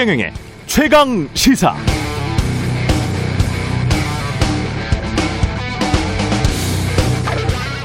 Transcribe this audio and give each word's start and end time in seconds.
최경영의 0.00 0.32
최강 0.64 1.28
시사. 1.34 1.74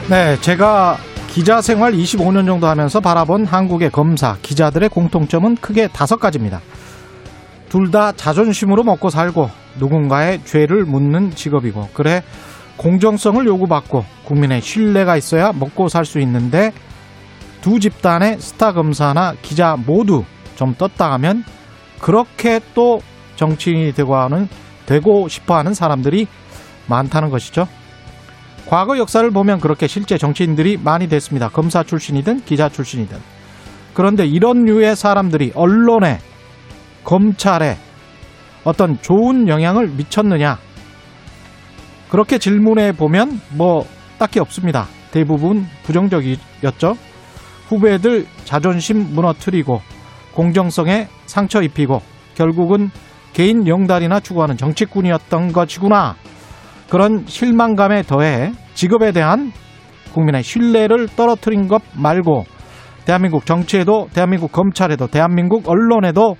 네, 0.09 0.39
제가 0.39 0.97
기자 1.27 1.61
생활 1.61 1.91
25년 1.91 2.45
정도 2.45 2.67
하면서 2.67 3.01
바라본 3.01 3.45
한국의 3.45 3.89
검사, 3.89 4.37
기자들의 4.41 4.87
공통점은 4.87 5.55
크게 5.57 5.89
다섯 5.89 6.15
가지입니다. 6.15 6.61
둘 7.67 7.91
다 7.91 8.13
자존심으로 8.13 8.85
먹고 8.85 9.09
살고 9.09 9.49
누군가의 9.77 10.39
죄를 10.45 10.85
묻는 10.85 11.35
직업이고, 11.35 11.89
그래, 11.93 12.23
공정성을 12.77 13.45
요구받고 13.45 14.05
국민의 14.23 14.61
신뢰가 14.61 15.17
있어야 15.17 15.51
먹고 15.51 15.89
살 15.89 16.05
수 16.05 16.21
있는데 16.21 16.71
두 17.59 17.81
집단의 17.81 18.37
스타 18.39 18.71
검사나 18.71 19.33
기자 19.41 19.75
모두 19.75 20.23
좀 20.55 20.75
떴다 20.75 21.11
하면 21.13 21.43
그렇게 21.99 22.59
또 22.73 22.99
정치인이 23.35 23.93
되고 23.93 24.15
하는 24.15 24.47
되고 24.85 25.27
싶어 25.27 25.55
하는 25.57 25.73
사람들이 25.73 26.27
많다는 26.87 27.29
것이죠. 27.29 27.67
과거 28.67 28.97
역사를 28.97 29.29
보면 29.29 29.59
그렇게 29.59 29.87
실제 29.87 30.17
정치인들이 30.17 30.77
많이 30.77 31.07
됐습니다. 31.07 31.49
검사 31.49 31.83
출신이든 31.83 32.45
기자 32.45 32.69
출신이든. 32.69 33.17
그런데 33.93 34.25
이런 34.25 34.65
류의 34.65 34.95
사람들이 34.95 35.51
언론에, 35.55 36.19
검찰에 37.03 37.77
어떤 38.63 38.99
좋은 39.01 39.47
영향을 39.47 39.87
미쳤느냐? 39.89 40.57
그렇게 42.09 42.37
질문해 42.37 42.93
보면 42.93 43.39
뭐 43.51 43.85
딱히 44.17 44.39
없습니다. 44.39 44.87
대부분 45.11 45.65
부정적이었죠. 45.83 46.97
후배들 47.67 48.25
자존심 48.43 49.13
무너뜨리고 49.13 49.81
공정성에 50.35 51.07
상처 51.25 51.61
입히고 51.61 52.01
결국은 52.35 52.89
개인 53.33 53.67
영달이나 53.67 54.19
추구하는 54.19 54.57
정치꾼이었던 54.57 55.51
것이구나. 55.51 56.15
그런 56.89 57.25
실망감에 57.25 58.03
더해 58.03 58.51
직업에 58.75 59.11
대한 59.11 59.51
국민의 60.13 60.43
신뢰를 60.43 61.07
떨어뜨린 61.15 61.67
것 61.67 61.81
말고 61.93 62.45
대한민국 63.05 63.45
정치에도 63.45 64.07
대한민국 64.13 64.51
검찰에도 64.51 65.07
대한민국 65.07 65.67
언론에도 65.67 66.35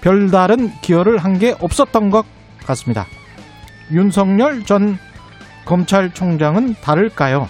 별다른 0.00 0.70
기여를 0.80 1.18
한 1.18 1.38
게 1.38 1.54
없었던 1.60 2.10
것 2.10 2.24
같습니다. 2.66 3.06
윤석열 3.92 4.64
전 4.64 4.98
검찰총장은 5.64 6.74
다를까요? 6.82 7.46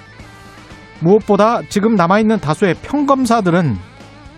무엇보다 1.01 1.61
지금 1.69 1.95
남아있는 1.95 2.39
다수의 2.41 2.75
평검사들은 2.83 3.77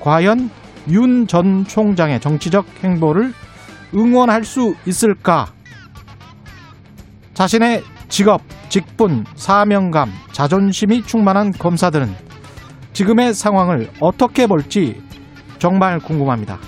과연 0.01 0.51
윤 0.91 1.27
전 1.27 1.65
총장의 1.65 2.21
정치적 2.21 2.67
행보를 2.83 3.33
응원할 3.95 4.45
수 4.45 4.75
있을까? 4.87 5.47
자신의 7.35 7.83
직업, 8.09 8.41
직분, 8.69 9.25
사명감, 9.35 10.11
자존심이 10.33 11.03
충만한 11.03 11.53
검사들은 11.53 12.09
지금의 12.93 13.35
상황을 13.35 13.91
어떻게 14.01 14.47
볼지 14.47 15.01
정말 15.59 15.99
궁금합니다. 15.99 16.59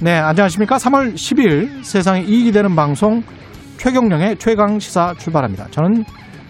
네, 0.00 0.14
안녕하십니까. 0.18 0.76
3월 0.76 1.14
10일 1.14 1.84
세상에 1.84 2.22
이익이 2.22 2.52
되는 2.52 2.74
방송 2.74 3.22
최경령의 3.78 4.36
최강 4.38 4.78
시사 4.78 5.14
출발합니다. 5.18 5.68
저는 5.70 6.04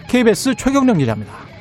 KBS 0.08 0.54
최경령 0.54 0.98
기자입니다. 0.98 1.51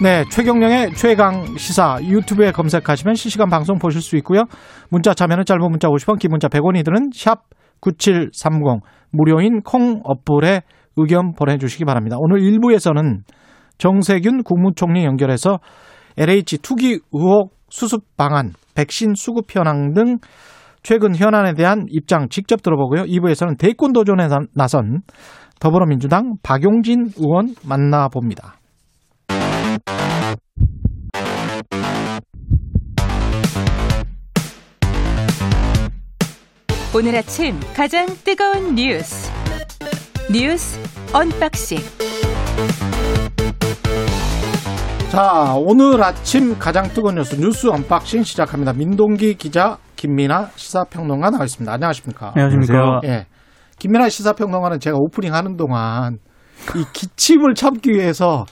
네, 0.00 0.22
최경령의 0.30 0.92
최강 0.92 1.56
시사 1.56 1.98
유튜브에 2.00 2.52
검색하시면 2.52 3.16
실시간 3.16 3.48
방송 3.48 3.78
보실 3.78 4.00
수 4.00 4.16
있고요. 4.18 4.44
문자 4.90 5.12
참여는 5.12 5.44
짧은 5.44 5.60
문자 5.68 5.88
50원, 5.88 6.20
긴 6.20 6.30
문자 6.30 6.46
100원이 6.46 6.84
드는 6.84 7.10
샵 7.12 7.42
9730 7.80 8.80
무료인 9.10 9.60
콩 9.62 10.00
어플에 10.04 10.62
의견 10.96 11.34
보내주시기 11.34 11.84
바랍니다. 11.84 12.16
오늘 12.20 12.40
1부에서는 12.42 13.22
정세균 13.78 14.44
국무총리 14.44 15.04
연결해서 15.04 15.58
LH 16.16 16.58
투기 16.58 17.00
의혹 17.12 17.50
수습 17.68 18.16
방안, 18.16 18.52
백신 18.76 19.14
수급 19.16 19.52
현황 19.52 19.94
등 19.94 20.18
최근 20.84 21.16
현안에 21.16 21.54
대한 21.54 21.86
입장 21.88 22.28
직접 22.28 22.62
들어보고요. 22.62 23.02
2부에서는 23.02 23.58
대권 23.58 23.92
도전에 23.92 24.28
나선 24.54 25.00
더불어민주당 25.58 26.34
박용진 26.44 27.08
의원 27.18 27.56
만나봅니다. 27.68 28.57
오늘 36.96 37.14
아침 37.16 37.60
가장 37.76 38.06
뜨거운 38.24 38.74
뉴스 38.74 39.30
뉴스 40.32 40.80
unboxing 41.12 41.78
자 45.10 45.54
오늘 45.58 46.02
아침 46.02 46.58
가장 46.58 46.88
뜨거운 46.88 47.16
뉴스 47.16 47.34
뉴스 47.34 47.66
unboxing 47.68 48.22
시작합니다. 48.22 48.72
민동기 48.72 49.34
기자 49.34 49.76
김민하 49.96 50.48
시사평론가 50.56 51.28
나와 51.28 51.44
있습니다. 51.44 51.70
안녕하십니까? 51.70 52.32
안녕하십니까? 52.34 53.00
예. 53.04 53.26
김민하 53.78 54.08
시사평론가는 54.08 54.80
제가 54.80 54.96
오프닝 54.98 55.34
하는 55.34 55.56
동안 55.58 56.16
이 56.74 56.84
기침을 56.94 57.54
참기 57.54 57.90
위해서 57.90 58.46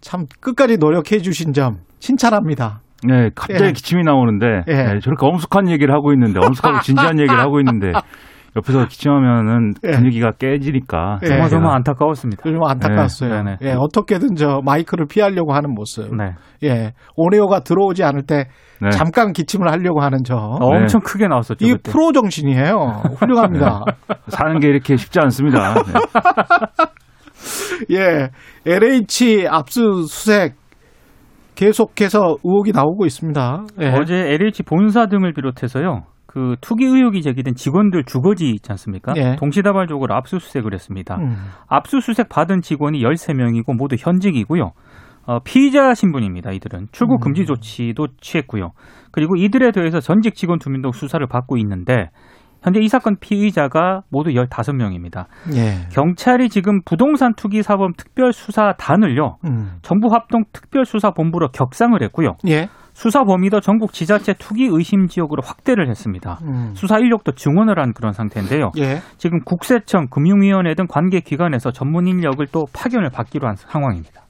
참 0.00 0.26
끝까지 0.40 0.76
노력해 0.76 1.18
주신 1.18 1.52
점 1.52 1.78
칭찬합니다. 1.98 2.80
네, 3.04 3.30
갑자기 3.34 3.64
예. 3.64 3.72
기침이 3.72 4.02
나오는데 4.02 4.62
예. 4.68 4.72
네, 4.72 5.00
저렇게 5.00 5.26
엄숙한 5.26 5.70
얘기를 5.70 5.94
하고 5.94 6.12
있는데 6.12 6.40
엄숙하고 6.44 6.80
진지한 6.80 7.18
얘기를 7.18 7.38
하고 7.38 7.60
있는데 7.60 7.92
옆에서 8.56 8.86
기침하면은 8.86 9.74
예. 9.84 9.90
분위기가 9.90 10.32
깨지니까 10.32 11.18
예. 11.22 11.26
정말 11.26 11.48
정말 11.50 11.50
정말 11.50 11.76
안타까웠습니다. 11.76 12.42
좀 12.42 12.64
안타까웠어요. 12.64 13.30
네, 13.30 13.42
네, 13.42 13.56
네. 13.60 13.68
예, 13.68 13.74
어떻게든 13.76 14.34
저 14.36 14.60
마이크를 14.64 15.06
피하려고 15.06 15.52
하는 15.52 15.74
모습. 15.74 16.14
네. 16.16 16.32
예, 16.64 16.92
오네오가 17.16 17.60
들어오지 17.60 18.02
않을 18.02 18.22
때 18.22 18.46
네. 18.80 18.90
잠깐 18.90 19.32
기침을 19.32 19.70
하려고 19.70 20.00
하는 20.00 20.20
저. 20.24 20.36
어, 20.36 20.58
엄청 20.60 21.02
크게 21.02 21.28
나왔었죠. 21.28 21.64
이게 21.64 21.74
그때. 21.74 21.92
프로 21.92 22.12
정신이에요. 22.12 23.02
훌륭합니다. 23.18 23.84
사는 24.28 24.58
게 24.58 24.68
이렇게 24.68 24.96
쉽지 24.96 25.20
않습니다. 25.20 25.74
네. 25.74 25.82
예, 27.94 28.28
LH 28.64 29.48
압수수색 29.50 30.54
계속해서 31.56 32.36
의혹이 32.44 32.72
나오고 32.72 33.06
있습니다. 33.06 33.64
예. 33.80 33.86
어제 33.88 34.14
LH 34.14 34.62
본사 34.62 35.06
등을 35.06 35.32
비롯해서요. 35.32 36.04
그 36.26 36.56
투기 36.60 36.84
의혹이 36.84 37.22
제기된 37.22 37.54
직원들 37.54 38.04
주거지 38.04 38.50
있지 38.50 38.70
않습니까? 38.72 39.14
예. 39.16 39.36
동시다발적으로 39.36 40.14
압수수색을 40.14 40.74
했습니다. 40.74 41.16
음. 41.16 41.36
압수수색 41.66 42.28
받은 42.28 42.60
직원이 42.60 43.02
13명이고 43.02 43.74
모두 43.76 43.96
현직이고요. 43.98 44.72
어, 45.26 45.38
피의자 45.40 45.94
신분입니다. 45.94 46.52
이들은 46.52 46.88
출국 46.92 47.20
금지 47.20 47.42
음. 47.42 47.46
조치도 47.46 48.08
취했고요. 48.20 48.72
그리고 49.10 49.34
이들에 49.36 49.72
대해서 49.72 49.98
전직 49.98 50.34
직원 50.34 50.58
두 50.58 50.70
명도 50.70 50.92
수사를 50.92 51.26
받고 51.26 51.56
있는데 51.56 52.10
현재 52.66 52.80
이 52.80 52.88
사건 52.88 53.14
피의자가 53.20 54.02
모두 54.10 54.30
15명입니다. 54.30 55.26
예. 55.54 55.88
경찰이 55.92 56.48
지금 56.48 56.80
부동산 56.84 57.32
투기 57.36 57.62
사범 57.62 57.92
특별수사단을요. 57.96 59.36
음. 59.44 59.76
정부 59.82 60.12
합동 60.12 60.42
특별수사본부로 60.52 61.50
격상을 61.52 62.02
했고요. 62.02 62.32
예. 62.48 62.68
수사 62.92 63.22
범위도 63.22 63.60
전국 63.60 63.92
지자체 63.92 64.32
투기 64.32 64.66
의심 64.68 65.06
지역으로 65.06 65.42
확대를 65.44 65.88
했습니다. 65.88 66.40
음. 66.42 66.72
수사 66.74 66.98
인력도 66.98 67.32
증원을 67.32 67.78
한 67.78 67.92
그런 67.92 68.12
상태인데요. 68.12 68.72
예. 68.78 68.98
지금 69.16 69.38
국세청, 69.44 70.08
금융위원회 70.10 70.74
등 70.74 70.86
관계 70.88 71.20
기관에서 71.20 71.70
전문 71.70 72.08
인력을 72.08 72.44
또 72.50 72.66
파견을 72.72 73.10
받기로 73.10 73.46
한 73.46 73.54
상황입니다. 73.54 74.22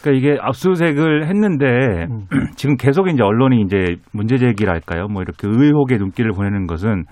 그러니까 0.00 0.12
이게 0.12 0.38
압수수색을 0.40 1.26
했는데 1.28 1.66
음. 2.10 2.26
지금 2.56 2.76
계속 2.76 3.08
이제 3.08 3.22
언론이 3.22 3.62
이제 3.62 3.96
문제 4.12 4.38
제기랄까요? 4.38 5.08
뭐 5.08 5.20
이렇게 5.20 5.46
의혹의 5.48 5.98
눈길을 5.98 6.32
보내는 6.32 6.66
것은 6.66 7.04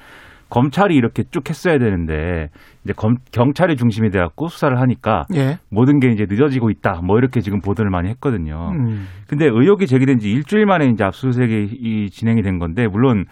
검찰이 0.52 0.94
이렇게 0.94 1.24
쭉 1.30 1.48
했어야 1.48 1.78
되는데 1.78 2.50
이제 2.84 2.92
검, 2.92 3.16
경찰이 3.32 3.78
중심이 3.78 4.10
돼갖고 4.10 4.48
수사를 4.48 4.78
하니까 4.78 5.24
예. 5.34 5.58
모든 5.70 5.98
게 5.98 6.12
이제 6.12 6.26
늦어지고 6.28 6.68
있다. 6.68 7.00
뭐 7.02 7.16
이렇게 7.16 7.40
지금 7.40 7.62
보도를 7.62 7.90
많이 7.90 8.10
했거든요. 8.10 8.72
음. 8.74 9.08
근데 9.26 9.46
의혹이 9.46 9.86
제기된 9.86 10.18
지 10.18 10.30
일주일 10.30 10.66
만에 10.66 10.88
이제 10.88 11.04
압수수색이 11.04 11.78
이 11.80 12.10
진행이 12.10 12.42
된 12.42 12.58
건데 12.58 12.86
물론 12.86 13.24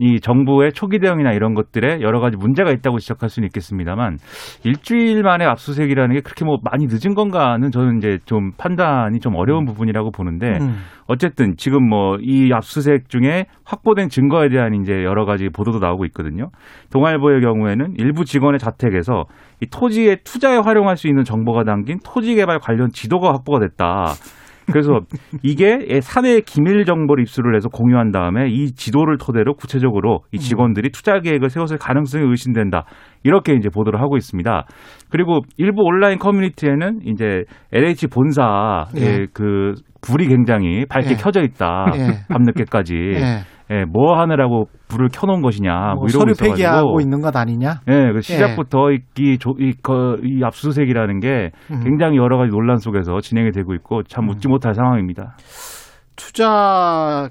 이 0.00 0.20
정부의 0.20 0.72
초기 0.72 0.98
대응이나 0.98 1.32
이런 1.32 1.54
것들에 1.54 2.00
여러 2.00 2.20
가지 2.20 2.36
문제가 2.36 2.70
있다고 2.72 2.98
지적할 2.98 3.28
수는 3.28 3.46
있겠습니다만 3.46 4.18
일주일 4.64 5.22
만에 5.22 5.44
압수수색이라는 5.44 6.14
게 6.14 6.20
그렇게 6.20 6.44
뭐 6.44 6.58
많이 6.62 6.86
늦은 6.86 7.14
건가는 7.14 7.70
저는 7.70 7.98
이제 7.98 8.18
좀 8.24 8.52
판단이 8.56 9.20
좀 9.20 9.36
어려운 9.36 9.64
부분이라고 9.66 10.10
보는데 10.10 10.58
음. 10.60 10.78
어쨌든 11.06 11.54
지금 11.56 11.88
뭐 11.88 12.14
이 12.20 12.50
압수수색 12.52 13.08
중에 13.08 13.46
확보된 13.64 14.08
증거에 14.08 14.48
대한 14.48 14.74
이제 14.74 15.04
여러 15.04 15.24
가지 15.24 15.48
보도도 15.48 15.78
나오고 15.78 16.04
있거든요. 16.06 16.50
동아일보의 16.92 17.40
경우에는 17.40 17.94
일부 17.98 18.24
직원의 18.24 18.58
자택에서 18.58 19.24
이 19.60 19.66
토지의 19.66 20.18
투자에 20.24 20.56
활용할 20.56 20.96
수 20.96 21.06
있는 21.08 21.24
정보가 21.24 21.64
담긴 21.64 21.98
토지 22.04 22.34
개발 22.34 22.58
관련 22.58 22.90
지도가 22.90 23.32
확보가 23.34 23.60
됐다. 23.60 24.14
그래서 24.66 25.00
이게 25.42 26.00
사내 26.00 26.40
기밀 26.40 26.84
정보를 26.84 27.22
입수를 27.22 27.54
해서 27.54 27.68
공유한 27.68 28.10
다음에 28.10 28.48
이 28.48 28.72
지도를 28.72 29.18
토대로 29.18 29.54
구체적으로 29.54 30.20
이 30.32 30.38
직원들이 30.38 30.90
투자 30.90 31.20
계획을 31.20 31.50
세웠을 31.50 31.78
가능성이 31.78 32.24
의심된다. 32.28 32.84
이렇게 33.22 33.54
이제 33.54 33.68
보도를 33.68 34.00
하고 34.00 34.16
있습니다. 34.16 34.66
그리고 35.10 35.40
일부 35.56 35.82
온라인 35.82 36.18
커뮤니티에는 36.18 37.00
이제 37.06 37.44
LH 37.72 38.08
본사의 38.08 38.86
예. 38.96 39.26
그 39.32 39.74
불이 40.02 40.28
굉장히 40.28 40.84
밝게 40.86 41.10
예. 41.12 41.14
켜져 41.14 41.42
있다. 41.42 41.86
예. 41.94 42.00
밤늦게까지. 42.28 42.94
예. 43.74 43.80
예, 43.80 43.84
뭐 43.84 44.18
하느라고 44.18 44.66
불을 44.88 45.08
켜놓은 45.12 45.42
것이냐. 45.42 45.94
뭐, 45.94 46.04
뭐 46.04 46.08
서류. 46.08 46.34
폐기하고 46.38 47.00
있는 47.00 47.20
것 47.20 47.34
아니냐? 47.36 47.80
예, 47.88 48.12
그 48.12 48.20
시작부터 48.20 48.90
이, 48.92 48.98
이, 49.18 49.38
조- 49.38 49.56
이, 49.58 49.72
거- 49.82 50.16
이 50.22 50.42
압수수색이라는 50.44 51.20
게 51.20 51.50
음. 51.70 51.80
굉장히 51.82 52.16
여러 52.18 52.36
가지 52.38 52.50
논란 52.50 52.76
속에서 52.78 53.20
진행이 53.20 53.50
되고 53.52 53.74
있고 53.74 54.02
참 54.04 54.26
묻지 54.26 54.48
못할 54.48 54.74
상황입니다. 54.74 55.36
투자 56.16 57.28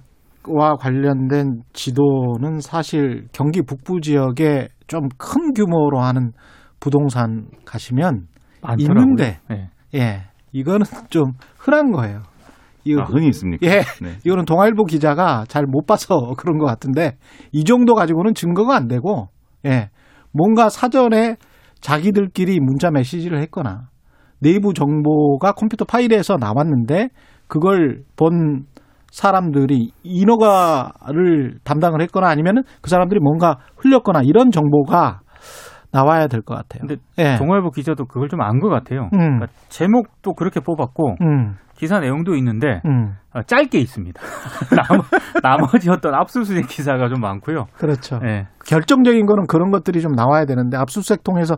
와 0.48 0.76
관련된 0.76 1.62
지도는 1.72 2.60
사실 2.60 3.28
경기 3.32 3.62
북부 3.62 4.02
지역에 4.02 4.68
좀 4.88 5.08
큰 5.18 5.54
규모로 5.54 6.02
하는 6.02 6.32
부동산 6.80 7.46
가시면 7.66 8.28
많더라고요. 8.62 9.02
있는데 9.04 9.40
예. 9.52 9.70
예 9.96 10.22
이거는 10.52 10.86
좀 11.10 11.32
흔한 11.58 11.92
거예요. 11.92 12.22
이거 12.84 13.02
아, 13.02 13.06
흔히 13.06 13.28
있습니까? 13.28 13.66
예 13.66 13.82
네. 14.02 14.18
이거는 14.26 14.46
동아일보 14.46 14.86
기자가 14.86 15.46
잘 15.48 15.66
못 15.66 15.86
봐서 15.86 16.34
그런 16.38 16.58
것 16.58 16.66
같은데 16.66 17.18
이 17.52 17.64
정도 17.64 17.96
가지고는 17.96 18.34
증거가 18.34 18.76
안 18.76 18.88
되고 18.88 19.30
예 19.66 19.90
뭔가 20.32 20.70
사전에 20.70 21.38
자기들끼리 21.82 22.60
문자 22.60 22.92
메시지를 22.92 23.42
했거나 23.44 23.90
내부 24.40 24.74
정보가 24.74 25.54
컴퓨터 25.54 25.86
파일에서 25.86 26.38
나왔는데 26.38 27.10
그걸 27.48 28.04
본 28.16 28.66
사람들이 29.12 29.92
인허가를 30.04 31.60
담당을 31.64 32.02
했거나 32.02 32.28
아니면은 32.28 32.64
그 32.82 32.90
사람들이 32.90 33.20
뭔가 33.20 33.58
흘렸거나 33.78 34.22
이런 34.24 34.50
정보가 34.52 35.22
나와야 35.94 36.28
될 36.28 36.42
것 36.42 36.56
같아요. 36.56 36.88
근데 36.88 36.96
예. 37.18 37.38
동아일보 37.38 37.70
기자도 37.72 38.06
그걸 38.06 38.28
좀 38.30 38.42
안 38.42 38.60
것 38.60 38.70
같아요. 38.70 39.04
음. 39.14 39.18
그러니까 39.20 39.48
제목도 39.70 40.34
그렇게 40.34 40.60
뽑았고 40.60 41.16
음, 41.22 41.56
기사 41.76 42.00
내용도 42.00 42.36
있는데 42.36 42.82
음, 42.86 43.14
어, 43.34 43.42
짧게 43.44 43.78
있습니다. 43.80 44.20
나머, 44.76 45.04
나머지 45.42 45.90
어떤 45.90 46.14
압수수색 46.16 46.68
기사가 46.68 47.10
좀 47.10 47.20
많고요. 47.22 47.66
그렇죠. 47.78 48.20
예. 48.26 48.48
결정적인 48.66 49.26
거는 49.26 49.46
그런 49.48 49.72
것들이 49.72 50.02
좀 50.02 50.14
나와야 50.14 50.46
되는데 50.46 50.78
압수수색 50.78 51.24
통해서 51.24 51.56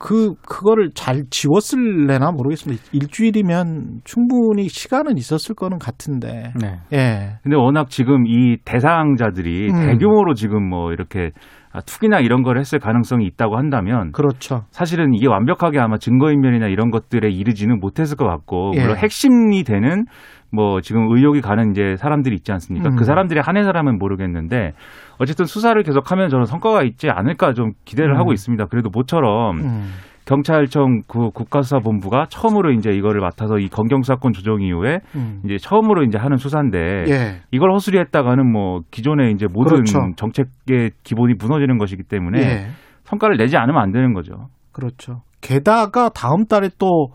그 0.00 0.34
그거를 0.46 0.90
잘 0.94 1.24
지웠을래나 1.28 2.30
모르겠습니다. 2.30 2.80
일주일이면 2.92 4.02
충분히 4.04 4.68
시간은 4.68 5.18
있었을 5.18 5.56
거는 5.56 5.80
같은데. 5.80 6.52
네. 6.60 6.78
예. 6.92 7.38
근데 7.42 7.56
워낙 7.56 7.90
지금 7.90 8.24
이 8.26 8.58
대상자들이 8.64 9.70
음. 9.72 9.86
대규모로 9.86 10.34
지금 10.34 10.68
뭐 10.68 10.92
이렇게 10.92 11.32
아, 11.67 11.67
투기나 11.84 12.20
이런 12.20 12.42
걸 12.42 12.58
했을 12.58 12.78
가능성이 12.78 13.26
있다고 13.26 13.56
한다면 13.56 14.12
그렇죠. 14.12 14.64
사실은 14.70 15.14
이게 15.14 15.28
완벽하게 15.28 15.78
아마 15.78 15.98
증거인멸이나 15.98 16.66
이런 16.68 16.90
것들에 16.90 17.30
이르지는 17.30 17.78
못했을 17.80 18.16
것 18.16 18.26
같고 18.26 18.72
예. 18.76 18.80
물론 18.80 18.96
핵심이 18.96 19.62
되는 19.64 20.04
뭐 20.50 20.80
지금 20.80 21.08
의혹이 21.10 21.40
가는 21.40 21.70
이제 21.70 21.96
사람들이 21.96 22.34
있지 22.34 22.52
않습니까? 22.52 22.88
음. 22.88 22.96
그 22.96 23.04
사람들이 23.04 23.40
한해서라면 23.40 23.98
모르겠는데 23.98 24.72
어쨌든 25.18 25.44
수사를 25.44 25.80
계속하면 25.82 26.30
저는 26.30 26.46
성과가 26.46 26.82
있지 26.84 27.10
않을까 27.10 27.52
좀 27.52 27.72
기대를 27.84 28.14
음. 28.14 28.18
하고 28.18 28.32
있습니다. 28.32 28.66
그래도 28.66 28.88
모처럼 28.90 29.58
음. 29.58 29.90
경찰청 30.28 31.04
그 31.08 31.30
국가수사본부가 31.30 32.26
처음으로 32.28 32.72
이제 32.72 32.90
이거를 32.90 33.22
맡아서 33.22 33.58
이 33.58 33.68
검경 33.68 34.02
수사권 34.02 34.34
조정 34.34 34.60
이후에 34.60 35.00
음. 35.16 35.40
이제 35.46 35.56
처음으로 35.56 36.02
이제 36.02 36.18
하는 36.18 36.36
수사인데 36.36 36.78
예. 37.08 37.40
이걸 37.50 37.72
허술이했다가는 37.72 38.52
뭐 38.52 38.80
기존의 38.90 39.32
이제 39.32 39.46
모든 39.50 39.84
그렇죠. 39.84 39.98
정책의 40.16 40.90
기본이 41.02 41.32
무너지는 41.38 41.78
것이기 41.78 42.02
때문에 42.02 42.40
예. 42.40 42.66
성과를 43.04 43.38
내지 43.38 43.56
않으면 43.56 43.80
안 43.80 43.90
되는 43.90 44.12
거죠. 44.12 44.48
그렇죠. 44.70 45.22
게다가 45.40 46.10
다음 46.10 46.44
달에 46.44 46.68
또 46.78 47.08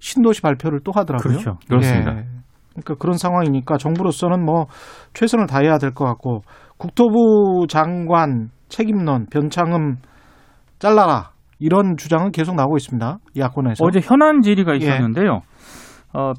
신도시 0.00 0.42
발표를 0.42 0.80
또 0.82 0.90
하더라고요. 0.92 1.38
그렇죠. 1.38 1.58
그렇습니다. 1.68 2.16
예. 2.18 2.24
그러니까 2.72 2.94
그런 2.98 3.16
상황이니까 3.16 3.76
정부로서는 3.78 4.44
뭐 4.44 4.66
최선을 5.14 5.46
다해야 5.46 5.78
될 5.78 5.92
것 5.92 6.04
같고 6.04 6.40
국토부 6.78 7.66
장관 7.68 8.48
책임론 8.68 9.26
변창흠 9.30 9.98
잘라라 10.80 11.35
이런 11.58 11.96
주장은 11.96 12.32
계속 12.32 12.54
나오고 12.54 12.76
있습니다. 12.76 13.18
야권에서. 13.36 13.84
어제 13.84 14.00
현안 14.00 14.42
질의가 14.42 14.72
예. 14.72 14.76
있었는데요. 14.76 15.42
어, 16.12 16.32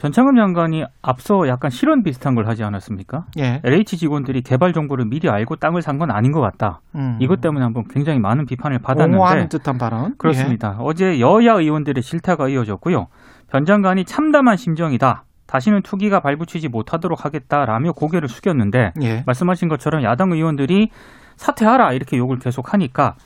변창흠 0.00 0.34
장관이 0.36 0.84
앞서 1.02 1.46
약간 1.46 1.70
실언 1.70 2.02
비슷한 2.02 2.34
걸 2.34 2.48
하지 2.48 2.64
않았습니까? 2.64 3.26
예. 3.38 3.60
LH 3.64 3.98
직원들이 3.98 4.40
개발 4.42 4.72
정보를 4.72 5.04
미리 5.06 5.28
알고 5.28 5.56
땅을 5.56 5.82
산 5.82 5.98
건 5.98 6.10
아닌 6.10 6.32
것 6.32 6.40
같다. 6.40 6.80
음. 6.94 7.18
이것 7.20 7.42
때문에 7.42 7.62
한번 7.62 7.84
굉장히 7.90 8.18
많은 8.18 8.46
비판을 8.46 8.78
옹호하는 8.82 9.18
받았는데 9.18 9.48
듯한 9.58 9.76
발언. 9.76 10.14
그렇습니다. 10.16 10.76
어제 10.80 11.20
여야 11.20 11.52
의원들의 11.54 12.02
질타가 12.02 12.48
이어졌고요. 12.48 13.08
변 13.50 13.64
장관이 13.66 14.04
참담한 14.06 14.56
심정이다. 14.56 15.24
다시는 15.46 15.82
투기가 15.82 16.20
발붙이지 16.20 16.68
못하도록 16.68 17.22
하겠다라며 17.24 17.92
고개를 17.92 18.28
숙였는데 18.28 18.92
예. 19.02 19.06
예. 19.06 19.22
말씀하신 19.26 19.68
것처럼 19.68 20.02
야당 20.04 20.32
의원들이 20.32 20.88
사퇴하라 21.36 21.92
이렇게 21.92 22.16
욕을 22.16 22.38
계속 22.38 22.72
하니까 22.72 23.16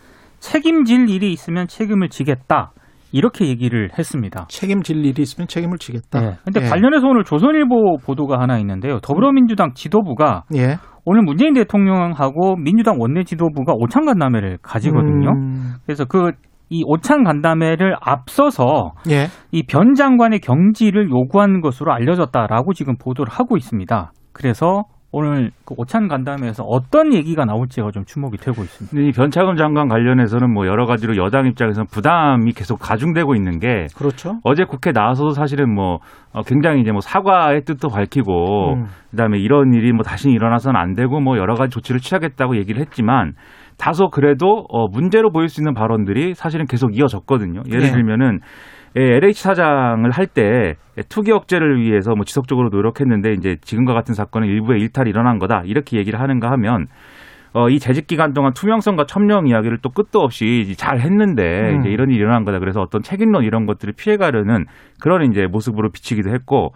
책임질 0.44 1.08
일이 1.08 1.32
있으면 1.32 1.66
책임을 1.66 2.08
지겠다 2.08 2.72
이렇게 3.12 3.46
얘기를 3.46 3.90
했습니다. 3.98 4.46
책임질 4.48 5.04
일이 5.04 5.22
있으면 5.22 5.48
책임을 5.48 5.78
지겠다. 5.78 6.20
네. 6.20 6.32
근데 6.44 6.64
예. 6.64 6.68
관련해서 6.68 7.06
오늘 7.06 7.24
조선일보 7.24 7.98
보도가 8.04 8.40
하나 8.40 8.58
있는데요. 8.58 8.98
더불어민주당 9.00 9.72
지도부가 9.74 10.44
예. 10.54 10.76
오늘 11.04 11.22
문재인 11.22 11.54
대통령하고 11.54 12.56
민주당 12.56 13.00
원내 13.00 13.24
지도부가 13.24 13.72
오찬 13.74 14.04
간담회를 14.04 14.58
가지거든요. 14.62 15.30
음. 15.30 15.74
그래서 15.86 16.04
그 16.04 16.32
이 16.70 16.82
오찬 16.86 17.24
간담회를 17.24 17.94
앞서서 18.00 18.92
예. 19.10 19.26
이변 19.52 19.94
장관의 19.94 20.40
경지를 20.40 21.10
요구한 21.10 21.60
것으로 21.60 21.92
알려졌다라고 21.92 22.72
지금 22.72 22.96
보도를 22.96 23.32
하고 23.32 23.56
있습니다. 23.56 24.12
그래서 24.32 24.84
오늘 25.16 25.52
그 25.64 25.74
오찬 25.76 26.08
간담회에서 26.08 26.64
어떤 26.64 27.14
얘기가 27.14 27.44
나올지가 27.44 27.92
좀 27.92 28.04
주목이 28.04 28.36
되고 28.36 28.62
있습니다. 28.62 28.90
근데 28.90 29.08
이 29.08 29.12
변창흠 29.12 29.54
장관 29.54 29.86
관련해서는 29.86 30.52
뭐 30.52 30.66
여러 30.66 30.86
가지로 30.86 31.16
여당 31.16 31.46
입장에서는 31.46 31.86
부담이 31.86 32.50
계속 32.50 32.80
가중되고 32.80 33.36
있는 33.36 33.60
게 33.60 33.86
그렇죠. 33.96 34.40
어제 34.42 34.64
국회 34.64 34.90
나와서도 34.90 35.30
사실은 35.30 35.72
뭐 35.72 35.98
어, 36.32 36.42
굉장히 36.42 36.80
이제 36.80 36.90
뭐 36.90 37.00
사과의 37.00 37.62
뜻도 37.62 37.90
밝히고 37.90 38.74
음. 38.74 38.86
그다음에 39.12 39.38
이런 39.38 39.72
일이 39.72 39.92
뭐 39.92 40.02
다시 40.02 40.30
일어나서는 40.30 40.78
안 40.78 40.94
되고 40.94 41.20
뭐 41.20 41.38
여러 41.38 41.54
가지 41.54 41.70
조치를 41.70 42.00
취하겠다고 42.00 42.56
얘기를 42.56 42.80
했지만 42.80 43.34
다소 43.78 44.08
그래도 44.08 44.64
어 44.68 44.88
문제로 44.88 45.30
보일 45.30 45.48
수 45.48 45.60
있는 45.60 45.74
발언들이 45.74 46.34
사실은 46.34 46.66
계속 46.66 46.96
이어졌거든요. 46.98 47.62
예를 47.68 47.82
예. 47.84 47.90
들면은 47.92 48.40
예, 48.42 48.46
LH 48.96 49.42
사장을 49.42 50.08
할 50.10 50.26
때 50.26 50.76
투기 51.08 51.32
억제를 51.32 51.80
위해서 51.80 52.14
뭐 52.14 52.24
지속적으로 52.24 52.68
노력했는데 52.68 53.32
이제 53.32 53.56
지금과 53.62 53.94
같은 53.94 54.14
사건은 54.14 54.48
일부의 54.48 54.80
일탈이 54.80 55.10
일어난 55.10 55.38
거다 55.38 55.62
이렇게 55.64 55.96
얘기를 55.98 56.20
하는가 56.20 56.50
하면 56.52 56.86
어, 57.52 57.68
이 57.68 57.78
재직 57.78 58.08
기간 58.08 58.32
동안 58.32 58.52
투명성과 58.52 59.06
첨령 59.06 59.46
이야기를 59.46 59.78
또 59.80 59.90
끝도 59.90 60.18
없이 60.20 60.74
잘 60.76 60.98
했는데 61.00 61.70
음. 61.70 61.80
이제 61.80 61.88
이런 61.88 62.10
일이 62.10 62.18
일어난 62.18 62.44
거다. 62.44 62.58
그래서 62.58 62.80
어떤 62.80 63.00
책임론 63.00 63.44
이런 63.44 63.64
것들을 63.64 63.94
피해가려는 63.96 64.66
그런 65.00 65.30
이제 65.30 65.46
모습으로 65.46 65.90
비치기도 65.90 66.30
했고 66.30 66.72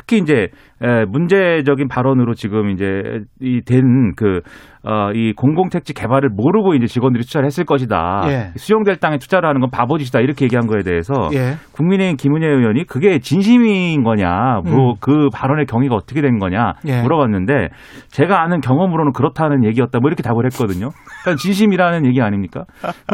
특히 0.00 0.18
이제 0.18 0.48
에, 0.82 1.04
문제적인 1.04 1.88
발언으로 1.88 2.32
지금 2.34 2.70
이제 2.70 3.20
이 3.40 3.60
된 3.62 4.14
그 4.16 4.40
어, 4.82 5.10
이 5.12 5.34
공공택지 5.36 5.92
개발을 5.92 6.30
모르고 6.30 6.72
이제 6.74 6.86
직원들이 6.86 7.24
투자를 7.24 7.44
했을 7.44 7.64
것이다. 7.66 8.22
예. 8.28 8.50
수용될 8.56 8.96
땅에 8.96 9.18
투자를 9.18 9.46
하는 9.46 9.60
건 9.60 9.68
바보짓이다. 9.70 10.20
이렇게 10.20 10.46
얘기한 10.46 10.66
거에 10.66 10.82
대해서 10.82 11.12
예. 11.34 11.56
국민의힘 11.72 12.16
김은혜 12.16 12.46
의원이 12.46 12.84
그게 12.86 13.18
진심인 13.18 14.02
거냐, 14.02 14.60
뭐 14.64 14.92
음. 14.92 14.94
그 15.00 15.28
발언의 15.34 15.66
경위가 15.66 15.94
어떻게 15.94 16.22
된 16.22 16.38
거냐 16.38 16.72
예. 16.86 17.02
물어봤는데 17.02 17.68
제가 18.08 18.42
아는 18.42 18.60
경험으로는 18.62 19.12
그렇다는 19.12 19.64
얘기였다. 19.64 19.98
뭐 20.00 20.08
이렇게 20.08 20.22
답을 20.22 20.46
했거든요. 20.46 20.88
그러니까 21.22 21.38
진심이라는 21.42 22.06
얘기 22.06 22.22
아닙니까? 22.22 22.64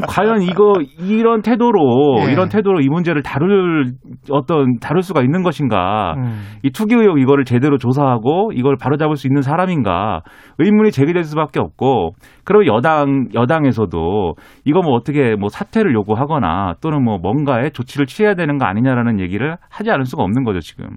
과연 0.08 0.42
이거 0.42 0.74
이런 1.00 1.42
태도로 1.42 2.26
예. 2.28 2.32
이런 2.32 2.48
태도로 2.48 2.80
이 2.80 2.88
문제를 2.88 3.24
다룰 3.24 3.86
어떤 4.30 4.78
다룰 4.78 5.02
수가 5.02 5.22
있는 5.22 5.42
것인가? 5.42 6.14
음. 6.16 6.42
이 6.62 6.70
투기 6.76 6.94
의혹 6.94 7.18
이거를 7.18 7.46
제대로 7.46 7.78
조사하고 7.78 8.52
이걸 8.52 8.76
바로잡을 8.76 9.16
수 9.16 9.26
있는 9.26 9.40
사람인가 9.40 10.20
의문이 10.58 10.90
제기될 10.90 11.24
수밖에 11.24 11.58
없고 11.58 12.10
그리고 12.44 12.66
여당 12.66 13.28
여당에서도 13.32 14.34
이거 14.66 14.82
뭐 14.82 14.92
어떻게 14.92 15.36
뭐 15.36 15.48
사퇴를 15.48 15.94
요구하거나 15.94 16.74
또는 16.82 17.02
뭐 17.02 17.16
뭔가의 17.16 17.70
조치를 17.70 18.04
취해야 18.04 18.34
되는 18.34 18.58
거 18.58 18.66
아니냐라는 18.66 19.20
얘기를 19.20 19.56
하지 19.70 19.90
않을 19.90 20.04
수가 20.04 20.22
없는 20.22 20.44
거죠 20.44 20.60
지금. 20.60 20.90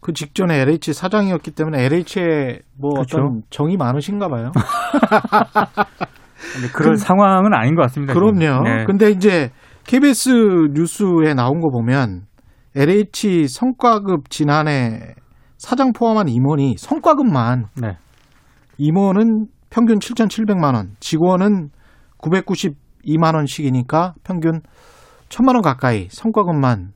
그 0.00 0.12
직전에 0.12 0.62
LH 0.62 0.94
사장이었기 0.94 1.52
때문에 1.52 1.84
LH에 1.84 2.58
뭐 2.76 2.94
그렇죠. 2.94 3.18
어떤 3.18 3.42
정이 3.50 3.76
많으신가 3.76 4.28
봐요. 4.28 4.50
근데 6.54 6.68
그럴 6.74 6.96
상황은 6.96 7.54
아닌 7.54 7.76
것 7.76 7.82
같습니다. 7.82 8.14
그럼요. 8.14 8.64
네. 8.64 8.84
근데 8.84 9.10
이제 9.10 9.50
KBS 9.86 10.70
뉴스에 10.72 11.34
나온 11.34 11.60
거 11.60 11.68
보면 11.70 12.22
LH 12.74 13.48
성과급 13.48 14.30
지난해 14.30 15.14
사장 15.58 15.92
포함한 15.92 16.28
임원이 16.28 16.76
성과급만 16.78 17.66
네. 17.80 17.96
임원은 18.78 19.46
평균 19.68 19.98
7,700만 19.98 20.74
원, 20.74 20.96
직원은 21.00 21.70
992만 22.18 23.34
원씩이니까 23.34 24.14
평균 24.24 24.62
1,000만 25.28 25.54
원 25.54 25.62
가까이 25.62 26.08
성과급만 26.10 26.92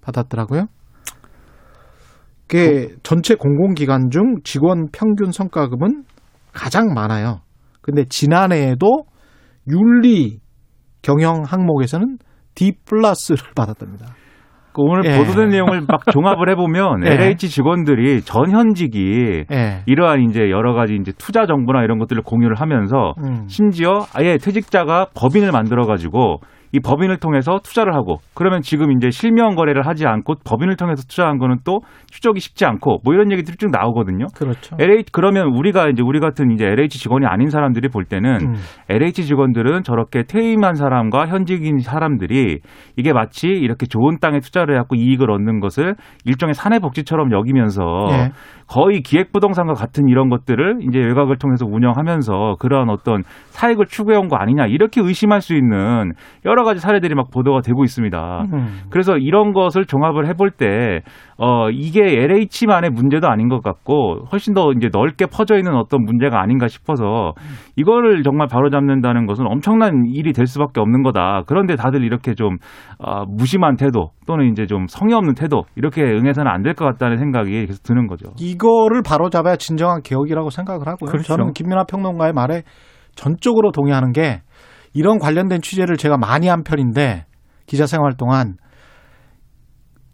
받았더라고요. 0.00 0.66
그게 2.48 2.94
전체 3.02 3.34
공공기관 3.34 4.10
중 4.10 4.36
직원 4.44 4.88
평균 4.92 5.32
성과급은 5.32 6.04
가장 6.52 6.94
많아요. 6.94 7.40
근데 7.82 8.04
지난해에도 8.04 9.04
윤리 9.68 10.40
경영 11.02 11.42
항목에서는 11.44 12.18
D 12.54 12.72
플러스를 12.84 13.52
받았답니다. 13.54 14.15
그 14.76 14.82
오늘 14.82 15.06
예. 15.06 15.16
보도된 15.16 15.48
내용을 15.48 15.84
막 15.88 16.04
종합을 16.12 16.50
해보면 16.50 17.06
예. 17.06 17.12
LH 17.12 17.48
직원들이 17.48 18.20
전 18.20 18.50
현직이 18.50 19.44
예. 19.50 19.82
이러한 19.86 20.20
이제 20.28 20.50
여러 20.50 20.74
가지 20.74 20.94
이제 21.00 21.12
투자 21.16 21.46
정보나 21.46 21.82
이런 21.82 21.98
것들을 21.98 22.22
공유를 22.22 22.60
하면서 22.60 23.14
음. 23.24 23.46
심지어 23.48 24.04
아예 24.14 24.36
퇴직자가 24.36 25.06
법인을 25.14 25.50
만들어 25.50 25.86
가지고 25.86 26.40
이 26.72 26.80
법인을 26.80 27.18
통해서 27.18 27.58
투자를 27.62 27.94
하고 27.94 28.18
그러면 28.34 28.62
지금 28.62 28.92
이제 28.92 29.10
실명 29.10 29.54
거래를 29.54 29.86
하지 29.86 30.06
않고 30.06 30.34
법인을 30.44 30.76
통해서 30.76 31.02
투자한 31.08 31.38
거는 31.38 31.58
또 31.64 31.80
추적이 32.10 32.40
쉽지 32.40 32.64
않고 32.64 32.98
뭐 33.04 33.14
이런 33.14 33.30
얘기들이 33.32 33.56
쭉 33.56 33.70
나오거든요. 33.70 34.26
그렇죠. 34.34 34.76
LH 34.78 35.12
그러면 35.12 35.48
우리가 35.54 35.88
이제 35.88 36.02
우리 36.04 36.20
같은 36.20 36.50
이제 36.50 36.66
LH 36.66 36.98
직원이 36.98 37.26
아닌 37.26 37.48
사람들이 37.48 37.88
볼 37.88 38.04
때는 38.04 38.38
음. 38.42 38.54
LH 38.88 39.24
직원들은 39.24 39.82
저렇게 39.82 40.24
퇴임한 40.24 40.74
사람과 40.74 41.26
현직인 41.26 41.78
사람들이 41.78 42.60
이게 42.96 43.12
마치 43.12 43.48
이렇게 43.48 43.86
좋은 43.86 44.18
땅에 44.20 44.40
투자를 44.40 44.74
해갖고 44.74 44.96
이익을 44.96 45.30
얻는 45.30 45.60
것을 45.60 45.94
일종의 46.24 46.54
사내 46.54 46.78
복지처럼 46.78 47.32
여기면서 47.32 47.82
예. 48.10 48.30
거의 48.68 49.00
기획부동산과 49.00 49.74
같은 49.74 50.08
이런 50.08 50.28
것들을 50.28 50.78
이제 50.82 50.98
외곽을 50.98 51.36
통해서 51.38 51.66
운영하면서 51.66 52.56
그런 52.58 52.90
어떤 52.90 53.22
사익을 53.50 53.86
추구해온 53.86 54.28
거 54.28 54.36
아니냐 54.36 54.66
이렇게 54.66 55.00
의심할 55.00 55.40
수 55.40 55.54
있는 55.54 56.12
여러 56.44 56.55
가지 56.62 56.80
사례들이 56.80 57.14
막 57.14 57.30
보도가 57.32 57.62
되고 57.62 57.82
있습니다. 57.82 58.44
음. 58.52 58.80
그래서 58.90 59.16
이런 59.16 59.52
것을 59.52 59.86
종합을 59.86 60.26
해볼 60.28 60.50
때, 60.52 61.00
어, 61.38 61.70
이게 61.70 62.02
LH만의 62.22 62.90
문제도 62.90 63.26
아닌 63.28 63.48
것 63.48 63.62
같고, 63.62 64.26
훨씬 64.30 64.54
더 64.54 64.70
이제 64.76 64.88
넓게 64.92 65.26
퍼져 65.26 65.56
있는 65.56 65.74
어떤 65.74 66.04
문제가 66.04 66.40
아닌가 66.40 66.68
싶어서, 66.68 67.32
이거를 67.76 68.22
정말 68.22 68.46
바로잡는다는 68.46 69.26
것은 69.26 69.46
엄청난 69.48 70.04
일이 70.06 70.32
될 70.32 70.46
수밖에 70.46 70.80
없는 70.80 71.02
거다. 71.02 71.42
그런데 71.46 71.74
다들 71.74 72.04
이렇게 72.04 72.34
좀, 72.34 72.56
어, 72.98 73.24
무심한 73.26 73.76
태도, 73.76 74.10
또는 74.26 74.50
이제 74.52 74.66
좀 74.66 74.86
성의 74.88 75.14
없는 75.14 75.34
태도, 75.34 75.62
이렇게 75.74 76.02
응해서는 76.02 76.48
안 76.50 76.62
될 76.62 76.76
것 76.76 76.84
같다는 76.84 77.16
생각이 77.16 77.66
계속 77.66 77.82
드는 77.84 78.06
거죠. 78.06 78.30
이거를 78.38 79.00
바로잡아야 79.02 79.56
진정한 79.56 80.02
개혁이라고 80.02 80.50
생각을 80.50 80.86
하고요. 80.86 81.10
그렇죠. 81.10 81.28
저는 81.28 81.52
김민하 81.52 81.84
평론가의 81.84 82.32
말에 82.34 82.62
전적으로 83.14 83.70
동의하는 83.72 84.12
게 84.12 84.42
이런 84.96 85.18
관련된 85.18 85.60
취재를 85.60 85.98
제가 85.98 86.16
많이 86.16 86.48
한 86.48 86.62
편인데 86.62 87.26
기자 87.66 87.86
생활 87.86 88.16
동안 88.16 88.56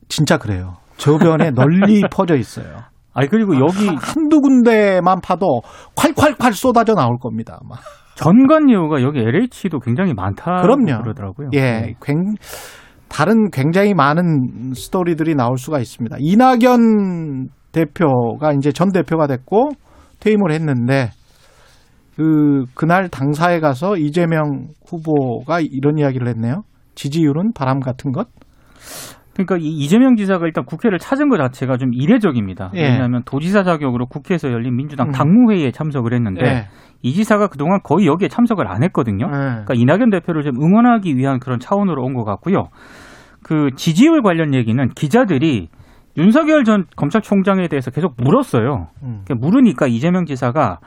진짜 0.08 0.38
그래요. 0.38 0.78
저변에 0.96 1.52
널리 1.54 2.02
퍼져 2.10 2.34
있어요. 2.36 2.80
아니 3.14 3.28
그리고 3.28 3.54
여기 3.60 3.86
한두 3.86 4.40
군데만 4.40 5.20
파도 5.22 5.62
콸콸콸 5.94 6.52
쏟아져 6.54 6.94
나올 6.94 7.18
겁니다. 7.18 7.60
아마. 7.62 7.76
전관예우가 8.16 9.02
여기 9.02 9.20
LH도 9.20 9.78
굉장히 9.80 10.14
많다. 10.14 10.62
그럼요. 10.62 11.02
그러더라고요. 11.02 11.50
예, 11.54 11.94
굉, 12.02 12.34
다른 13.08 13.50
굉장히 13.50 13.94
많은 13.94 14.72
스토리들이 14.74 15.34
나올 15.34 15.58
수가 15.58 15.78
있습니다. 15.78 16.16
이낙연 16.18 17.48
대표가 17.70 18.52
이제 18.52 18.72
전 18.72 18.90
대표가 18.90 19.26
됐고 19.28 19.70
퇴임을 20.20 20.50
했는데 20.52 21.10
그 22.16 22.64
그날 22.74 23.08
당사에 23.08 23.60
가서 23.60 23.96
이재명 23.96 24.68
후보가 24.86 25.60
이런 25.60 25.98
이야기를 25.98 26.28
했네요. 26.28 26.62
지지율은 26.94 27.52
바람 27.54 27.80
같은 27.80 28.12
것. 28.12 28.28
그러니까 29.32 29.56
이 29.56 29.66
이재명 29.66 30.16
지사가 30.16 30.44
일단 30.44 30.64
국회를 30.66 30.98
찾은 30.98 31.30
것 31.30 31.38
자체가 31.38 31.78
좀 31.78 31.94
이례적입니다. 31.94 32.70
예. 32.74 32.82
왜냐하면 32.82 33.22
도지사 33.24 33.62
자격으로 33.62 34.06
국회에서 34.06 34.52
열린 34.52 34.76
민주당 34.76 35.08
음. 35.08 35.12
당무회의에 35.12 35.70
참석을 35.70 36.12
했는데 36.12 36.44
예. 36.44 36.68
이 37.00 37.14
지사가 37.14 37.46
그동안 37.46 37.80
거의 37.82 38.06
여기에 38.06 38.28
참석을 38.28 38.68
안 38.68 38.82
했거든요. 38.82 39.26
예. 39.26 39.30
그러니까 39.30 39.74
이낙연 39.74 40.10
대표를 40.10 40.42
좀 40.42 40.56
응원하기 40.62 41.16
위한 41.16 41.40
그런 41.40 41.58
차원으로 41.58 42.02
온 42.04 42.12
것 42.12 42.24
같고요. 42.24 42.68
그 43.42 43.70
지지율 43.74 44.20
관련 44.20 44.52
얘기는 44.54 44.86
기자들이 44.90 45.68
윤석열 46.18 46.64
전 46.64 46.84
검찰총장에 46.96 47.68
대해서 47.68 47.90
계속 47.90 48.14
물었어요. 48.18 48.88
음. 49.02 49.22
그러니까 49.24 49.34
물으니까 49.46 49.86
이재명 49.86 50.26
지사가 50.26 50.78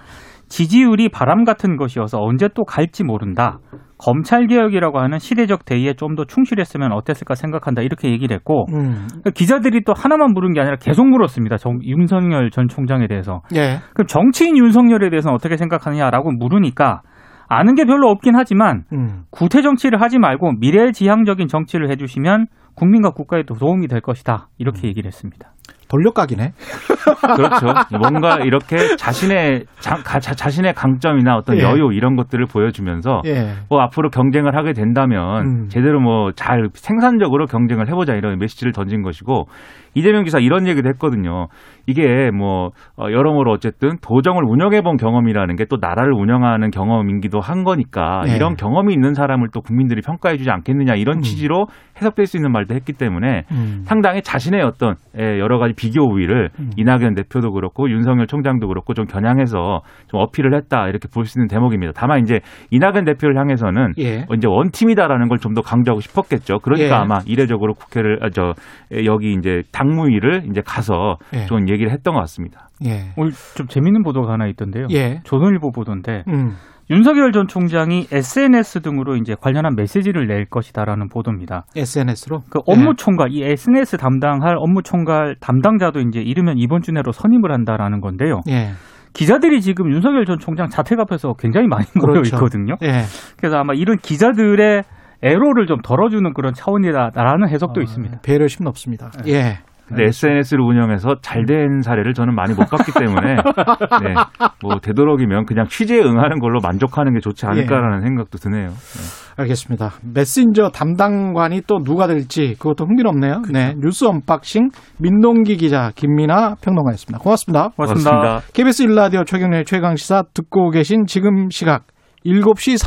지지율이 0.56 1.10
바람 1.10 1.44
같은 1.44 1.76
것이어서 1.76 2.18
언제 2.22 2.48
또 2.48 2.64
갈지 2.64 3.04
모른다. 3.04 3.60
검찰 3.98 4.48
개혁이라고 4.48 5.00
하는 5.00 5.20
시대적 5.20 5.66
대의에 5.66 5.96
좀 5.96 6.16
더 6.16 6.24
충실했으면 6.24 6.94
어땠을까 6.94 7.36
생각한다. 7.36 7.82
이렇게 7.82 8.10
얘기를 8.10 8.34
했고 8.34 8.66
음. 8.74 9.06
그러니까 9.10 9.32
기자들이 9.32 9.82
또 9.86 9.92
하나만 9.94 10.32
물은 10.34 10.54
게 10.54 10.62
아니라 10.62 10.78
계속 10.78 11.06
물었습니다. 11.10 11.58
정, 11.58 11.80
윤석열 11.84 12.52
전 12.52 12.70
총장에 12.70 13.08
대해서. 13.08 13.42
예. 13.54 13.80
그럼 13.94 14.08
정치인 14.08 14.58
윤석열에 14.58 15.10
대해서는 15.10 15.36
어떻게 15.36 15.58
생각하느냐라고 15.58 16.32
물으니까 16.32 17.02
아는 17.50 17.76
게 17.76 17.84
별로 17.84 18.08
없긴 18.08 18.36
하지만 18.38 18.86
음. 18.94 19.24
구태 19.32 19.62
정치를 19.62 20.02
하지 20.02 20.20
말고 20.20 20.54
미래지향적인 20.60 21.50
정치를 21.50 21.90
해주시면 21.92 22.46
국민과 22.76 23.10
국가에도 23.12 23.56
도움이 23.56 23.90
될 23.90 24.00
것이다. 24.00 24.48
이렇게 24.58 24.88
얘기를 24.88 25.06
했습니다. 25.08 25.52
돌려까기네. 25.96 26.54
그렇죠. 27.36 27.74
뭔가 27.98 28.38
이렇게 28.40 28.96
자신의 28.98 29.66
자, 29.80 29.96
가- 30.04 30.20
자- 30.20 30.34
자 30.36 30.50
신의 30.50 30.74
강점이나 30.74 31.36
어떤 31.38 31.58
예. 31.58 31.62
여유 31.62 31.92
이런 31.94 32.16
것들을 32.16 32.46
보여주면서 32.46 33.22
예. 33.26 33.54
뭐 33.70 33.82
앞으로 33.82 34.10
경쟁을 34.10 34.56
하게 34.56 34.74
된다면 34.74 35.46
음. 35.46 35.70
제대로 35.70 36.00
뭐 36.00 36.32
잘 36.36 36.70
생산적으로 36.74 37.46
경쟁을 37.46 37.88
해보자 37.88 38.14
이런 38.16 38.38
메시지를 38.40 38.74
던진 38.74 39.02
것이고 39.04 39.48
이재명 39.96 40.24
기사 40.24 40.40
이런 40.40 40.68
얘기도 40.68 40.88
했거든요. 40.90 41.48
이게 41.88 42.32
뭐 42.32 42.70
어, 42.98 43.06
여러모로 43.12 43.52
어쨌든 43.52 43.98
도정을 44.02 44.44
운영해 44.46 44.82
본 44.82 44.98
경험이라는 44.98 45.56
게 45.58 45.66
또 45.68 45.78
나라를 45.82 46.14
운영하는 46.14 46.70
경험이기도 46.70 47.40
한 47.40 47.64
거니까 47.64 48.22
네. 48.26 48.36
이런 48.36 48.56
경험이 48.56 48.94
있는 48.94 49.16
사람을 49.16 49.48
또 49.52 49.62
국민들이 49.62 50.02
평가해 50.02 50.38
주지 50.38 50.52
않겠느냐 50.52 50.94
이런 50.94 51.18
음. 51.18 51.22
취지로 51.22 51.66
해석될 51.98 52.28
수 52.28 52.38
있는 52.38 52.52
말도 52.52 52.76
했기 52.76 52.94
때문에 52.94 53.46
음. 53.52 53.82
상당히 53.86 54.22
자신의 54.22 54.62
어떤 54.62 54.94
예, 55.20 55.40
여러 55.40 55.58
가지 55.58 55.74
비교 55.76 56.04
우위를 56.04 56.50
음. 56.60 56.70
이낙연 56.78 57.16
대표도 57.16 57.52
그렇고 57.52 57.90
윤석열 57.90 58.28
총장도 58.28 58.68
그렇고 58.68 58.94
좀 58.94 59.06
겨냥해서 59.06 59.82
좀 60.08 60.20
어필을 60.22 60.54
했다 60.56 60.88
이렇게 60.88 61.08
볼 61.12 61.26
수 61.26 61.40
있는 61.40 61.48
대목입니다. 61.48 61.94
다만 61.96 62.20
이제 62.22 62.42
이낙연 62.70 63.06
대표를 63.06 63.40
향해서는 63.40 63.94
예. 63.98 64.20
어, 64.30 64.36
이제 64.36 64.48
원팀이다라는 64.48 65.28
걸 65.30 65.40
좀 65.40 65.56
더 65.56 65.62
강조하고 65.62 66.02
싶었겠죠. 66.02 66.60
그러니까 66.60 66.96
예. 66.96 67.00
아마 67.00 67.20
이례적으로 67.26 67.74
국회를 67.74 68.20
아, 68.22 68.30
저 68.30 68.54
에, 68.92 69.06
여기 69.06 69.34
이제 69.34 69.64
당 69.72 69.85
무위를 69.88 70.46
이제 70.50 70.62
가서 70.66 71.18
예. 71.34 71.46
좀 71.46 71.70
얘기를 71.70 71.92
했던 71.92 72.14
것 72.14 72.20
같습니다. 72.22 72.70
예. 72.86 73.12
오늘 73.18 73.32
좀 73.56 73.68
재밌는 73.68 74.04
보도가 74.04 74.34
하나 74.34 74.48
있던데요. 74.48 74.88
예. 74.92 75.22
조선일보 75.24 75.72
보도인데 75.72 76.24
음. 76.28 76.56
윤석열 76.90 77.32
전 77.32 77.48
총장이 77.48 78.08
SNS 78.12 78.82
등으로 78.82 79.16
이제 79.16 79.36
관련한 79.40 79.76
메시지를 79.76 80.28
낼 80.28 80.46
것이다라는 80.46 81.10
보도입니다. 81.10 81.66
SNS로. 81.76 82.42
그 82.52 82.60
업무 82.68 82.94
총괄, 82.96 83.30
이 83.32 83.44
SNS 83.44 83.98
담당할 83.98 84.56
업무 84.58 84.84
총괄 84.84 85.36
담당자도 85.40 86.02
이제 86.02 86.20
이르면 86.20 86.58
이번 86.58 86.82
주 86.82 86.92
내로 86.92 87.12
선임을 87.12 87.52
한다라는 87.52 88.02
건데요. 88.02 88.42
예. 88.50 88.70
기자들이 89.14 89.62
지금 89.62 89.92
윤석열 89.92 90.26
전 90.26 90.38
총장 90.38 90.68
자택 90.68 91.00
앞에서 91.00 91.34
굉장히 91.40 91.68
많이 91.68 91.86
모여 91.96 92.14
그렇죠. 92.14 92.36
있거든요. 92.36 92.76
예. 92.84 93.02
그래서 93.38 93.58
아마 93.58 93.74
이런 93.74 93.98
기자들의 93.98 94.84
애로를 95.24 95.66
좀 95.66 95.82
덜어주는 95.82 96.34
그런 96.34 96.54
차원이다라는 96.54 97.50
해석도 97.50 97.82
있습니다. 97.82 98.20
배려심 98.24 98.66
높습니다. 98.66 99.10
예. 99.28 99.58
근데 99.88 100.06
SNS를 100.06 100.64
운영해서 100.64 101.16
잘 101.22 101.46
된 101.46 101.82
사례를 101.82 102.16
저는 102.16 102.34
많이 102.34 102.56
못 102.56 102.68
봤기 102.70 102.92
때문에 102.98 103.36
네, 104.04 104.16
뭐 104.64 104.80
되도록이면 104.82 105.46
그냥 105.46 105.68
취재에 105.68 106.00
응하는 106.00 106.40
걸로 106.40 106.60
만족하는 106.60 107.14
게 107.14 107.20
좋지 107.20 107.46
않을까라는 107.46 108.02
생각도 108.02 108.40
드네요. 108.40 108.70
네. 108.70 109.26
알겠습니다. 109.38 109.92
메신저 110.14 110.70
담당관이 110.70 111.62
또 111.68 111.84
누가 111.84 112.08
될지 112.08 112.56
그것도 112.58 112.86
흥미롭네요. 112.86 113.44
네. 113.52 113.76
뉴스 113.78 114.06
unboxing 114.06 114.70
민동기 115.00 115.58
기자 115.58 115.92
김민아 115.96 116.56
평론가였습니다. 116.62 117.20
고맙습니다. 117.20 117.70
고맙습니다. 117.76 118.42
KBS 118.54 118.86
1라디오 118.88 119.26
최경련의 119.26 119.66
최강 119.66 119.96
시사 119.96 120.24
듣고 120.34 120.72
계신 120.72 121.06
지금 121.06 121.50
시각 121.52 121.84
7시 122.26 122.82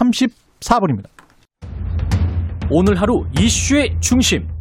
34분입니다. 0.61 1.05
오늘 2.71 3.01
하루 3.01 3.25
이슈의 3.39 3.97
중심. 4.01 4.58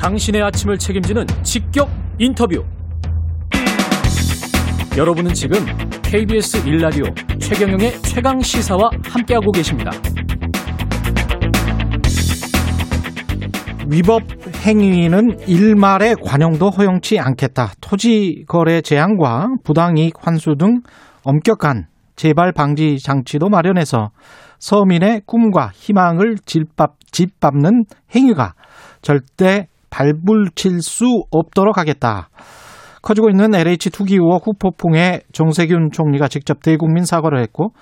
당신의 0.00 0.42
아침을 0.42 0.78
책임지는 0.78 1.26
직격 1.42 1.90
인터뷰. 2.18 2.64
여러분은 4.96 5.34
지금 5.34 5.58
KBS 6.02 6.64
1라디오 6.64 7.38
최경영의 7.38 8.00
최강 8.00 8.40
시사와 8.40 8.88
함께하고 9.04 9.52
계십니다. 9.52 9.90
위법 13.88 14.22
행위는 14.64 15.38
일말의 15.46 16.16
관용도 16.24 16.70
허용치 16.70 17.18
않겠다. 17.18 17.72
토지 17.82 18.44
거래 18.48 18.80
제한과 18.80 19.48
부당이익 19.64 20.14
환수 20.18 20.54
등 20.58 20.80
엄격한 21.24 21.88
재발 22.16 22.52
방지 22.52 22.98
장치도 22.98 23.50
마련해서 23.50 24.10
서민의 24.58 25.22
꿈과 25.26 25.72
희망을 25.74 26.36
짓밟, 26.46 26.92
짓밟는 27.10 27.84
행위가 28.14 28.54
절대 29.02 29.68
발불칠 29.90 30.82
수 30.82 31.24
없도록 31.30 31.78
하겠다. 31.78 32.28
커지고 33.02 33.30
있는 33.30 33.54
LH 33.54 33.90
투기 33.90 34.14
의혹 34.14 34.46
후폭풍에 34.46 35.20
정세균 35.32 35.90
총리가 35.90 36.28
직접 36.28 36.62
대국민 36.62 37.04
사과를 37.04 37.40
했고 37.40 37.72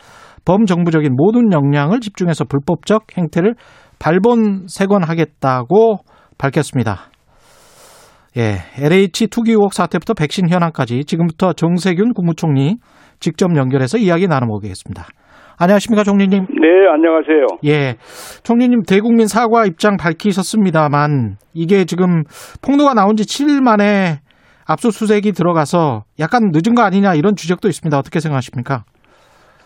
범정부적인 0.44 1.14
모든 1.14 1.52
역량을 1.52 2.00
집중해서 2.00 2.44
불법적 2.44 3.16
행태를 3.16 3.54
발본색원하겠다고 3.98 5.98
밝혔습니다. 6.38 7.10
예, 8.36 8.58
LH 8.76 9.28
투기 9.28 9.52
의혹 9.52 9.72
사태부터 9.74 10.14
백신 10.14 10.48
현황까지 10.48 11.04
지금부터 11.04 11.52
정세균 11.52 12.14
국무총리 12.14 12.76
직접 13.18 13.54
연결해서 13.56 13.98
이야기 13.98 14.28
나눠보겠습니다. 14.28 15.08
안녕하십니까, 15.60 16.04
총리님? 16.04 16.46
네, 16.60 16.68
안녕하세요. 16.92 17.46
예, 17.64 17.96
총리님 18.44 18.82
대국민 18.88 19.26
사과 19.26 19.66
입장 19.66 19.96
밝히셨습니다만 19.96 21.36
이게 21.52 21.84
지금 21.84 22.22
폭로가 22.62 22.94
나온 22.94 23.16
지 23.16 23.24
7일 23.24 23.60
만에 23.60 24.20
압수수색이 24.68 25.32
들어가서 25.32 26.04
약간 26.20 26.50
늦은 26.52 26.76
거 26.76 26.82
아니냐 26.82 27.14
이런 27.14 27.34
지적도 27.34 27.66
있습니다. 27.66 27.98
어떻게 27.98 28.20
생각하십니까? 28.20 28.84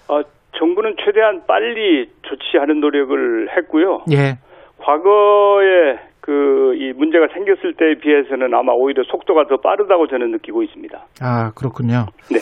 어, 0.08 0.22
정부는 0.58 0.96
최대한 1.04 1.42
빨리 1.46 2.08
조치하는 2.22 2.80
노력을 2.80 3.48
했고요. 3.56 4.04
예, 4.12 4.38
과거에 4.78 6.11
그 6.22 6.62
이 6.82 6.92
문제가 6.92 7.26
생겼을 7.32 7.74
때에 7.74 7.94
비해서는 8.00 8.52
아마 8.54 8.72
오히려 8.72 9.02
속도가 9.04 9.44
더 9.48 9.56
빠르다고 9.58 10.06
저는 10.06 10.30
느끼고 10.32 10.62
있습니다. 10.62 10.98
아 11.22 11.50
그렇군요. 11.54 12.06
네. 12.30 12.40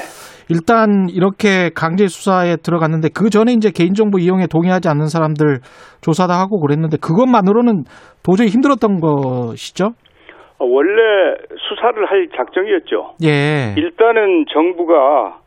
일단 0.49 1.09
이렇게 1.11 1.71
강제 1.75 2.07
수사에 2.07 2.57
들어갔는데 2.57 3.09
그 3.15 3.31
전에 3.31 3.53
이제 3.53 3.71
개인정보 3.71 4.19
이용에 4.19 4.47
동의하지 4.51 4.89
않는 4.89 5.07
사람들 5.07 5.61
조사도 6.01 6.33
하고 6.33 6.61
그랬는데 6.61 6.97
그것만으로는 6.99 7.85
도저히 8.25 8.49
힘들었던 8.49 9.01
것이죠. 9.01 9.93
어, 10.59 10.65
원래 10.65 11.37
수사를 11.57 12.05
할 12.07 12.29
작정이었죠. 12.35 13.15
예, 13.25 13.75
일단은 13.77 14.45
정부가 14.53 15.39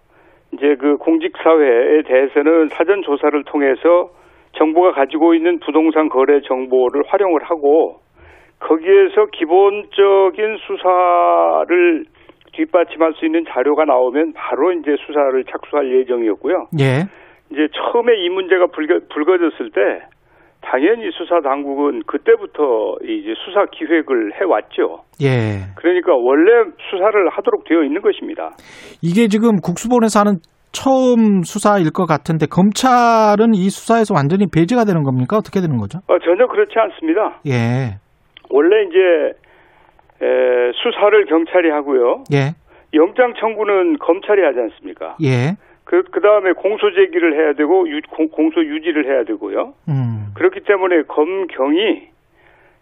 이제 0.54 0.76
그 0.80 0.98
공직사회에 0.98 2.04
대해서는 2.06 2.70
사전 2.70 3.02
조사를 3.02 3.44
통해서 3.46 4.10
정부가 4.58 4.92
가지고 4.92 5.34
있는 5.34 5.60
부동산 5.60 6.10
거래 6.10 6.40
정보를 6.42 7.04
활용을 7.08 7.42
하고 7.44 8.03
거기에서 8.68 9.26
기본적인 9.32 10.58
수사를 10.66 12.06
뒷받침할 12.54 13.14
수 13.16 13.26
있는 13.26 13.44
자료가 13.50 13.86
나오면 13.86 14.34
바로 14.34 14.72
이제 14.72 14.96
수사를 15.06 15.44
착수할 15.46 15.92
예정이었고요. 16.00 16.68
예, 16.80 17.06
이제 17.52 17.68
처음에 17.74 18.14
이 18.24 18.30
문제가 18.30 18.68
불거, 18.68 19.00
불거졌을 19.14 19.72
때 19.72 19.82
당연히 20.62 21.12
수사 21.12 21.42
당국은 21.42 22.04
그때부터 22.08 22.96
이제 23.04 23.34
수사 23.44 23.66
기획을 23.66 24.40
해왔죠. 24.40 25.04
예. 25.22 25.68
그러니까 25.76 26.14
원래 26.16 26.72
수사를 26.90 27.30
하도록 27.30 27.66
되어 27.66 27.84
있는 27.84 28.02
것입니다. 28.02 28.52
이게 29.02 29.28
지금 29.28 29.58
국수본에서 29.62 30.22
하는 30.22 30.38
처음 30.72 31.44
수사일 31.44 31.92
것 31.92 32.06
같은데 32.06 32.48
검찰은 32.50 33.54
이 33.54 33.70
수사에서 33.70 34.16
완전히 34.16 34.48
배제가 34.48 34.86
되는 34.86 35.04
겁니까? 35.04 35.38
어떻게 35.38 35.60
되는 35.60 35.78
거죠? 35.78 36.00
어, 36.08 36.18
전혀 36.20 36.48
그렇지 36.48 36.74
않습니다. 36.80 37.42
예, 37.46 38.00
원래 38.54 38.84
이제 38.84 39.00
에, 40.22 40.72
수사를 40.76 41.26
경찰이 41.26 41.70
하고요. 41.72 42.24
예, 42.32 42.54
영장 42.94 43.34
청구는 43.34 43.98
검찰이 43.98 44.42
하지 44.44 44.60
않습니까? 44.60 45.18
예. 45.24 45.58
그, 45.86 46.04
그 46.12 46.22
다음에 46.22 46.54
공소 46.54 46.92
제기를 46.94 47.36
해야 47.36 47.54
되고, 47.54 47.90
유, 47.90 48.00
공, 48.10 48.30
공소 48.30 48.64
유지를 48.64 49.06
해야 49.06 49.26
되고요. 49.26 49.74
음, 49.90 50.32
그렇기 50.36 50.62
때문에 50.62 51.02
검경이 51.04 52.08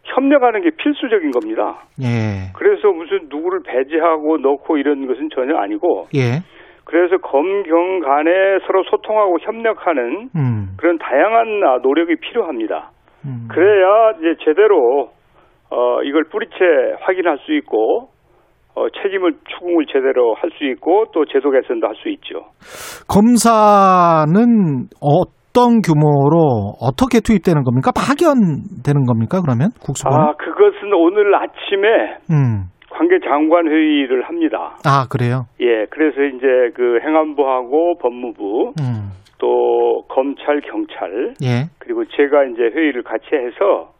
협력하는 0.04 0.62
게 0.62 0.70
필수적인 0.78 1.32
겁니다. 1.32 1.84
예, 2.02 2.52
그래서 2.54 2.92
무슨 2.92 3.28
누구를 3.30 3.62
배제하고 3.66 4.38
넣고 4.38 4.78
이런 4.78 5.08
것은 5.08 5.30
전혀 5.34 5.56
아니고, 5.56 6.08
예, 6.16 6.44
그래서 6.84 7.18
검경 7.18 8.00
간에 8.02 8.32
서로 8.68 8.84
소통하고 8.84 9.40
협력하는 9.40 10.30
음, 10.36 10.76
그런 10.78 10.98
다양한 10.98 11.64
아, 11.64 11.78
노력이 11.82 12.18
필요합니다. 12.18 12.92
음. 13.26 13.48
그래야 13.50 14.12
이제 14.20 14.36
제대로 14.44 15.12
어 15.72 16.02
이걸 16.04 16.26
뿌리채 16.26 16.56
확인할 17.02 17.38
수 17.46 17.54
있고 17.54 18.10
어 18.76 18.88
책임을 19.02 19.34
추궁을 19.50 19.86
제대로 19.88 20.36
할 20.36 20.50
수 20.58 20.66
있고 20.66 21.06
또 21.14 21.26
제도 21.26 21.50
개선도 21.52 21.88
할 21.88 21.96
수 21.96 22.10
있죠. 22.10 22.46
검사는 23.08 24.88
어떤 25.02 25.82
규모로 25.82 26.74
어떻게 26.82 27.20
투입되는 27.20 27.64
겁니까? 27.64 27.92
파견되는 27.92 29.06
겁니까? 29.08 29.42
그러면 29.42 29.72
국수본? 29.84 30.14
아 30.14 30.34
그것은 30.38 30.94
오늘 30.94 31.34
아침에 31.36 31.88
음, 32.32 32.68
관계 32.90 33.20
장관 33.20 33.68
회의를 33.68 34.24
합니다. 34.24 34.76
아 34.86 35.06
그래요. 35.10 35.46
예, 35.60 35.86
그래서 35.90 36.22
이제 36.24 36.46
그 36.76 37.00
행안부하고 37.04 37.96
법무부 38.02 38.74
음, 38.80 39.12
또 39.40 40.04
검찰 40.10 40.62
경찰 40.62 41.34
예, 41.44 41.68
그리고 41.80 42.06
제가 42.06 42.44
이제 42.46 42.64
회의를 42.76 43.04
같이 43.04 43.28
해서 43.34 43.92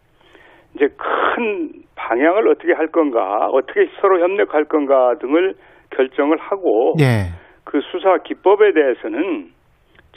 이제 0.76 0.88
큰 0.98 1.72
방향을 1.96 2.48
어떻게 2.48 2.74
할 2.74 2.88
건가, 2.88 3.48
어떻게 3.52 3.88
서로 4.00 4.20
협력할 4.20 4.66
건가 4.66 5.14
등을 5.20 5.54
결정을 5.92 6.38
하고 6.38 6.94
예, 7.00 7.32
그 7.64 7.80
수사 7.92 8.18
기법에 8.24 8.72
대해서는 8.74 9.50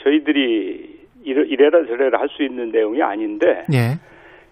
저희들이 0.03 0.95
이래- 1.23 1.47
이래라 1.47 1.85
저래라 1.85 2.19
할 2.19 2.29
수 2.29 2.43
있는 2.43 2.69
내용이 2.71 3.01
아닌데 3.01 3.63
예, 3.73 3.97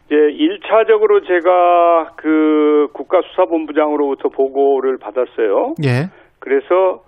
이제 0.05 0.15
1차적으로 0.15 1.25
제가 1.25 2.11
그 2.17 2.87
국가수사본부장으로부터 2.93 4.29
보고를 4.29 4.97
받았어요. 4.97 5.75
예, 5.85 6.09
그래서 6.39 7.03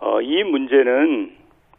어, 0.00 0.20
이 0.20 0.42
문제는 0.44 1.30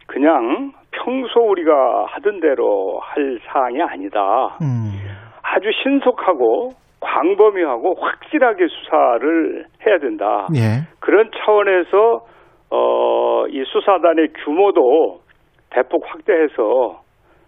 그냥 0.08 0.74
평소 0.92 1.40
우리가 1.42 2.06
하던 2.08 2.40
대로 2.42 3.00
할 3.02 3.40
사항이 3.46 3.82
아니다. 3.82 4.58
음, 4.62 4.92
아주 5.42 5.70
신속하고 5.84 6.72
광범위하고 7.00 7.96
확실하게 8.00 8.68
수사를 8.68 9.66
해야 9.86 9.98
된다. 10.00 10.48
예, 10.56 10.88
그런 11.00 11.30
차원에서 11.32 12.26
어, 12.72 13.48
이 13.48 13.64
수사단의 13.66 14.30
규모도 14.44 15.22
대폭 15.72 16.04
확대해서 16.08 17.02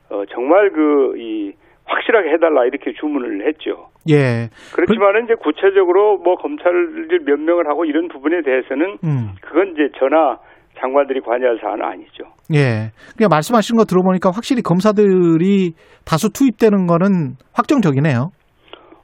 어, 0.10 0.24
정말 0.32 0.70
그 0.72 1.14
이 1.18 1.54
확실하게 1.92 2.30
해달라 2.32 2.66
이렇게 2.66 2.94
주문을 2.94 3.48
했죠. 3.48 3.88
예, 4.10 4.48
그렇지만 4.74 5.24
이제 5.26 5.36
구체적으로 5.36 6.18
뭐 6.18 6.36
검찰을 6.36 7.08
몇 7.26 7.40
명을 7.40 7.68
하고 7.68 7.86
이런 7.86 8.08
부분에 8.08 8.42
대해서는 8.42 8.98
음, 9.04 9.36
그건 9.42 9.74
이제 9.74 9.90
전화 9.98 10.38
장관들이 10.82 11.22
관여할 11.22 11.60
사안은 11.62 11.84
아니죠. 11.86 12.24
예. 12.54 12.92
그냥 13.16 13.30
말씀하신 13.30 13.78
거 13.78 13.86
들어보니까 13.86 14.32
확실히 14.32 14.62
검사들이 14.62 15.74
다수 16.06 16.30
투입되는 16.34 16.88
거는 16.88 17.36
확정적이네요. 17.54 18.32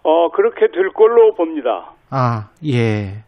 어 0.03 0.29
그렇게 0.31 0.67
될 0.73 0.89
걸로 0.93 1.33
봅니다. 1.35 1.91
아, 2.09 2.49
예. 2.65 3.23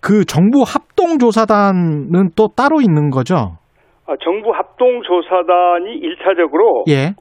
그 0.00 0.24
정부 0.24 0.62
합동조사단은 0.62 2.30
또 2.36 2.48
따로 2.56 2.80
있는 2.80 3.10
거죠? 3.10 3.58
아, 4.06 4.14
정부 4.22 4.52
합동조사단이 4.52 6.00
1차적으로 6.00 6.84
예. 6.88 7.14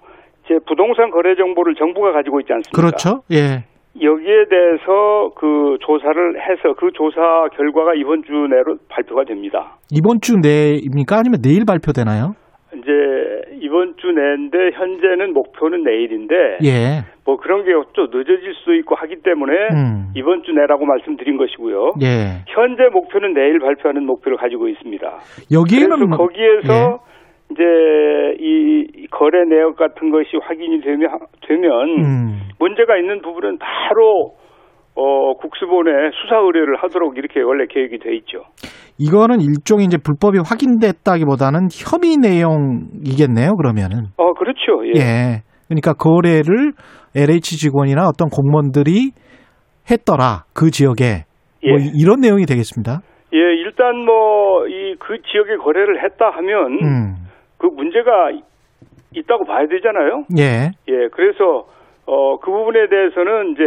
이제 0.46 0.60
부동산 0.66 1.10
거래 1.12 1.36
정보를 1.36 1.76
정부가 1.76 2.12
가지고 2.12 2.40
있지 2.40 2.54
않습니까? 2.54 2.80
그렇죠. 2.80 3.22
예. 3.32 3.66
여기에 4.02 4.46
대해서 4.50 5.32
그 5.36 5.78
조사를 5.82 6.40
해서 6.42 6.74
그 6.78 6.92
조사 6.94 7.48
결과가 7.56 7.94
이번 7.96 8.24
주 8.24 8.32
내로 8.32 8.78
발표가 8.90 9.24
됩니다. 9.24 9.78
이번 9.92 10.22
주 10.22 10.38
내입니까? 10.38 11.18
아니면 11.18 11.42
내일 11.42 11.66
발표되나요? 11.66 12.36
이제 12.74 12.92
이번 13.62 13.96
주 13.98 14.12
내인데 14.12 14.72
현재는 14.74 15.34
목표는 15.34 15.84
내일인데 15.84 16.36
예. 16.64 17.04
뭐 17.26 17.38
그런 17.38 17.64
게또 17.66 18.08
늦어질 18.08 18.54
수도 18.60 18.74
있고 18.76 18.96
하기 18.96 19.18
때문에 19.24 19.54
음. 19.72 20.12
이번 20.16 20.44
주 20.44 20.52
내라고 20.52 20.86
말씀드린 20.86 21.38
것이고요. 21.38 21.94
예. 22.02 22.44
현재 22.48 22.84
목표는 22.92 23.34
내일 23.34 23.60
발표하는 23.60 24.06
목표를 24.06 24.38
가지고 24.38 24.68
있습니다. 24.68 25.20
여기에는 25.52 26.10
거기에서 26.12 27.00
이제 27.52 27.64
이 28.40 29.08
거래 29.10 29.44
내역 29.46 29.78
같은 29.78 30.12
것이 30.12 30.38
확인이 30.42 30.82
되면 30.82 31.10
되면 31.48 31.72
음. 32.00 32.40
문제가 32.60 32.98
있는 32.98 33.22
부분은 33.22 33.58
바로 33.58 34.36
어 34.96 35.34
국수본에 35.36 35.92
수사 36.22 36.38
의뢰를 36.38 36.76
하도록 36.78 37.18
이렇게 37.18 37.42
원래 37.42 37.66
계획이 37.70 38.00
돼 38.00 38.16
있죠. 38.18 38.44
이거는 39.00 39.42
일종의 39.42 39.86
이제 39.86 39.98
불법이 40.04 40.40
확인됐다기보다는 40.40 41.68
혐의 41.72 42.18
내용이겠네요. 42.18 43.56
그러면은. 43.56 44.08
어 44.18 44.34
그렇죠. 44.34 44.86
예. 44.88 45.00
예. 45.00 45.42
그러니까 45.68 45.94
거래를 45.94 46.74
LH 47.16 47.58
직원이나 47.58 48.08
어떤 48.08 48.30
공무원들이 48.30 49.12
했더라 49.90 50.46
그 50.54 50.72
지역에 50.72 51.26
예. 51.64 51.70
뭐 51.70 51.78
이런 51.96 52.20
내용이 52.22 52.46
되겠습니다. 52.46 53.02
예, 53.34 53.38
일단 53.38 54.04
뭐 54.06 54.66
이 54.68 54.88
그 55.00 55.22
지역에 55.32 55.58
거래를 55.58 56.04
했다 56.04 56.30
하면 56.30 56.72
음. 56.82 57.16
그 57.58 57.68
문제가 57.68 58.32
있다고 59.14 59.46
봐야 59.46 59.68
되잖아요. 59.68 60.24
예. 60.38 60.72
예, 60.88 61.08
그래서 61.12 61.66
어 62.06 62.38
그 62.42 62.52
부분에 62.52 62.88
대해서는 62.90 63.52
이제 63.54 63.64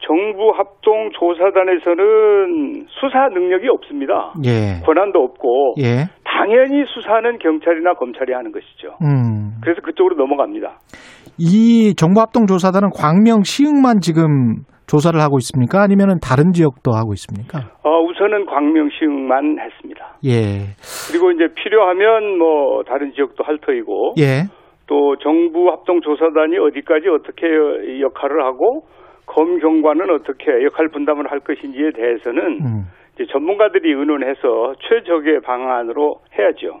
정부 0.00 0.50
합동 0.56 1.10
조사단에서는 1.18 2.86
수사 2.88 3.28
능력이 3.28 3.68
없습니다. 3.68 4.32
예. 4.44 4.80
권한도 4.84 5.18
없고 5.18 5.74
예. 5.80 6.06
당연히 6.24 6.84
수사는 6.86 7.38
경찰이나 7.38 7.94
검찰이 7.94 8.32
하는 8.32 8.52
것이죠. 8.52 8.96
음. 9.02 9.52
그래서 9.62 9.80
그쪽으로 9.82 10.14
넘어갑니다. 10.16 10.78
이 11.38 11.94
정부 11.96 12.20
합동 12.20 12.46
조사단은 12.46 12.90
광명 12.94 13.42
시흥만 13.42 14.00
지금 14.00 14.62
조사를 14.88 15.20
하고 15.20 15.38
있습니까? 15.38 15.82
아니면 15.82 16.18
다른 16.20 16.52
지역도 16.52 16.92
하고 16.92 17.12
있습니까? 17.12 17.70
어, 17.84 18.00
우선은 18.02 18.46
광명시만 18.46 19.58
했습니다. 19.60 20.16
예. 20.24 20.74
그리고 21.10 21.30
이제 21.30 21.46
필요하면 21.54 22.38
뭐 22.38 22.82
다른 22.84 23.12
지역도 23.12 23.44
할 23.44 23.58
터이고 23.58 24.14
예. 24.18 24.48
또 24.86 25.16
정부 25.22 25.68
합동 25.68 26.00
조사단이 26.00 26.58
어디까지 26.58 27.08
어떻게 27.08 27.46
역할을 28.00 28.42
하고 28.44 28.86
검경관은 29.26 30.10
어떻게 30.10 30.64
역할 30.64 30.88
분담을 30.88 31.30
할 31.30 31.40
것인지에 31.40 31.90
대해서는 31.94 32.42
음. 32.64 32.82
전문가들이 33.26 33.92
의논해서 33.92 34.74
최적의 34.88 35.40
방안으로 35.42 36.20
해야죠. 36.38 36.80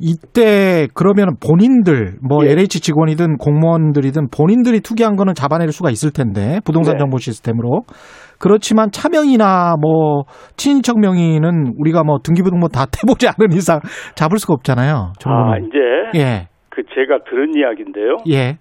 이때 0.00 0.88
그러면 0.94 1.36
본인들 1.38 2.18
뭐 2.26 2.44
예. 2.44 2.52
LH 2.52 2.80
직원이든 2.80 3.36
공무원들이든 3.38 4.28
본인들이 4.36 4.80
투기한 4.80 5.16
거는 5.16 5.34
잡아낼 5.34 5.68
수가 5.68 5.90
있을 5.90 6.10
텐데 6.12 6.58
부동산 6.64 6.94
네. 6.94 6.98
정보 6.98 7.18
시스템으로 7.18 7.82
그렇지만 8.40 8.90
차명이나 8.90 9.76
뭐 9.80 10.24
친인척 10.56 10.98
명의는 10.98 11.74
우리가 11.78 12.02
뭐 12.02 12.18
등기부등본 12.24 12.70
다 12.70 12.86
태보지 12.86 13.28
않은 13.28 13.52
이상 13.52 13.78
잡을 14.16 14.38
수가 14.38 14.54
없잖아요. 14.54 14.94
아 14.94 15.12
정보는. 15.20 15.68
이제 15.68 16.18
예. 16.18 16.48
그 16.70 16.82
제가 16.94 17.22
들은 17.30 17.54
이야기인데요. 17.56 18.16
예. 18.30 18.56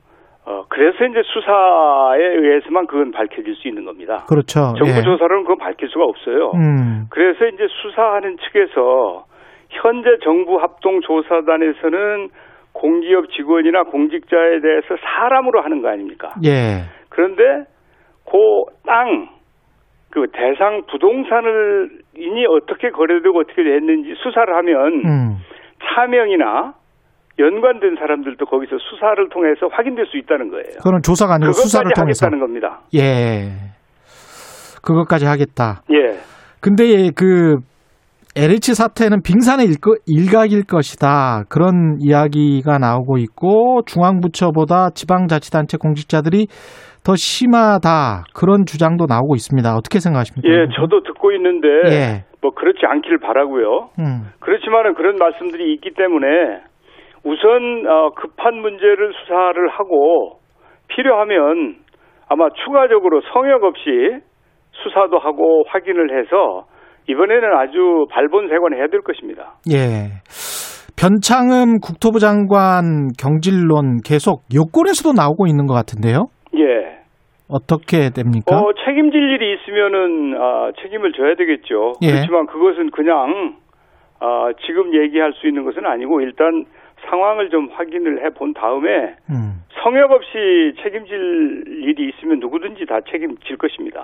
어, 0.45 0.63
그래서 0.69 1.05
이제 1.05 1.21
수사에 1.23 2.19
의해서만 2.19 2.87
그건 2.87 3.11
밝혀질 3.11 3.55
수 3.55 3.67
있는 3.67 3.85
겁니다. 3.85 4.25
그렇죠. 4.27 4.73
정부 4.77 4.97
예. 4.97 5.01
조사로는 5.03 5.43
그건 5.43 5.57
밝힐 5.57 5.87
수가 5.89 6.05
없어요. 6.05 6.51
음. 6.55 7.05
그래서 7.11 7.45
이제 7.45 7.67
수사하는 7.81 8.37
측에서 8.37 9.25
현재 9.69 10.09
정부 10.23 10.57
합동 10.57 11.01
조사단에서는 11.01 12.29
공기업 12.73 13.29
직원이나 13.31 13.83
공직자에 13.83 14.61
대해서 14.61 14.95
사람으로 15.03 15.61
하는 15.61 15.81
거 15.81 15.89
아닙니까? 15.89 16.33
예. 16.43 16.85
그런데 17.09 17.65
그 18.25 18.37
땅, 18.85 19.27
그 20.09 20.27
대상 20.33 20.83
부동산을 20.89 21.89
이니 22.17 22.45
어떻게 22.47 22.89
거래되고 22.89 23.39
어떻게 23.39 23.63
됐는지 23.63 24.13
수사를 24.15 24.53
하면 24.55 24.93
음. 25.05 25.37
차명이나 25.83 26.73
연관된 27.41 27.95
사람들도 27.97 28.45
거기서 28.45 28.77
수사를 28.77 29.29
통해서 29.29 29.67
확인될 29.71 30.05
수 30.07 30.17
있다는 30.17 30.49
거예요. 30.49 30.77
그거는 30.77 31.01
조사가 31.01 31.35
아니고 31.35 31.51
수사를 31.53 31.89
통해서. 31.95 32.25
하겠다는 32.25 32.39
겁니다. 32.39 32.81
예. 32.95 33.51
그것까지 34.83 35.25
하겠다. 35.25 35.81
예. 35.91 36.17
근데 36.61 37.09
그 37.15 37.57
LH 38.35 38.75
사태는 38.75 39.21
빙산의 39.23 39.67
일각일 40.07 40.63
것이다. 40.63 41.43
그런 41.49 41.97
이야기가 41.99 42.77
나오고 42.77 43.17
있고 43.17 43.81
중앙부처보다 43.85 44.91
지방자치단체 44.91 45.77
공직자들이 45.77 46.47
더 47.03 47.15
심하다. 47.15 48.23
그런 48.33 48.65
주장도 48.65 49.05
나오고 49.09 49.35
있습니다. 49.35 49.75
어떻게 49.75 49.99
생각하십니까? 49.99 50.47
예, 50.47 50.67
저도 50.75 51.03
듣고 51.03 51.31
있는데 51.33 51.67
예. 51.87 52.23
뭐 52.41 52.51
그렇지 52.51 52.79
않기를 52.85 53.19
바라고요. 53.19 53.89
음. 53.99 54.29
그렇지만은 54.39 54.93
그런 54.95 55.15
말씀들이 55.17 55.73
있기 55.73 55.91
때문에 55.97 56.61
우선 57.23 57.85
어, 57.87 58.09
급한 58.15 58.55
문제를 58.55 59.13
수사를 59.13 59.67
하고 59.69 60.39
필요하면 60.87 61.75
아마 62.27 62.47
추가적으로 62.63 63.21
성역 63.33 63.63
없이 63.63 63.89
수사도 64.71 65.19
하고 65.19 65.63
확인을 65.67 66.19
해서 66.19 66.65
이번에는 67.07 67.53
아주 67.53 68.05
발본색원 68.09 68.73
해야 68.73 68.87
될 68.87 69.01
것입니다. 69.01 69.55
예. 69.71 70.21
변창흠 70.97 71.79
국토부 71.81 72.19
장관 72.19 73.09
경질론 73.19 74.01
계속 74.05 74.43
여권에서도 74.53 75.13
나오고 75.13 75.47
있는 75.47 75.65
것 75.65 75.73
같은데요. 75.73 76.27
예. 76.55 77.01
어떻게 77.49 78.09
됩니까? 78.15 78.55
어, 78.55 78.71
책임질 78.85 79.19
일이 79.19 79.55
있으면은 79.55 80.39
아, 80.39 80.71
책임을 80.81 81.11
져야 81.13 81.35
되겠죠. 81.35 81.93
예. 82.01 82.11
그렇지만 82.11 82.45
그것은 82.47 82.91
그냥 82.91 83.55
아, 84.19 84.51
지금 84.65 84.93
얘기할 84.93 85.33
수 85.33 85.47
있는 85.47 85.65
것은 85.65 85.85
아니고 85.85 86.21
일단 86.21 86.65
상황을 87.09 87.49
좀 87.49 87.69
확인을 87.71 88.25
해 88.25 88.29
본 88.37 88.53
다음에 88.53 89.15
음. 89.29 89.61
성역 89.83 90.11
없이 90.11 90.73
책임질 90.83 91.63
일이 91.67 92.09
있으면 92.09 92.39
누구든지 92.39 92.85
다 92.87 92.99
책임질 93.11 93.57
것입니다. 93.57 94.03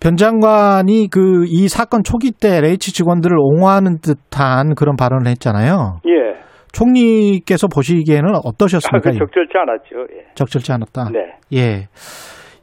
변 0.00 0.16
장관이 0.16 1.08
그 1.10 1.44
이 1.46 1.68
사건 1.68 2.02
초기 2.02 2.30
때 2.32 2.56
LH 2.58 2.92
직원들을 2.92 3.36
옹호하는 3.38 3.98
듯한 4.02 4.74
그런 4.74 4.96
발언을 4.96 5.26
했잖아요. 5.30 6.00
예. 6.06 6.38
총리께서 6.72 7.66
보시기에는 7.68 8.34
아, 8.34 8.40
어떠셨습니까? 8.44 9.10
그 9.10 9.18
적절치 9.18 9.52
않았죠. 9.56 10.12
예. 10.16 10.26
적절치 10.34 10.72
않았다. 10.72 11.10
네. 11.10 11.20
예. 11.54 11.88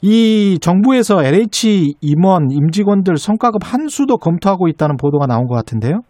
이 0.02 0.58
정부에서 0.60 1.24
LH 1.24 1.94
임원, 2.00 2.50
임직원들 2.50 3.16
성과급 3.16 3.62
한수도 3.64 4.18
검토하고 4.18 4.68
있다는 4.68 4.96
보도가 4.96 5.26
나온 5.26 5.46
것 5.46 5.54
같은데요. 5.56 6.00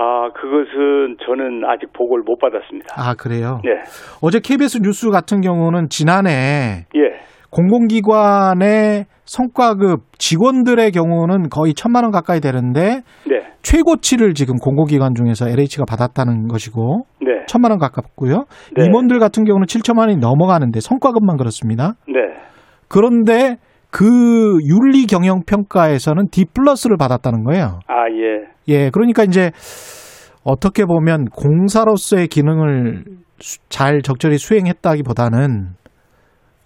아, 0.00 0.30
그것은 0.32 1.16
저는 1.26 1.64
아직 1.64 1.92
보고를 1.92 2.22
못 2.24 2.38
받았습니다. 2.38 2.94
아, 2.96 3.14
그래요? 3.14 3.60
네. 3.64 3.82
어제 4.22 4.38
KBS 4.38 4.78
뉴스 4.80 5.10
같은 5.10 5.40
경우는 5.40 5.88
지난해 5.88 6.86
예. 6.94 7.18
공공기관의 7.50 9.06
성과급 9.24 10.02
직원들의 10.18 10.92
경우는 10.92 11.48
거의 11.48 11.74
천만 11.74 12.04
원 12.04 12.12
가까이 12.12 12.38
되는데 12.38 13.00
네. 13.28 13.42
최고치를 13.62 14.34
지금 14.34 14.54
공공기관 14.56 15.14
중에서 15.16 15.48
LH가 15.48 15.84
받았다는 15.88 16.46
것이고 16.46 17.04
네. 17.20 17.44
천만 17.48 17.72
원 17.72 17.80
가깝고요. 17.80 18.44
네. 18.76 18.86
임원들 18.86 19.18
같은 19.18 19.44
경우는 19.44 19.66
7천만 19.66 20.00
원이 20.00 20.16
넘어가는데 20.18 20.78
성과급만 20.78 21.38
그렇습니다. 21.38 21.94
네. 22.06 22.20
그런데 22.88 23.56
그 23.90 24.04
윤리 24.62 25.06
경영 25.06 25.40
평가에서는 25.44 26.28
D 26.30 26.44
플러스를 26.54 26.96
받았다는 26.98 27.42
거예요. 27.42 27.80
아, 27.88 28.08
예. 28.12 28.57
예, 28.68 28.90
그러니까 28.90 29.24
이제 29.24 29.50
어떻게 30.44 30.84
보면 30.84 31.26
공사로서의 31.26 32.28
기능을 32.28 33.04
수- 33.40 33.58
잘 33.68 34.02
적절히 34.02 34.38
수행했다기보다는 34.38 35.70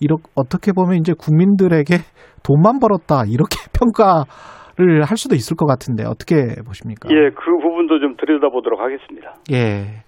이렇게 0.00 0.22
어떻게 0.34 0.72
보면 0.72 0.96
이제 0.98 1.12
국민들에게 1.16 1.96
돈만 2.42 2.80
벌었다 2.80 3.22
이렇게 3.28 3.56
평가를 3.72 5.04
할 5.04 5.16
수도 5.16 5.34
있을 5.34 5.56
것 5.56 5.66
같은데 5.66 6.04
어떻게 6.04 6.56
보십니까? 6.66 7.08
예, 7.10 7.30
그 7.30 7.58
부분도 7.62 8.00
좀 8.00 8.16
들여다보도록 8.16 8.80
하겠습니다. 8.80 9.34
예. 9.52 10.02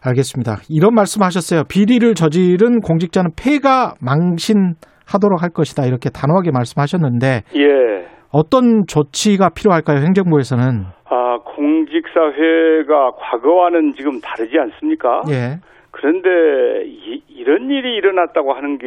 알겠습니다. 0.00 0.58
이런 0.68 0.94
말씀하셨어요. 0.94 1.64
비리를 1.64 2.14
저지른 2.14 2.80
공직자는 2.80 3.30
폐가 3.36 3.94
망신하도록 4.00 5.42
할 5.42 5.50
것이다. 5.50 5.86
이렇게 5.86 6.08
단호하게 6.10 6.50
말씀하셨는데 6.52 7.42
예. 7.56 8.06
어떤 8.30 8.84
조치가 8.86 9.48
필요할까요? 9.50 9.98
행정부에서는 9.98 10.84
아, 11.10 11.38
공직사회가 11.44 13.12
과거와는 13.18 13.94
지금 13.96 14.20
다르지 14.20 14.58
않습니까? 14.58 15.22
예. 15.30 15.56
그런데 15.90 16.84
이, 16.86 17.22
이런 17.28 17.70
일이 17.70 17.96
일어났다고 17.96 18.52
하는 18.52 18.78
게 18.78 18.86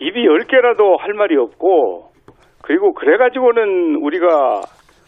입이 0.00 0.24
열 0.26 0.40
개라도 0.48 0.96
할 0.96 1.14
말이 1.14 1.36
없고 1.36 2.10
그리고 2.62 2.92
그래 2.92 3.16
가지고는 3.16 3.96
우리가 3.96 4.60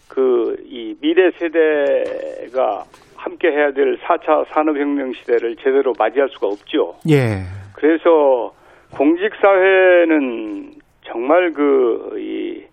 그 0.08 0.56
이 0.66 0.94
미래 1.00 1.30
세대가 1.38 2.82
함께 3.16 3.48
해야 3.48 3.70
될 3.72 3.96
4차 3.98 4.44
산업혁명 4.52 5.12
시대를 5.12 5.56
제대로 5.56 5.92
맞이할 5.98 6.28
수가 6.30 6.48
없죠. 6.48 6.94
예. 7.10 7.42
그래서 7.76 8.50
공직 8.96 9.30
사회는 9.40 10.72
정말 11.04 11.52
그 11.52 12.16
이 12.18 12.64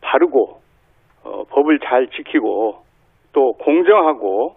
바르고 0.00 0.61
어, 1.24 1.44
법을 1.50 1.78
잘 1.80 2.08
지키고 2.08 2.76
또 3.32 3.52
공정하고 3.54 4.54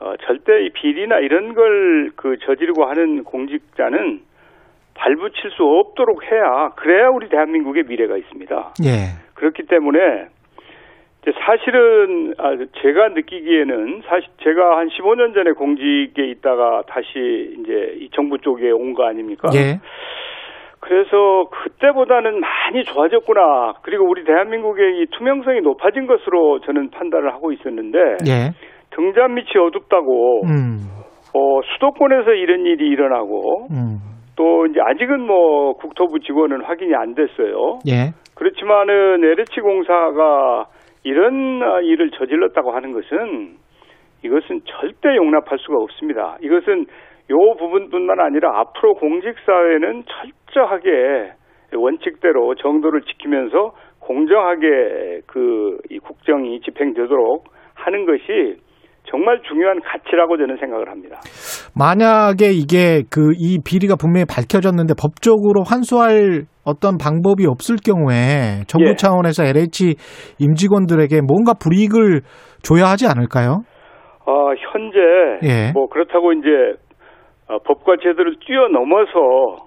어, 0.00 0.12
절대 0.26 0.64
이 0.64 0.70
비리나 0.70 1.18
이런 1.20 1.54
걸 1.54 1.96
그 2.16 2.36
저지르고 2.46 2.84
하는 2.86 3.24
공직자는 3.24 4.20
발붙일 4.94 5.50
수 5.50 5.62
없도록 5.64 6.22
해야 6.24 6.70
그래야 6.76 7.08
우리 7.08 7.28
대한민국의 7.28 7.84
미래가 7.84 8.16
있습니다. 8.16 8.74
예. 8.84 8.90
그렇기 9.34 9.64
때문에 9.64 9.98
이제 11.22 11.32
사실은 11.44 12.34
아, 12.38 12.56
제가 12.80 13.08
느끼기에는 13.08 14.02
사실 14.08 14.28
제가 14.42 14.78
한 14.78 14.88
15년 14.88 15.34
전에 15.34 15.52
공직에 15.52 16.24
있다가 16.30 16.82
다시 16.88 17.54
이제 17.60 17.96
이 18.00 18.08
정부 18.14 18.38
쪽에 18.38 18.70
온 18.70 18.94
거 18.94 19.04
아닙니까? 19.06 19.48
예. 19.54 19.78
그래서 20.86 21.48
그때보다는 21.50 22.40
많이 22.40 22.84
좋아졌구나. 22.84 23.74
그리고 23.82 24.08
우리 24.08 24.24
대한민국의 24.24 25.00
이 25.00 25.06
투명성이 25.10 25.60
높아진 25.60 26.06
것으로 26.06 26.60
저는 26.60 26.90
판단을 26.90 27.34
하고 27.34 27.50
있었는데 27.52 27.98
예. 28.28 28.50
등잔 28.90 29.34
밑이 29.34 29.50
어둡다고 29.58 30.42
음. 30.46 30.78
어, 31.34 31.60
수도권에서 31.74 32.32
이런 32.34 32.66
일이 32.66 32.88
일어나고 32.88 33.66
음. 33.72 33.98
또 34.36 34.66
이제 34.66 34.78
아직은 34.80 35.20
뭐 35.26 35.72
국토부 35.74 36.20
직원은 36.20 36.62
확인이 36.62 36.94
안 36.94 37.14
됐어요. 37.14 37.80
예. 37.88 38.12
그렇지만은 38.36 39.24
LH 39.24 39.60
공사가 39.60 40.66
이런 41.02 41.62
아, 41.64 41.80
일을 41.80 42.10
저질렀다고 42.10 42.72
하는 42.72 42.92
것은 42.92 43.56
이것은 44.24 44.60
절대 44.66 45.16
용납할 45.16 45.58
수가 45.58 45.82
없습니다. 45.82 46.36
이것은 46.42 46.86
요 47.30 47.54
부분뿐만 47.58 48.20
아니라 48.20 48.60
앞으로 48.60 48.94
공직사회는 48.94 50.04
철저하게 50.56 51.32
원칙대로 51.74 52.54
정도를 52.54 53.02
지키면서 53.02 53.72
공정하게 54.00 55.20
그 55.26 55.66
이 55.90 55.98
국정이 55.98 56.60
집행되도록 56.62 57.44
하는 57.74 58.06
것이 58.06 58.56
정말 59.04 59.40
중요한 59.42 59.80
가치라고 59.80 60.36
저는 60.36 60.56
생각을 60.56 60.88
합니다. 60.88 61.18
만약에 61.78 62.50
이게 62.50 63.02
그 63.10 63.32
이 63.38 63.58
비리가 63.64 63.94
분명히 63.96 64.24
밝혀졌는데 64.24 64.94
법적으로 65.00 65.62
환수할 65.62 66.46
어떤 66.64 66.96
방법이 66.98 67.46
없을 67.46 67.76
경우에 67.76 68.64
정부 68.66 68.90
예. 68.90 68.94
차원에서 68.96 69.44
LH 69.44 69.94
임직원들에게 70.40 71.20
뭔가 71.22 71.52
불이익을 71.54 72.22
줘야 72.62 72.90
하지 72.90 73.06
않을까요? 73.06 73.62
어, 74.26 74.50
현재 74.72 74.98
예. 75.44 75.72
뭐 75.72 75.86
그렇다고 75.88 76.32
이제 76.32 76.48
어, 77.48 77.58
법과 77.60 77.98
제도를 78.02 78.36
뛰어넘어서 78.44 79.65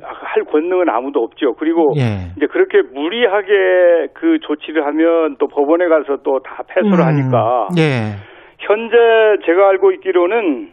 할 0.00 0.44
권능은 0.44 0.88
아무도 0.88 1.20
없죠. 1.20 1.54
그리고 1.54 1.92
예. 1.98 2.30
이제 2.36 2.46
그렇게 2.46 2.80
무리하게 2.82 4.08
그 4.14 4.38
조치를 4.40 4.86
하면 4.86 5.36
또 5.38 5.48
법원에 5.48 5.88
가서 5.88 6.18
또 6.22 6.38
다 6.40 6.62
패소를 6.68 6.98
음, 7.00 7.04
하니까 7.04 7.68
예. 7.76 8.16
현재 8.60 8.96
제가 9.44 9.68
알고 9.70 9.92
있기로는 9.92 10.70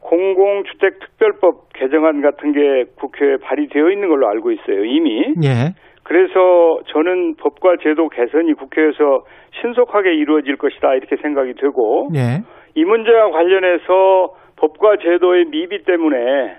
공공주택특별법 0.00 1.72
개정안 1.74 2.20
같은 2.22 2.52
게 2.52 2.84
국회에 2.96 3.36
발의되어 3.42 3.90
있는 3.90 4.08
걸로 4.08 4.28
알고 4.28 4.52
있어요. 4.52 4.84
이미. 4.84 5.34
예. 5.42 5.74
그래서 6.04 6.80
저는 6.92 7.36
법과 7.36 7.76
제도 7.82 8.08
개선이 8.08 8.52
국회에서 8.54 9.24
신속하게 9.60 10.14
이루어질 10.14 10.56
것이다 10.56 10.94
이렇게 10.94 11.16
생각이 11.16 11.54
되고 11.54 12.08
예. 12.14 12.42
이 12.74 12.84
문제와 12.84 13.30
관련해서 13.30 14.34
법과 14.56 14.96
제도의 15.02 15.46
미비 15.46 15.84
때문에 15.84 16.56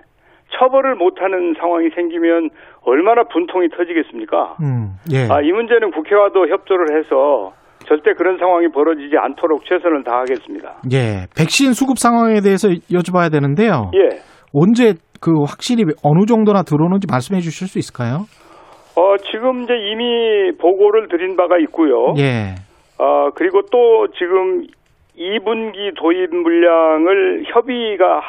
처벌을 0.58 0.96
못하는 0.96 1.54
상황이 1.60 1.89
생기면 1.96 2.50
얼마나 2.82 3.24
분통이 3.24 3.70
터지겠습니까? 3.70 4.58
음. 4.62 4.96
예. 5.12 5.28
아, 5.30 5.41
이 5.41 5.52
문제는 5.52 5.91
국회와도 5.91 6.48
협조를 6.48 6.98
해서 6.98 7.52
절대 7.86 8.13
그런 8.13 8.38
상황이 8.38 8.68
벌어지지 8.70 9.15
않도록 9.18 9.63
최선을 9.65 10.04
다하겠습니다. 10.04 10.82
예. 10.94 11.26
백신 11.38 11.74
수급 11.74 11.98
상황에 12.00 12.41
대해서 12.41 12.68
여쭤봐야 12.70 13.32
되는데요. 13.32 13.91
예. 13.94 14.20
언제 14.54 14.94
그 15.22 15.32
확실히 15.48 15.84
어느 16.04 16.26
정도나 16.26 16.63
들어오는지 16.63 17.08
말씀해 17.10 17.41
주실 17.41 17.68
수 17.68 17.78
있을까요? 17.78 18.26
어, 18.98 19.18
지금 19.30 19.63
이제 19.63 19.74
이미 19.76 20.52
보고를 20.58 21.10
드린 21.10 21.36
바가 21.36 21.58
있고요. 21.60 22.13
예. 22.18 22.56
어, 22.98 23.30
그리고 23.36 23.62
또 23.72 24.08
지금 24.18 24.65
2분기 25.18 25.96
도입 25.96 26.34
물량을 26.34 27.44
협의가 27.48 28.22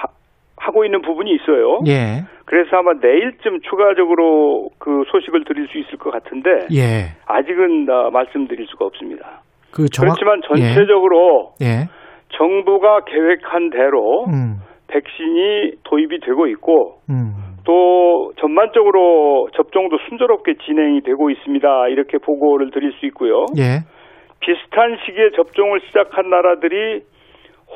하, 0.57 0.67
하고 0.67 0.85
있는 0.85 1.03
부분이 1.03 1.31
있어요. 1.35 1.81
예. 1.87 2.25
그래서 2.45 2.77
아마 2.77 2.93
내일쯤 3.01 3.61
추가적으로 3.69 4.71
그 4.79 5.03
소식을 5.11 5.45
드릴 5.45 5.69
수 5.69 5.79
있을 5.79 5.99
것 5.99 6.11
같은데 6.11 6.51
예. 6.73 7.17
아직은 7.27 7.89
어, 7.91 8.11
말씀드릴 8.11 8.67
수가 8.69 8.85
없습니다. 8.87 9.43
그 9.73 9.89
정확 9.89 10.17
그렇지만 10.17 10.41
전체적으로 10.43 11.53
예. 11.61 11.89
정부가 12.31 13.01
계획한 13.05 13.71
대로 13.71 14.25
음. 14.27 14.57
백신이 14.89 15.73
도입이 15.85 16.21
되고 16.21 16.47
있고 16.47 16.99
음. 17.11 17.35
또 17.65 18.33
전반적으로 18.39 19.49
접종도 19.55 19.99
순조롭게 20.09 20.55
진행이 20.65 21.03
되고 21.03 21.31
있습니다. 21.31 21.89
이렇게 21.89 22.19
보고를 22.19 22.71
드릴 22.71 22.93
수 22.93 23.07
있고요. 23.07 23.47
예. 23.59 23.83
비슷한 24.41 24.97
시기에 25.05 25.31
접종을 25.35 25.81
시작한 25.87 26.31
나라들이 26.31 27.03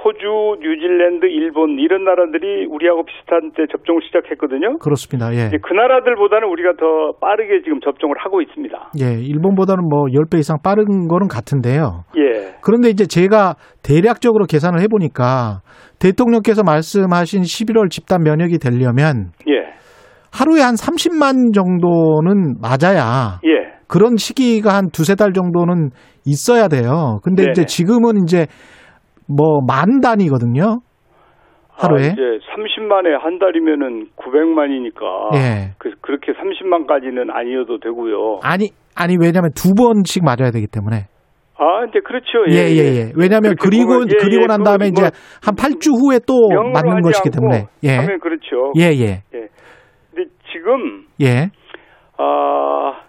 호주, 0.05 0.61
뉴질랜드, 0.61 1.27
일본 1.27 1.79
이런 1.79 2.05
나라들이 2.05 2.67
우리하고 2.67 3.05
비슷한 3.05 3.53
때 3.53 3.65
접종을 3.71 4.01
시작했거든요. 4.07 4.79
그렇습니다. 4.79 5.33
예. 5.35 5.51
그 5.51 5.73
나라들보다는 5.73 6.49
우리가 6.49 6.73
더 6.79 7.13
빠르게 7.21 7.63
지금 7.63 7.81
접종을 7.81 8.17
하고 8.19 8.41
있습니다. 8.41 8.93
예. 9.01 9.21
일본보다는 9.21 9.89
뭐 9.89 10.05
10배 10.07 10.39
이상 10.39 10.59
빠른 10.63 11.09
거는 11.09 11.29
같은데요. 11.29 12.05
예. 12.17 12.55
그런데 12.63 12.89
이제 12.89 13.07
제가 13.07 13.57
대략적으로 13.83 14.47
계산을 14.47 14.81
해 14.81 14.89
보니까 14.89 15.61
대통령께서 15.99 16.63
말씀하신 16.63 17.43
11월 17.43 17.91
집단 17.91 18.23
면역이 18.23 18.59
되려면 18.59 19.33
예. 19.49 19.71
하루에 20.33 20.63
한 20.63 20.75
30만 20.75 21.53
정도는 21.53 22.57
맞아야 22.61 23.41
예. 23.45 23.71
그런 23.87 24.17
시기가 24.17 24.75
한 24.75 24.89
두세 24.93 25.17
달 25.17 25.33
정도는 25.33 25.91
있어야 26.25 26.69
돼요. 26.69 27.19
근데 27.25 27.43
네네. 27.43 27.53
이제 27.53 27.65
지금은 27.65 28.23
이제 28.23 28.47
뭐 29.35 29.61
만 29.67 30.01
단위거든요. 30.01 30.81
하루에. 31.71 32.03
아, 32.03 32.13
이제 32.13 32.21
30만에 32.21 33.19
한 33.19 33.39
달이면은 33.39 34.09
900만이니까 34.17 35.35
예. 35.35 35.73
그, 35.79 35.93
그렇게 36.03 36.33
30만까지는 36.33 37.31
아니어도 37.33 37.79
되고요. 37.81 38.41
아니 38.43 38.71
아니 38.95 39.17
왜냐하면 39.19 39.51
두 39.55 39.73
번씩 39.75 40.23
맞아야 40.25 40.51
되기 40.51 40.67
때문에. 40.67 41.07
아, 41.57 41.85
이제 41.89 42.01
그렇죠. 42.01 42.45
예, 42.51 42.69
예, 42.73 42.85
예. 42.97 43.13
왜냐하면 43.17 43.55
그렇게 43.55 43.69
그리고 43.69 43.93
보면, 43.93 44.09
예, 44.11 44.17
그리고 44.19 44.43
예, 44.43 44.47
난 44.47 44.59
그거 44.61 44.71
다음에 44.71 44.89
이제 44.89 45.03
뭐한 45.03 45.57
8주 45.57 45.93
후에 45.93 46.19
또 46.27 46.49
맞는 46.73 47.03
것이기 47.03 47.31
때문에. 47.31 47.67
예. 47.85 47.97
하면 47.97 48.19
그렇죠. 48.21 48.73
예, 48.79 48.91
예. 48.97 49.23
근데 49.31 50.31
지금 50.53 51.05
예. 51.21 51.51
아 52.17 53.03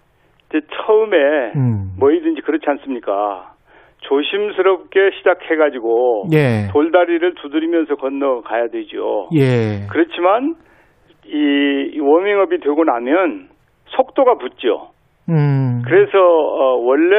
이제 0.50 0.60
처음에 0.86 1.18
음. 1.56 1.92
뭐이든지 1.98 2.42
그렇지 2.42 2.66
않습니까? 2.68 3.54
조심스럽게 4.02 5.12
시작해가지고 5.18 6.26
예. 6.34 6.68
돌다리를 6.72 7.36
두드리면서 7.36 7.96
건너가야 7.96 8.68
되죠. 8.68 9.30
예. 9.34 9.88
그렇지만 9.90 10.56
이 11.26 12.00
워밍업이 12.00 12.60
되고 12.60 12.84
나면 12.84 13.50
속도가 13.86 14.36
붙죠. 14.36 14.90
음. 15.30 15.82
그래서 15.86 16.18
어, 16.18 16.78
원래 16.78 17.16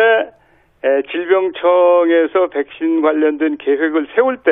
에, 0.84 1.02
질병청에서 1.12 2.48
백신 2.52 3.02
관련된 3.02 3.58
계획을 3.58 4.08
세울 4.14 4.38
때 4.38 4.50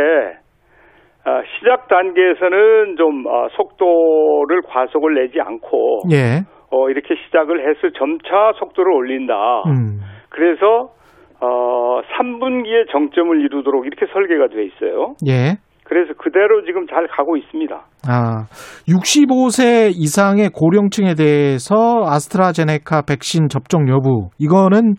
아, 1.25 1.43
시작 1.59 1.89
단계에서는 1.89 2.97
좀 2.97 3.27
아, 3.27 3.49
속도를 3.57 4.63
과속을 4.69 5.15
내지 5.15 5.41
않고 5.41 6.03
예. 6.13 6.43
어, 6.71 6.89
이렇게 6.89 7.17
시작을 7.17 7.69
해서 7.69 7.91
점차 7.99 8.53
속도를 8.59 8.93
올린다. 8.93 9.63
음. 9.67 10.01
그래서 10.31 10.93
어, 11.41 12.01
3분기에 12.03 12.91
정점을 12.93 13.41
이루도록 13.41 13.87
이렇게 13.87 14.07
설계가 14.13 14.49
돼 14.49 14.65
있어요. 14.65 15.15
예. 15.27 15.57
그래서 15.85 16.13
그대로 16.17 16.65
지금 16.65 16.87
잘 16.87 17.09
가고 17.09 17.37
있습니다. 17.37 17.75
아, 18.09 18.47
65세 18.89 19.91
이상의 19.93 20.51
고령층에 20.51 21.15
대해서 21.15 21.75
아스트라제네카 22.07 23.03
백신 23.03 23.49
접종 23.49 23.89
여부 23.89 24.29
이거는 24.39 24.95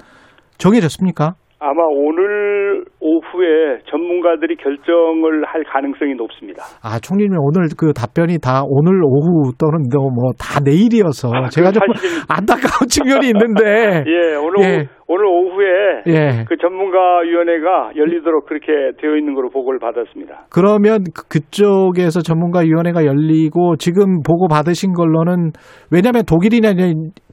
정해졌습니까? 0.58 1.36
아마 1.63 1.84
오늘 1.86 2.84
오후에 3.00 3.82
전문가들이 3.88 4.56
결정을 4.56 5.45
할 5.45 5.63
가능성이 5.63 6.15
높습니다. 6.15 6.63
아, 6.82 6.97
총리님 7.00 7.38
오늘 7.39 7.67
그 7.78 7.93
답변이 7.93 8.39
다 8.41 8.63
오늘 8.67 9.04
오후 9.04 9.52
또는 9.60 9.86
뭐 9.93 10.34
다 10.39 10.60
내일이어서 10.60 11.30
아, 11.32 11.50
제가 11.50 11.71
좀그 11.71 11.93
사실은- 11.93 12.26
안타까운 12.28 12.89
측면이 12.89 13.28
있는데. 13.28 13.62
예, 14.10 14.36
오늘 14.41 14.56
예. 14.65 14.78
오후, 14.78 14.88
오늘 15.08 15.26
오후에 15.26 15.67
예. 16.08 16.45
그 16.50 16.58
전문가 16.58 17.19
위원회가 17.19 17.91
열리도록 17.95 18.47
그렇게 18.47 18.97
되어 19.00 19.15
있는 19.15 19.36
걸로 19.36 19.50
보고를 19.52 19.78
받았습니다. 19.80 20.47
그러면 20.50 21.04
그- 21.13 21.28
그쪽에서 21.30 22.21
전문가위원회가 22.21 23.06
열리고 23.06 23.76
지금 23.78 24.24
보고 24.26 24.47
받으신 24.47 24.93
걸로는 24.93 25.52
왜냐하면 25.91 26.24
독일이나 26.26 26.74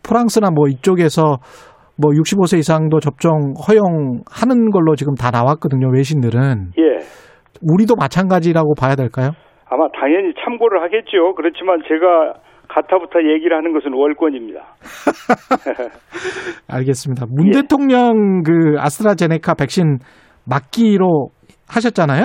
프랑스나 0.06 0.50
뭐 0.50 0.68
이쪽에서 0.68 1.38
뭐 2.00 2.12
65세 2.12 2.58
이상도 2.58 3.00
접종 3.00 3.54
허용하는 3.66 4.70
걸로 4.70 4.94
지금 4.94 5.14
다 5.14 5.30
나왔거든요. 5.30 5.90
외신들은 5.92 6.70
예. 6.78 6.98
우리도 7.60 7.96
마찬가지라고 7.96 8.74
봐야 8.74 8.94
될까요? 8.94 9.30
아마 9.68 9.88
당연히 10.00 10.32
참고를 10.44 10.80
하겠죠. 10.82 11.34
그렇지만 11.34 11.80
제가 11.88 12.34
가타부터 12.68 13.20
얘기를 13.34 13.56
하는 13.56 13.72
것은 13.72 13.92
월권입니다. 13.92 14.60
알겠습니다. 16.70 17.26
문 17.28 17.48
예. 17.48 17.62
대통령 17.62 18.42
그 18.42 18.76
아스트라제네카 18.78 19.54
백신 19.54 19.98
맞기로 20.48 21.30
하셨잖아요. 21.68 22.22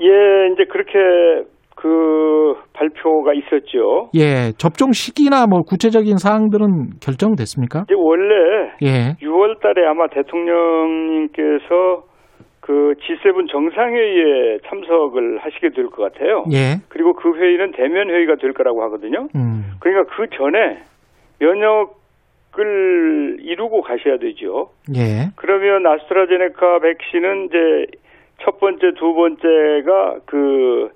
예, 0.00 0.52
이제 0.52 0.64
그렇게 0.70 1.48
그 1.80 2.54
발표가 2.72 3.32
있었죠. 3.34 4.10
예, 4.16 4.50
접종 4.58 4.90
시기나 4.90 5.46
뭐 5.46 5.60
구체적인 5.62 6.16
사항들은 6.16 6.98
결정됐습니까? 7.00 7.84
이제 7.86 7.94
원래 7.96 8.34
예. 8.82 9.14
6월 9.22 9.60
달에 9.60 9.86
아마 9.86 10.08
대통령님께서 10.08 12.02
그 12.60 12.94
G7 12.98 13.48
정상회의에 13.50 14.58
참석을 14.66 15.38
하시게 15.38 15.68
될 15.70 15.86
것 15.90 16.12
같아요. 16.12 16.44
예. 16.52 16.80
그리고 16.88 17.12
그 17.14 17.36
회의는 17.38 17.70
대면 17.72 18.10
회의가 18.10 18.34
될 18.40 18.52
거라고 18.54 18.82
하거든요. 18.84 19.28
음. 19.36 19.62
그러니까 19.78 20.12
그 20.16 20.26
전에 20.36 20.78
면역을 21.38 23.36
이루고 23.40 23.82
가셔야 23.82 24.18
되죠. 24.18 24.70
예. 24.96 25.30
그러면 25.36 25.86
아스트라제네카 25.86 26.80
백신은 26.80 27.44
이제 27.46 27.56
첫 28.42 28.58
번째, 28.58 28.90
두 28.98 29.14
번째가 29.14 30.18
그 30.26 30.88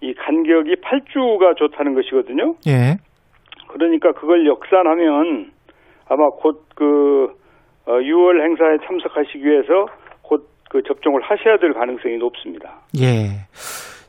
이 0.00 0.14
간격이 0.14 0.76
8주가 0.76 1.56
좋다는 1.56 1.94
것이거든요. 1.94 2.54
예. 2.68 2.96
그러니까 3.68 4.12
그걸 4.12 4.46
역산하면 4.46 5.50
아마 6.08 6.28
곧 6.40 6.64
그 6.76 7.28
6월 7.86 8.42
행사에 8.42 8.76
참석하시기 8.86 9.44
위해서 9.44 9.86
곧 10.22 10.44
그 10.68 10.82
접종을 10.82 11.22
하셔야 11.22 11.58
될 11.58 11.72
가능성이 11.72 12.18
높습니다. 12.18 12.80
예. 13.00 13.46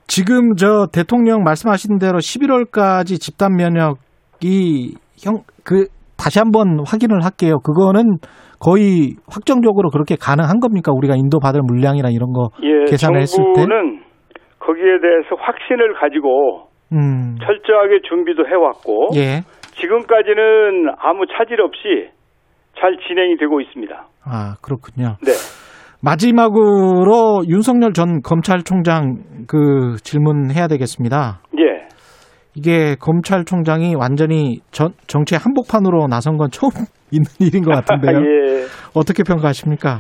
지금 0.08 0.56
저 0.56 0.88
대통령 0.92 1.44
말씀하신 1.44 2.00
대로 2.00 2.18
11월까지 2.18 3.20
집단 3.22 3.56
면역이 3.56 4.96
형 5.24 5.44
그 5.64 5.86
다시 6.18 6.40
한번 6.40 6.80
확인을 6.86 7.24
할게요. 7.24 7.60
그거는 7.60 8.18
거의 8.60 9.16
확정적으로 9.30 9.90
그렇게 9.92 10.16
가능한 10.16 10.60
겁니까? 10.60 10.92
우리가 10.94 11.16
인도 11.16 11.40
받을 11.40 11.62
물량이나 11.62 12.10
이런 12.10 12.32
거 12.34 12.50
예, 12.64 12.86
계산을 12.90 13.22
했을 13.22 13.44
때? 13.54 13.62
정부는 13.62 14.02
거기에 14.68 15.00
대해서 15.02 15.36
확신을 15.40 15.94
가지고 15.94 16.68
음. 16.92 17.38
철저하게 17.40 18.02
준비도 18.08 18.48
해왔고 18.48 19.10
예. 19.16 19.42
지금까지는 19.80 20.90
아무 21.00 21.26
차질 21.28 21.62
없이 21.62 22.10
잘 22.78 22.98
진행이 23.08 23.38
되고 23.38 23.62
있습니다. 23.62 24.08
아, 24.26 24.56
그렇군요. 24.62 25.16
네. 25.24 25.32
마지막으로 26.04 27.44
윤석열 27.48 27.94
전 27.94 28.22
검찰총장 28.22 29.46
그 29.48 29.96
질문해야 30.04 30.68
되겠습니다. 30.68 31.40
예. 31.60 31.88
이게 32.56 32.96
검찰총장이 33.00 33.96
완전히 33.96 34.60
전, 34.72 34.90
정치의 35.08 35.40
한복판으로 35.40 36.08
나선 36.08 36.38
건 36.38 36.50
처음 36.52 36.72
있는 37.12 37.26
일인 37.40 37.64
것 37.64 37.72
같은데요. 37.72 38.20
예. 38.20 38.66
어떻게 38.94 39.24
평가하십니까? 39.24 40.00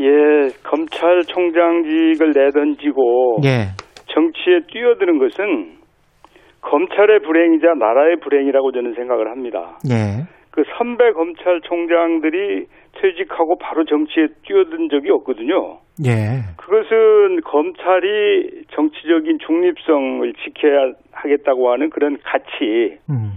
예, 0.00 0.48
검찰총장직을 0.64 2.32
내던지고 2.34 3.40
예. 3.44 3.74
정치에 4.08 4.60
뛰어드는 4.68 5.18
것은 5.18 5.78
검찰의 6.60 7.20
불행이자 7.20 7.74
나라의 7.74 8.16
불행이라고 8.20 8.72
저는 8.72 8.94
생각을 8.94 9.30
합니다. 9.30 9.78
예. 9.90 10.26
그 10.50 10.64
선배 10.76 11.12
검찰총장들이 11.12 12.66
퇴직하고 13.00 13.58
바로 13.58 13.84
정치에 13.84 14.26
뛰어든 14.42 14.88
적이 14.88 15.10
없거든요. 15.10 15.78
예. 16.04 16.42
그것은 16.56 17.40
검찰이 17.42 18.64
정치적인 18.70 19.38
중립성을 19.46 20.32
지켜야 20.44 20.92
하겠다고 21.12 21.70
하는 21.70 21.90
그런 21.90 22.18
가치, 22.24 22.98
음. 23.08 23.32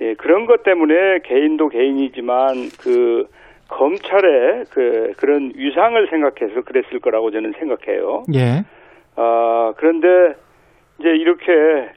예, 0.00 0.14
그런 0.14 0.46
것 0.46 0.62
때문에 0.62 1.20
개인도 1.24 1.68
개인이지만 1.68 2.54
그 2.80 3.26
검찰의 3.68 4.64
그 4.70 5.12
그런 5.16 5.52
위상을 5.54 6.06
생각해서 6.08 6.62
그랬을 6.62 7.00
거라고 7.00 7.30
저는 7.30 7.52
생각해요. 7.58 8.22
예. 8.34 8.64
아 9.16 9.72
그런데 9.76 10.08
이제 11.00 11.08
이렇게 11.08 11.44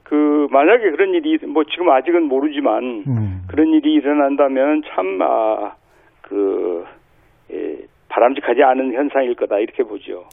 그 0.03 0.47
만약에 0.51 0.89
그런 0.91 1.13
일이 1.13 1.37
뭐 1.47 1.63
지금 1.65 1.89
아직은 1.89 2.23
모르지만 2.27 3.03
음. 3.07 3.41
그런 3.49 3.67
일이 3.67 3.93
일어난다면 3.93 4.81
참 4.93 5.21
아 5.21 5.75
그 6.27 6.83
예, 7.53 7.77
바람직하지 8.09 8.61
않은 8.61 8.93
현상일 8.93 9.35
거다 9.35 9.59
이렇게 9.59 9.83
보죠. 9.83 10.25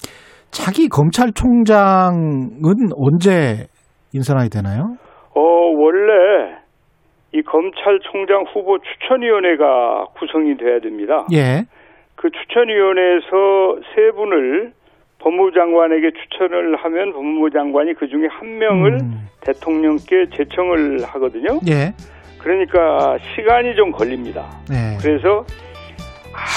차기 0.50 0.88
검찰총장은 0.88 2.90
언제 2.96 3.66
인선하게 4.12 4.48
되나요? 4.52 4.96
어 5.36 5.40
원래 5.40 6.56
이 7.32 7.42
검찰총장 7.42 8.44
후보 8.52 8.78
추천위원회가 8.78 10.06
구성이 10.18 10.56
돼야 10.56 10.80
됩니다. 10.80 11.26
예. 11.32 11.62
그 12.16 12.28
추천위원회에서 12.30 13.80
세 13.94 14.10
분을 14.16 14.72
법무부 15.24 15.52
장관에게 15.52 16.10
추천을 16.12 16.76
하면 16.76 17.12
법무부 17.14 17.50
장관이 17.50 17.94
그 17.94 18.06
중에 18.08 18.28
한 18.30 18.58
명을 18.58 18.92
음. 19.00 19.28
대통령께 19.40 20.26
제청을 20.36 21.02
하거든요. 21.02 21.58
예. 21.66 21.94
그러니까 22.38 23.16
시간이 23.34 23.74
좀 23.74 23.90
걸립니다. 23.90 24.46
네. 24.68 24.98
그래서 25.00 25.46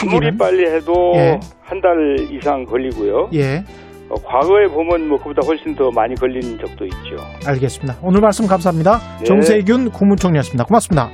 아무리 0.04 0.28
시기는? 0.28 0.38
빨리 0.38 0.66
해도 0.66 1.14
예. 1.16 1.40
한달 1.62 2.18
이상 2.30 2.66
걸리고요. 2.66 3.30
예. 3.34 3.64
어, 4.10 4.16
과거에 4.16 4.68
보면 4.68 5.08
뭐 5.08 5.18
그보다 5.18 5.46
훨씬 5.48 5.74
더 5.74 5.90
많이 5.92 6.14
걸린 6.16 6.58
적도 6.60 6.86
있죠. 6.86 7.16
알겠습니다. 7.46 7.98
오늘 8.02 8.20
말씀 8.20 8.48
감사합니다. 8.48 9.00
네. 9.20 9.24
정세균 9.24 9.92
국무총리였습니다. 9.92 10.66
고맙습니다. 10.66 11.10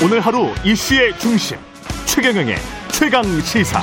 오늘 0.00 0.20
하루 0.20 0.54
이슈의 0.64 1.18
중심 1.18 1.58
최경영의 2.06 2.54
최강 2.92 3.24
시사. 3.40 3.80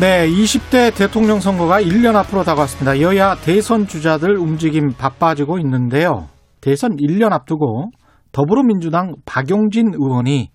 네, 0.00 0.26
20대 0.26 0.96
대통령 0.96 1.38
선거가 1.40 1.82
1년 1.82 2.16
앞으로 2.16 2.44
다가왔습니다. 2.44 3.02
여야 3.02 3.34
대선 3.34 3.86
주자들 3.86 4.38
움직임 4.38 4.94
바빠지고 4.94 5.58
있는데요. 5.58 6.28
대선 6.62 6.96
1년 6.96 7.32
앞두고 7.32 7.90
더불어민주당 8.32 9.16
박용진 9.26 9.92
의원이 9.92 10.50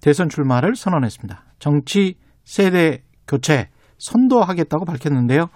대선 0.00 0.28
출마를 0.28 0.74
선언했습니다. 0.74 1.44
정치 1.60 2.16
세대 2.44 3.04
교체 3.28 3.68
선도하겠다고 3.98 4.84
밝혔는데요. 4.84 5.50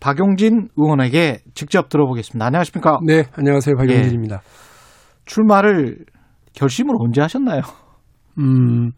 박용진 0.00 0.68
의원에게 0.76 1.38
직접 1.54 1.88
들어보겠습니다. 1.88 2.44
안녕하십니까? 2.44 2.98
네, 3.04 3.24
안녕하세요. 3.34 3.76
박영진입니다. 3.76 4.42
출마를 5.24 5.98
결심을 6.54 6.94
언제 7.00 7.20
하셨나요? 7.20 7.62
음, 8.38 8.90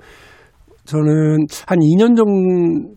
저는 0.84 1.46
한 1.66 1.78
2년 1.78 2.16
정, 2.16 2.26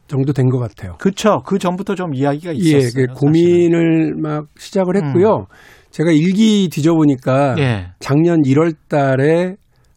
정도 0.07 0.33
된 0.33 0.49
것 0.49 0.59
같아요. 0.59 0.95
그렇죠. 0.99 1.41
그 1.45 1.57
전부터 1.59 1.95
좀 1.95 2.13
이야기가 2.13 2.53
예, 2.53 2.57
있었어요. 2.57 3.07
그 3.07 3.13
고민을 3.13 4.15
막 4.21 4.47
시작을 4.57 4.95
했고요. 4.97 5.45
제가 5.91 6.11
일기 6.11 6.69
뒤져보니까 6.71 7.55
예. 7.59 7.91
작년 7.99 8.41
1월 8.41 8.73
달에 8.87 9.55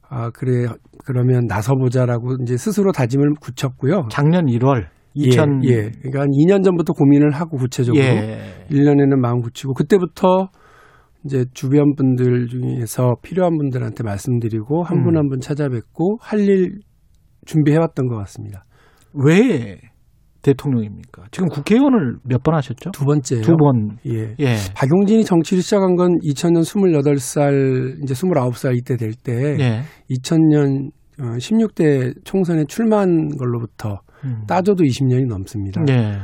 아, 0.08 0.30
그래, 0.30 0.66
그러면 1.04 1.46
나서보자라고 1.48 2.36
이제 2.42 2.56
스스로 2.56 2.92
다짐을 2.92 3.34
굳혔고요. 3.40 4.08
작년 4.10 4.46
1월 4.46 4.86
2000 5.14 5.64
예, 5.64 5.68
예. 5.70 5.90
그러니까 6.02 6.20
한 6.22 6.28
2년 6.30 6.64
전부터 6.64 6.92
고민을 6.92 7.30
하고 7.32 7.56
구체적으로 7.56 8.02
예. 8.04 8.66
1년에는 8.70 9.16
마음 9.20 9.40
굳히고 9.40 9.74
그때부터 9.74 10.48
이제 11.24 11.44
주변 11.54 11.94
분들 11.94 12.48
중에서 12.48 13.14
필요한 13.22 13.56
분들한테 13.56 14.02
말씀드리고 14.04 14.82
한분 14.82 15.14
음. 15.14 15.18
한분 15.18 15.40
찾아뵙고 15.40 16.18
할 16.20 16.40
일 16.48 16.80
준비해 17.46 17.78
왔던 17.78 18.08
것 18.08 18.16
같습니다. 18.16 18.64
왜 19.14 19.78
대통령입니까? 20.42 21.24
지금 21.30 21.48
국회의원을 21.48 22.16
몇 22.24 22.42
번 22.42 22.54
하셨죠? 22.54 22.90
두 22.92 23.04
번째요. 23.06 23.40
두 23.42 23.56
번. 23.56 23.96
예. 24.06 24.34
예. 24.40 24.56
박용진이 24.74 25.24
정치를 25.24 25.62
시작한 25.62 25.94
건 25.96 26.18
2000년 26.22 26.60
28살, 26.62 28.02
이제 28.02 28.12
29살 28.14 28.76
이때 28.76 28.96
될 28.96 29.12
때, 29.14 29.32
예. 29.58 29.82
2000년 30.10 30.90
16대 31.18 32.14
총선에 32.24 32.64
출마한 32.66 33.28
걸로부터 33.38 34.00
음. 34.24 34.44
따져도 34.46 34.84
20년이 34.84 35.26
넘습니다. 35.26 35.82
예. 35.88 36.18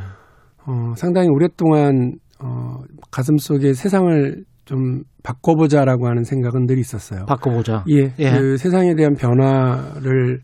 어, 0.67 0.93
상당히 0.97 1.29
오랫동안 1.29 2.15
어, 2.39 2.79
가슴 3.11 3.37
속에 3.37 3.73
세상을 3.73 4.45
좀 4.65 5.03
바꿔보자라고 5.23 6.07
하는 6.07 6.23
생각은 6.25 6.67
늘 6.67 6.79
있었어요. 6.79 7.27
바꿔보자. 7.27 7.85
예, 7.91 8.13
예. 8.19 8.31
그 8.31 8.57
세상에 8.57 8.95
대한 8.95 9.15
변화를 9.15 10.41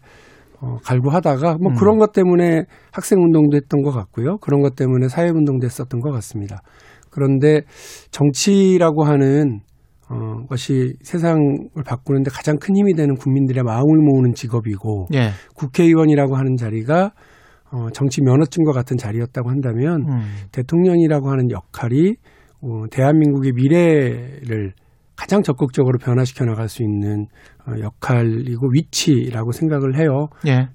어, 0.61 0.77
갈구하다가 0.85 1.59
뭐 1.61 1.73
음. 1.73 1.75
그런 1.77 1.99
것 1.99 2.13
때문에 2.13 2.65
학생 2.91 3.19
운동도 3.21 3.57
했던 3.57 3.83
것 3.83 3.93
같고요. 3.93 4.39
그런 4.39 4.63
것 4.63 4.75
때문에 4.75 5.09
사회 5.09 5.29
운동도 5.29 5.65
했었던 5.65 6.01
것 6.01 6.11
같습니다. 6.11 6.63
그런데 7.11 7.63
정치라고 8.11 9.05
하는 9.05 9.61
어, 10.09 10.47
것이 10.49 10.95
세상을 11.03 11.39
바꾸는데 11.85 12.31
가장 12.31 12.59
큰 12.59 12.77
힘이 12.77 12.95
되는 12.95 13.15
국민들의 13.17 13.63
마음을 13.63 13.85
모으는 13.85 14.35
직업이고 14.35 15.09
예. 15.15 15.31
국회의원이라고 15.55 16.37
하는 16.37 16.57
자리가 16.57 17.13
어, 17.73 17.91
정치 17.91 18.23
면허증과 18.23 18.73
같은 18.73 18.97
자리였다고 18.97 19.51
한다면 19.51 20.05
음. 20.09 20.21
대통령이라고 20.53 21.31
하는 21.31 21.51
역할이 21.51 22.15
어, 22.63 22.85
대한민국의 22.91 23.53
미래를 23.53 24.73
가장 25.17 25.43
적극적으로 25.43 25.99
변화시켜 25.99 26.45
나갈 26.45 26.69
수 26.69 26.83
있는 26.83 27.27
어, 27.67 27.73
역할이고 27.81 28.69
위치라고 28.73 29.53
생각을 29.53 29.99
해요. 29.99 30.29
예. 30.47 30.53
에, 30.53 30.67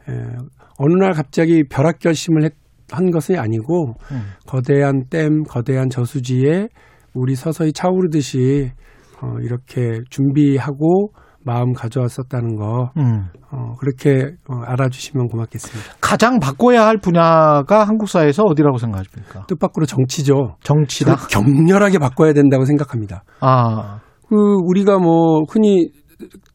어느 0.78 0.94
날 1.00 1.14
갑자기 1.14 1.64
벼락 1.70 2.00
결심을 2.00 2.44
했, 2.44 2.54
한 2.92 3.10
것이 3.10 3.38
아니고 3.38 3.94
음. 4.12 4.22
거대한 4.46 5.06
댐, 5.10 5.44
거대한 5.44 5.90
저수지에 5.90 6.68
우리 7.14 7.36
서서히 7.36 7.72
차오르듯이 7.72 8.72
어, 9.22 9.36
이렇게 9.42 10.00
준비하고 10.10 11.14
마음 11.44 11.74
가져왔었다는 11.74 12.56
거 12.56 12.92
음. 12.98 13.26
어, 13.52 13.74
그렇게 13.80 14.32
어, 14.48 14.62
알아주시면 14.66 15.28
고맙겠습니다. 15.28 15.96
가장 16.02 16.40
바꿔야 16.40 16.86
할 16.86 16.98
분야가 16.98 17.84
한국 17.84 18.10
사회에서 18.10 18.44
어디라고 18.44 18.78
생각하십니까? 18.78 19.46
뜻밖으로 19.48 19.86
정치죠. 19.86 20.56
정치다. 20.64 21.16
격렬하게 21.30 22.00
바꿔야 22.00 22.34
된다고 22.34 22.66
생각합니다. 22.66 23.24
아, 23.40 24.00
그 24.30 24.36
우리가 24.66 25.00
뭐 25.00 25.42
흔히 25.50 25.90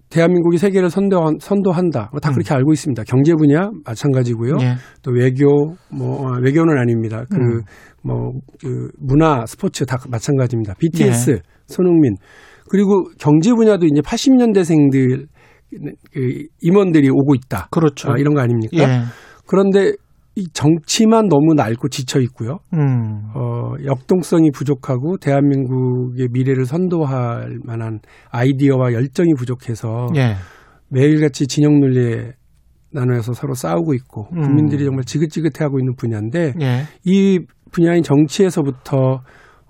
대한민국이 0.08 0.56
세계를 0.56 0.88
선도한, 0.88 1.38
선도한다. 1.40 2.10
뭐다 2.12 2.30
그렇게 2.30 2.54
알고 2.54 2.72
있습니다. 2.72 3.02
경제 3.08 3.34
분야 3.34 3.68
마찬가지고요. 3.84 4.52
음. 4.54 4.60
예. 4.60 4.74
또 5.02 5.10
외교 5.10 5.74
뭐 5.90 6.26
어, 6.28 6.38
외교는 6.40 6.78
아닙니다. 6.78 7.24
그 7.28 7.36
음. 7.36 7.60
뭐 8.02 8.30
그 8.60 8.88
문화, 8.98 9.44
스포츠 9.46 9.84
다 9.84 9.96
마찬가지입니다. 10.08 10.74
BTS, 10.78 11.30
예. 11.30 11.38
손흥민 11.66 12.14
그리고 12.68 13.08
경제 13.18 13.52
분야도 13.52 13.86
이제 13.86 14.00
80년대생들 14.00 15.26
그 16.12 16.46
임원들이 16.60 17.10
오고 17.10 17.34
있다. 17.34 17.68
그렇죠. 17.70 18.12
아, 18.12 18.14
이런 18.18 18.34
거 18.34 18.40
아닙니까? 18.40 18.76
예. 18.78 19.02
그런데 19.46 19.92
이 20.34 20.46
정치만 20.52 21.28
너무 21.28 21.54
낡고 21.54 21.88
지쳐 21.88 22.20
있고요. 22.20 22.58
음. 22.74 23.30
어, 23.34 23.72
역동성이 23.84 24.50
부족하고 24.50 25.16
대한민국의 25.16 26.28
미래를 26.30 26.66
선도할 26.66 27.58
만한 27.64 28.00
아이디어와 28.30 28.92
열정이 28.92 29.32
부족해서 29.36 30.08
예. 30.16 30.34
매일같이 30.88 31.46
진영 31.46 31.80
논리에 31.80 32.32
나눠서 32.92 33.32
서로 33.32 33.54
싸우고 33.54 33.94
있고 33.94 34.28
음. 34.32 34.42
국민들이 34.42 34.84
정말 34.84 35.04
지긋지긋해하고 35.04 35.78
있는 35.78 35.94
분야인데 35.96 36.54
예. 36.60 36.82
이 37.04 37.40
분야인 37.72 38.02
정치에서부터 38.02 39.22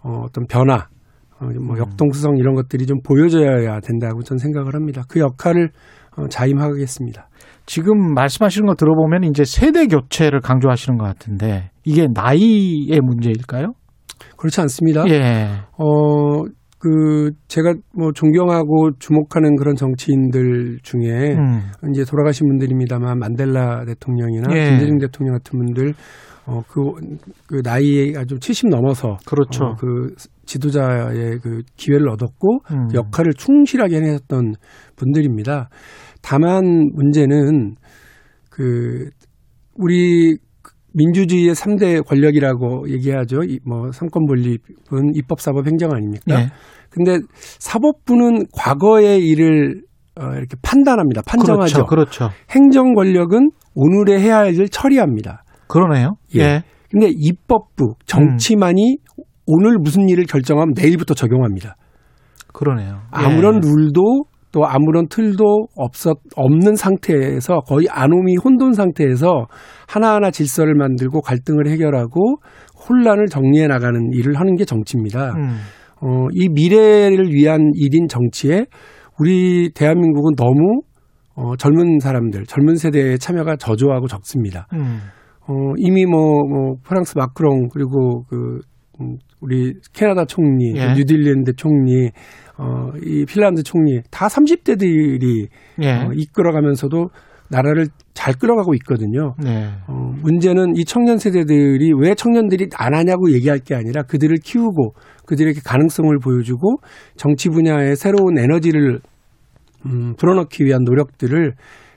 어, 0.03 0.23
어떤 0.25 0.47
변화. 0.47 0.89
뭐 1.41 1.79
역동성 1.79 2.37
이런 2.39 2.55
것들이 2.55 2.87
좀 2.87 3.01
보여져야 3.03 3.81
된다고 3.81 4.23
저는 4.23 4.39
생각을 4.39 4.75
합니다. 4.75 5.03
그 5.09 5.21
역할을 5.21 5.71
어, 6.17 6.29
자임하겠습니다. 6.29 7.29
지금 7.67 8.15
말씀하시는 8.15 8.67
거 8.67 8.75
들어보면 8.75 9.25
이제 9.25 9.45
세대 9.45 9.87
교체를 9.87 10.41
강조하시는 10.41 10.97
것 10.99 11.05
같은데 11.05 11.71
이게 11.85 12.07
나이의 12.13 13.01
문제일까요? 13.03 13.73
그렇지 14.37 14.61
않습니다. 14.63 15.05
예. 15.09 15.49
어, 15.77 16.45
그, 16.79 17.33
제가 17.49 17.75
뭐 17.95 18.13
존경하고 18.13 18.93
주목하는 18.99 19.57
그런 19.57 19.75
정치인들 19.75 20.79
중에 20.83 21.35
음. 21.35 21.61
이제 21.91 22.05
돌아가신 22.05 22.47
분들입니다만 22.49 23.19
만델라 23.19 23.85
대통령이나 23.87 24.49
예. 24.55 24.71
김대중 24.71 24.99
대통령 24.99 25.35
같은 25.35 25.59
분들 25.59 25.95
어, 26.47 26.63
그, 26.69 26.81
그 27.47 27.61
나이가 27.63 28.25
좀 28.25 28.39
70 28.39 28.69
넘어서 28.69 29.17
그렇죠. 29.27 29.65
어, 29.65 29.75
그 29.75 30.15
지도자의 30.47 31.39
그 31.43 31.63
기회를 31.77 32.09
얻었고 32.09 32.61
음. 32.71 32.89
그 32.89 32.95
역할을 32.95 33.35
충실하게 33.35 33.97
해냈던 33.97 34.55
분들입니다. 34.95 35.69
다만 36.23 36.91
문제는 36.95 37.75
그 38.51 39.11
우리 39.75 40.37
민주주의의 40.95 41.55
3대 41.55 42.07
권력이라고 42.07 42.89
얘기하죠. 42.89 43.43
이뭐 43.43 43.93
삼권 43.93 44.27
분립은 44.27 45.15
입법, 45.15 45.41
사법, 45.41 45.67
행정 45.67 45.93
아닙니까? 45.93 46.41
예. 46.41 46.49
근데 46.91 47.19
사법부는 47.59 48.47
과거의 48.53 49.27
일을 49.27 49.83
어, 50.19 50.31
이렇게 50.33 50.57
판단합니다. 50.63 51.21
판정하죠. 51.27 51.85
그렇죠. 51.85 52.29
그렇죠. 52.29 52.31
행정 52.51 52.95
권력은 52.95 53.51
오늘의 53.75 54.21
해야 54.21 54.39
할 54.39 54.55
일을 54.55 54.71
처리합니다. 54.71 55.45
그러네요. 55.69 56.17
예. 56.37 56.41
예. 56.41 56.63
근데 56.91 57.09
입법부, 57.11 57.95
정치만이 58.07 58.99
오늘 59.47 59.79
무슨 59.79 60.09
일을 60.09 60.25
결정하면 60.25 60.75
내일부터 60.77 61.15
적용합니다. 61.15 61.77
그러네요. 62.53 63.01
아무런 63.11 63.57
예. 63.57 63.61
룰도 63.63 64.25
또 64.53 64.65
아무런 64.65 65.07
틀도 65.09 65.67
없었 65.77 66.17
없는 66.35 66.77
상태에서 66.77 67.61
거의 67.61 67.89
아노미 67.91 68.37
혼돈 68.43 68.73
상태에서 68.73 69.47
하나하나 69.87 70.31
질서를 70.31 70.75
만들고 70.75 71.21
갈등을 71.21 71.69
해결하고 71.69 72.37
혼란을 72.89 73.27
정리해 73.27 73.67
나가는 73.67 74.01
일을 74.13 74.41
하는 74.41 74.55
게 74.55 74.65
정치입니다. 74.65 75.35
음. 75.37 75.59
어, 76.01 76.27
이 76.33 76.49
미래를 76.49 77.33
위한 77.33 77.73
일인 77.75 78.09
정치에 78.09 78.65
우리 79.19 79.71
대한민국은 79.75 80.35
너무 80.37 80.81
어, 81.35 81.55
젊은 81.57 81.99
사람들, 82.01 82.47
젊은 82.47 82.77
세대의 82.77 83.19
참여가 83.19 83.57
저조하고 83.57 84.07
적습니다. 84.07 84.67
음. 84.73 85.01
어, 85.49 85.73
이미 85.77 86.07
뭐, 86.07 86.45
뭐, 86.49 86.77
프랑스 86.83 87.17
마크롱, 87.17 87.69
그리고 87.73 88.25
그, 88.29 88.61
음, 89.01 89.17
우리 89.41 89.75
캐나다 89.93 90.25
총리, 90.25 90.75
예. 90.77 90.95
뉴딜랜드 90.95 91.55
총리, 91.57 92.11
어, 92.59 92.91
이 93.03 93.25
핀란드 93.27 93.63
총리, 93.63 94.01
다 94.11 94.27
30대들이 94.27 95.49
예. 95.83 95.91
어, 95.91 96.11
이끌어가면서도 96.15 97.11
나라를 97.49 97.87
잘 98.15 98.35
끌어가고 98.35 98.75
있거든요. 98.75 99.35
네. 99.43 99.69
어, 99.87 100.13
문제는 100.23 100.75
이 100.77 100.85
청년 100.85 101.19
세대들이 101.19 101.93
왜 101.97 102.15
청년들이 102.15 102.71
안 102.77 102.95
하냐고 102.95 103.33
얘기할 103.33 103.61
게 103.61 103.75
아니라 103.75 104.03
그들을 104.03 104.37
키우고 104.43 104.95
그들에게 105.27 105.61
가능성을 105.65 106.19
보여주고 106.19 106.79
정치 107.17 107.49
분야에 107.49 107.95
새로운 107.95 108.39
에너지를 108.39 109.01
음, 109.87 110.15
불어넣기 110.17 110.65
위한 110.65 110.83
노력들을 110.83 111.53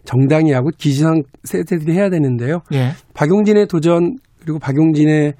정당히 0.09 0.53
하고 0.53 0.71
기시상 0.75 1.21
세대들이 1.43 1.93
해야 1.93 2.09
되는데요. 2.09 2.61
예. 2.73 2.93
박용진의 3.13 3.67
도전 3.67 4.15
그리고 4.41 4.57
박용진의 4.57 5.33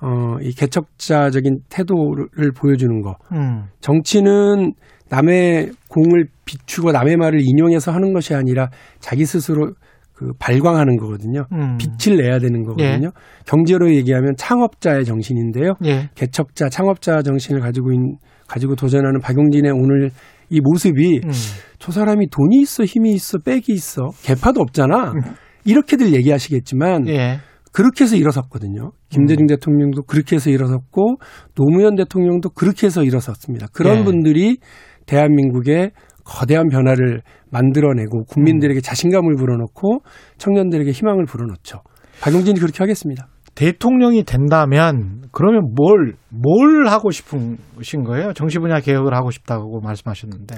어, 0.00 0.36
이 0.40 0.50
개척자적인 0.52 1.58
태도를 1.68 2.52
보여주는 2.56 3.02
거. 3.02 3.16
음. 3.32 3.64
정치는 3.80 4.72
남의 5.10 5.72
공을 5.90 6.28
비추고 6.46 6.92
남의 6.92 7.16
말을 7.18 7.40
인용해서 7.42 7.92
하는 7.92 8.14
것이 8.14 8.34
아니라 8.34 8.70
자기 8.98 9.26
스스로 9.26 9.72
그 10.14 10.32
발광하는 10.38 10.96
거거든요. 10.96 11.44
음. 11.52 11.76
빛을 11.76 12.16
내야 12.16 12.38
되는 12.38 12.62
거거든요. 12.62 13.10
경제로 13.44 13.92
얘기하면 13.92 14.36
창업자의 14.38 15.04
정신인데요. 15.04 15.74
예. 15.84 16.08
개척자, 16.14 16.70
창업자 16.70 17.20
정신을 17.20 17.60
가지고 17.60 17.92
있, 17.92 17.98
가지고 18.46 18.74
도전하는 18.74 19.20
박용진의 19.20 19.72
오늘 19.72 20.10
이 20.50 20.60
모습이 20.60 21.20
음. 21.24 21.30
저 21.78 21.92
사람이 21.92 22.28
돈이 22.30 22.62
있어, 22.62 22.84
힘이 22.84 23.12
있어, 23.12 23.38
백이 23.38 23.72
있어, 23.72 24.10
개파도 24.22 24.60
없잖아. 24.60 25.12
음. 25.12 25.20
이렇게들 25.64 26.12
얘기하시겠지만 26.14 27.08
예. 27.08 27.38
그렇게 27.72 28.04
해서 28.04 28.16
일어섰거든요. 28.16 28.92
김대중 29.08 29.46
대통령도 29.46 30.02
그렇게 30.02 30.36
해서 30.36 30.50
일어섰고 30.50 31.16
노무현 31.54 31.96
대통령도 31.96 32.50
그렇게 32.50 32.86
해서 32.86 33.02
일어섰습니다. 33.02 33.66
그런 33.72 34.00
예. 34.00 34.04
분들이 34.04 34.58
대한민국의 35.06 35.90
거대한 36.24 36.68
변화를 36.68 37.22
만들어내고 37.50 38.24
국민들에게 38.24 38.80
자신감을 38.80 39.34
불어넣고 39.36 40.00
청년들에게 40.38 40.90
희망을 40.90 41.24
불어넣죠. 41.26 41.80
박용진이 42.20 42.60
그렇게 42.60 42.78
하겠습니다. 42.78 43.28
대통령이 43.54 44.24
된다면 44.24 45.22
그러면 45.32 45.72
뭘 45.74 46.14
뭘 46.30 46.86
하고 46.88 47.10
싶으신 47.10 48.02
거예요? 48.04 48.32
정치 48.32 48.58
분야 48.58 48.80
개혁을 48.80 49.14
하고 49.14 49.30
싶다고 49.30 49.80
말씀하셨는데 49.80 50.56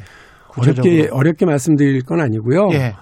구체적으로. 0.51 0.91
어렵게 0.93 1.09
어렵게 1.13 1.47
말씀드릴 1.47 2.03
건 2.05 2.21
아니고요. 2.21 2.69
예. 2.73 2.95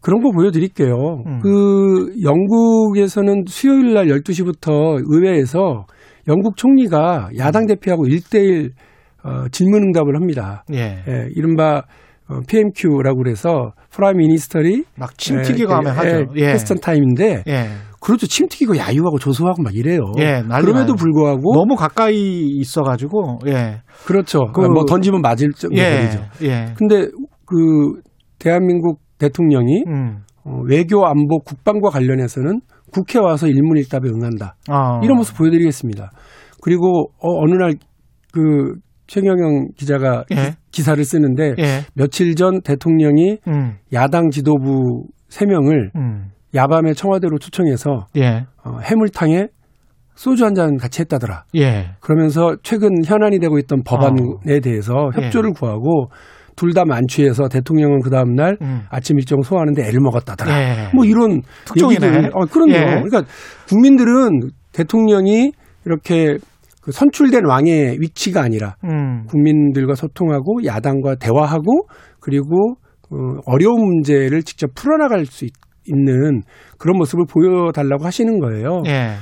그런 0.00 0.22
거 0.22 0.30
보여드릴게요. 0.30 0.94
음. 1.26 1.40
그 1.42 2.12
영국에서는 2.22 3.44
수요일 3.48 3.94
날 3.94 4.06
12시부터 4.06 5.02
의회에서 5.04 5.86
영국 6.28 6.56
총리가 6.56 7.30
야당 7.38 7.66
대표하고 7.66 8.04
1대1 8.06 8.70
어, 9.24 9.48
질문 9.50 9.82
응답을 9.82 10.14
합니다. 10.14 10.64
예. 10.72 11.02
예, 11.08 11.28
이른바 11.34 11.82
어, 12.28 12.40
PMQ라고 12.48 13.18
그래서 13.22 13.72
Prime 13.90 14.18
Minister's 14.18 14.84
막 14.96 15.18
침튀기고 15.18 15.72
하면 15.72 15.92
하죠. 15.96 16.26
예. 16.36 16.52
Question 16.52 16.78
Time인데 16.78 17.42
예. 17.48 17.66
그렇죠. 18.00 18.26
침튀기고 18.26 18.76
야유하고 18.76 19.18
조소하고 19.18 19.62
막 19.62 19.74
이래요. 19.74 20.00
예, 20.18 20.42
난리 20.42 20.66
그럼에도. 20.66 20.94
불구하고 20.94 21.54
너무 21.54 21.74
가까이 21.76 22.42
있어가지고 22.60 23.38
예. 23.46 23.80
그렇죠. 24.06 24.46
그- 24.54 24.60
뭐 24.62 24.84
던지면 24.84 25.20
맞을 25.22 25.48
예. 25.72 26.08
정도죠. 26.08 26.24
예. 26.42 26.74
근데 26.76 27.08
그 27.46 28.00
대한민국 28.38 29.00
대통령이 29.18 29.84
음. 29.86 30.18
어, 30.44 30.60
외교 30.66 31.06
안보 31.06 31.38
국방과 31.40 31.90
관련해서는 31.90 32.60
국회 32.92 33.18
와서 33.18 33.48
일문일답에 33.48 34.08
응한다. 34.08 34.56
어. 34.70 35.00
이런 35.02 35.16
모습 35.16 35.36
보여드리겠습니다. 35.36 36.12
그리고 36.62 37.10
어, 37.18 37.40
어느 37.42 37.54
날 37.54 37.74
그 38.32 38.74
최경영 39.06 39.68
기자가 39.78 40.24
예. 40.32 40.56
기사를 40.72 41.02
쓰는데 41.02 41.54
예. 41.58 41.84
며칠 41.94 42.34
전 42.34 42.60
대통령이 42.60 43.38
음. 43.48 43.76
야당 43.94 44.28
지도부 44.28 45.04
3명을 45.30 45.94
음. 45.96 46.26
야밤에 46.56 46.94
청와대로 46.94 47.38
초청해서 47.38 48.06
예. 48.16 48.46
어, 48.64 48.78
해물탕에 48.82 49.48
소주 50.14 50.44
한 50.46 50.54
잔 50.54 50.76
같이 50.78 51.02
했다더라. 51.02 51.44
예. 51.56 51.90
그러면서 52.00 52.56
최근 52.62 52.88
현안이 53.04 53.38
되고 53.38 53.58
있던 53.58 53.82
법안에 53.84 54.16
어. 54.56 54.60
대해서 54.60 55.10
예. 55.20 55.26
협조를 55.26 55.52
구하고 55.52 56.08
둘 56.56 56.72
다 56.72 56.84
만취해서 56.86 57.48
대통령은 57.48 58.00
그 58.00 58.08
다음 58.08 58.34
날 58.34 58.56
음. 58.62 58.80
아침 58.88 59.18
일정 59.18 59.42
소화하는데 59.42 59.82
애를 59.86 60.00
먹었다더라. 60.00 60.58
예. 60.58 60.90
뭐 60.94 61.04
이런 61.04 61.42
특종이네. 61.66 62.06
얘기들. 62.06 62.30
어, 62.32 62.46
그럼요. 62.46 62.72
예. 62.72 63.02
그러니까 63.04 63.24
국민들은 63.68 64.40
대통령이 64.72 65.52
이렇게 65.84 66.38
그 66.80 66.92
선출된 66.92 67.44
왕의 67.44 67.98
위치가 68.00 68.40
아니라 68.42 68.76
음. 68.84 69.24
국민들과 69.26 69.94
소통하고 69.96 70.64
야당과 70.64 71.16
대화하고 71.16 71.88
그리고 72.20 72.76
어, 73.10 73.16
어려운 73.44 73.84
문제를 73.84 74.42
직접 74.42 74.70
풀어나갈 74.74 75.26
수 75.26 75.44
있, 75.88 75.94
는 75.94 76.42
그런 76.78 76.96
모습을 76.98 77.24
보여달라고 77.26 78.04
하시는 78.04 78.38
거예요. 78.38 78.82
예. 78.86 79.14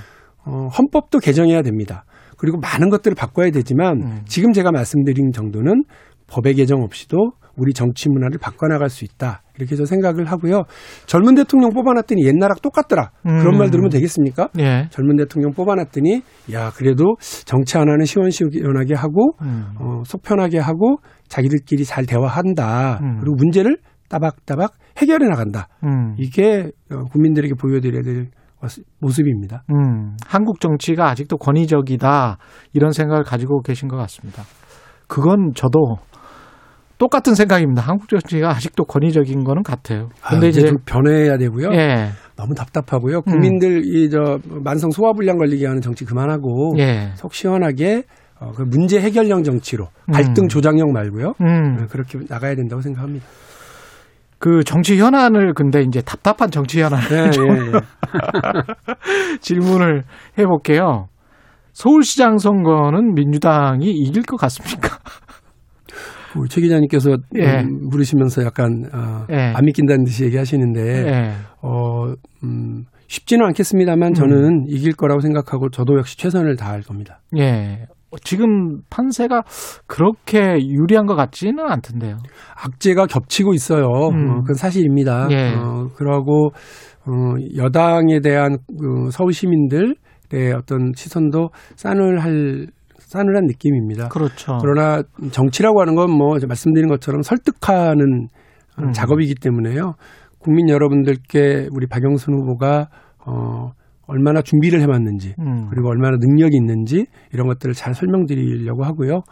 어, 0.45 0.69
헌법도 0.69 1.19
개정해야 1.21 1.63
됩니다. 1.63 2.05
그리고 2.37 2.59
많은 2.59 2.91
것들을 2.91 3.15
바꿔야 3.15 3.51
되지만 3.51 4.03
음. 4.03 4.21
지금 4.27 4.53
제가 4.53 4.73
말씀드린 4.73 5.33
정도는 5.33 5.85
법의 6.27 6.55
개정 6.55 6.83
없이도 6.83 7.33
우리 7.57 7.73
정치 7.73 8.09
문화를 8.09 8.39
바꿔나갈 8.39 8.89
수 8.91 9.05
있다. 9.05 9.43
이렇게 9.57 9.77
저 9.77 9.85
생각을 9.85 10.25
하고요. 10.25 10.65
젊은 11.07 11.37
대통령 11.37 11.71
뽑아놨더니 11.71 12.27
옛날하고 12.27 12.61
똑같더라. 12.61 13.11
그런 13.23 13.55
음. 13.55 13.59
말 13.59 13.71
들으면 13.71 13.91
되겠습니까? 13.91 14.49
예. 14.59 14.89
젊은 14.91 15.17
대통령 15.17 15.53
뽑아놨더니 15.53 16.23
야 16.53 16.71
그래도 16.75 17.15
정치 17.45 17.79
하나는 17.79 18.05
시원시원하게 18.05 18.95
하고 18.95 19.35
음. 19.43 19.67
어, 19.79 20.03
속 20.05 20.23
편하게 20.23 20.59
하고 20.59 20.97
자기들끼리 21.29 21.85
잘 21.85 22.05
대화한다. 22.07 22.99
음. 23.01 23.19
그리고 23.21 23.37
문제를 23.37 23.79
따박따박 24.09 24.73
해결해 24.99 25.29
나간다. 25.29 25.69
음. 25.85 26.15
이게 26.19 26.71
어, 26.91 27.05
국민들에게 27.11 27.55
보여드려야 27.55 28.03
될 28.03 28.29
모습입니다. 29.01 29.63
음, 29.71 30.17
한국 30.27 30.61
정치가 30.61 31.11
아직도 31.11 31.37
권위적이다 31.37 32.39
이런 32.73 32.93
생각을 32.93 33.23
가지고 33.23 33.61
계신 33.61 33.89
것 33.89 33.97
같습니다. 33.99 34.43
그건 35.07 35.53
저도 35.55 35.97
똑같은 36.97 37.35
생각입니다. 37.35 37.83
한국 37.83 38.09
정치가 38.09 38.51
아직도 38.51 38.85
권위적인 38.85 39.45
거는 39.45 39.63
같아요. 39.63 40.09
근데 40.29 40.47
아, 40.47 40.49
이제 40.49 40.63
좀 40.63 40.79
변해야 40.87 41.37
되고요. 41.37 41.71
예, 41.73 42.09
너무 42.37 42.55
답답하고요. 42.55 43.23
국민들 43.23 43.83
이저 43.85 44.39
만성 44.63 44.91
소화불량 44.91 45.37
걸리게 45.37 45.67
하는 45.67 45.81
정치 45.83 46.05
그만하고 46.05 46.75
예, 46.79 47.11
속 47.17 47.35
시원하게 47.35 48.05
어, 48.41 48.53
그 48.53 48.63
문제 48.63 49.01
해결형 49.01 49.43
정치로 49.43 49.89
음. 50.09 50.13
갈등 50.13 50.49
조장형 50.49 50.93
말고요. 50.93 51.35
음, 51.41 51.79
어, 51.81 51.87
그렇게 51.91 52.19
나가야 52.29 52.55
된다고 52.55 52.81
생각합니다. 52.81 53.27
그 54.45 54.63
정치 54.63 54.99
현안을 54.99 55.55
근데 55.55 55.81
이제 55.81 56.03
답답한 56.03 56.51
정치 56.51 56.83
현안을 56.83 57.09
네, 57.09 57.31
좀 57.31 57.49
예, 57.49 57.61
예. 57.61 57.73
질문을 59.41 60.03
해볼게요. 60.39 61.07
서울시장 61.73 62.37
선거는 62.37 63.15
민주당이 63.15 63.87
이길 63.91 64.23
것 64.25 64.37
같습니까? 64.37 64.99
우리 66.37 66.51
최 66.51 66.61
기자님께서 66.61 67.17
예. 67.37 67.63
음, 67.63 67.89
물으시면서 67.89 68.45
약간 68.45 68.85
어, 68.93 69.25
예. 69.31 69.55
안 69.57 69.65
믿긴다는 69.65 70.05
듯이 70.05 70.27
얘기하시는데 70.27 71.07
예, 71.07 71.33
어, 71.63 72.13
음, 72.43 72.85
쉽지는 73.09 73.47
않겠습니다만 73.47 74.13
저는 74.13 74.67
이길 74.69 74.93
거라고 74.93 75.21
생각하고 75.21 75.71
저도 75.71 75.97
역시 75.97 76.19
최선을 76.19 76.57
다할 76.57 76.83
겁니다. 76.83 77.23
예. 77.39 77.87
지금 78.23 78.83
판세가 78.91 79.43
그렇게 79.87 80.57
유리한 80.67 81.07
것 81.07 81.15
같지는 81.17 81.65
않던데요. 81.67 82.17
악재가 82.63 83.07
겹치고 83.07 83.55
있어요. 83.55 83.87
음. 84.13 84.31
어, 84.31 84.41
그건 84.41 84.55
사실입니다. 84.55 85.29
예. 85.31 85.55
어, 85.55 85.89
그러고 85.97 86.51
어, 87.07 87.35
여당에 87.57 88.21
대한 88.21 88.59
그 88.79 89.11
서울 89.11 89.33
시민들의 89.33 90.53
어떤 90.57 90.93
시선도 90.95 91.51
싸늘할 91.77 92.67
싸늘한 92.99 93.45
느낌입니다. 93.47 94.09
그렇죠. 94.09 94.59
그러나 94.61 95.03
정치라고 95.31 95.81
하는 95.81 95.95
건 95.95 96.11
뭐 96.11 96.37
말씀드린 96.47 96.89
것처럼 96.89 97.23
설득하는 97.23 98.29
음. 98.81 98.93
작업이기 98.93 99.35
때문에요. 99.37 99.95
국민 100.39 100.69
여러분들께 100.69 101.69
우리 101.73 101.87
박영순 101.87 102.35
후보가 102.35 102.89
어, 103.27 103.71
얼마나 104.07 104.43
준비를 104.43 104.81
해왔는지 104.81 105.35
음. 105.39 105.69
그리고 105.71 105.89
얼마나 105.89 106.17
능력이 106.21 106.57
있는지 106.57 107.07
이런 107.33 107.47
것들을 107.49 107.75
잘 107.75 107.95
설명드리려고 107.95 108.85
하고요. 108.85 109.23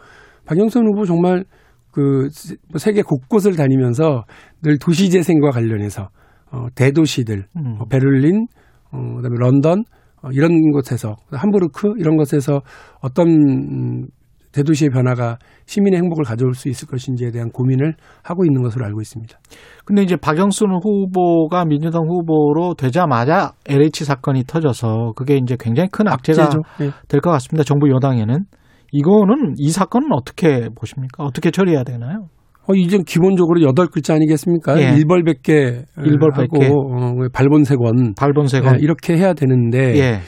박영선 0.45 0.85
후보 0.87 1.05
정말 1.05 1.45
그 1.91 2.27
세- 2.31 2.55
세계 2.77 3.01
곳곳을 3.01 3.55
다니면서 3.55 4.23
늘 4.61 4.77
도시 4.79 5.09
재생과 5.09 5.51
관련해서 5.51 6.09
어, 6.51 6.67
대도시들, 6.75 7.45
음. 7.57 7.75
어, 7.79 7.85
베를린, 7.85 8.47
어, 8.91 9.15
그다음에 9.17 9.35
런던 9.39 9.83
어, 10.21 10.29
이런 10.31 10.51
곳에서 10.71 11.15
함부르크 11.31 11.93
이런 11.97 12.15
곳에서 12.17 12.61
어떤 13.01 13.27
음, 13.27 14.07
대도시의 14.53 14.91
변화가 14.91 15.37
시민의 15.65 15.99
행복을 15.99 16.23
가져올 16.23 16.53
수 16.53 16.69
있을 16.69 16.87
것인지에 16.87 17.31
대한 17.31 17.49
고민을 17.49 17.95
하고 18.23 18.45
있는 18.45 18.61
것으로 18.61 18.85
알고 18.85 19.01
있습니다. 19.01 19.37
근데 19.85 20.03
이제 20.03 20.15
박영순 20.15 20.69
후보가 20.81 21.65
민주당 21.65 22.03
후보로 22.07 22.75
되자마자 22.75 23.53
LH 23.67 24.05
사건이 24.05 24.43
터져서 24.45 25.13
그게 25.15 25.37
이제 25.37 25.57
굉장히 25.59 25.89
큰 25.91 26.07
악재가 26.07 26.43
악재죠. 26.43 26.61
예. 26.81 26.91
될것 27.07 27.31
같습니다. 27.33 27.63
정부 27.63 27.89
여당에는. 27.89 28.45
이거는 28.91 29.55
이 29.57 29.71
사건은 29.71 30.09
어떻게 30.13 30.69
보십니까? 30.75 31.23
어떻게 31.23 31.49
처리해야 31.49 31.83
되나요? 31.83 32.27
어, 32.65 32.73
이제 32.75 32.99
기본적으로 33.05 33.61
여덟 33.63 33.87
글자 33.87 34.13
아니겠습니까? 34.13 34.79
예. 34.79 34.95
일벌백계 34.95 35.83
일벌백계. 36.05 36.65
하고 36.65 36.95
어, 36.95 37.13
발본색원 37.33 38.13
발본세건. 38.15 38.75
예, 38.75 38.79
이렇게 38.79 39.17
해야 39.17 39.33
되는데 39.33 39.97
예. 39.97 40.19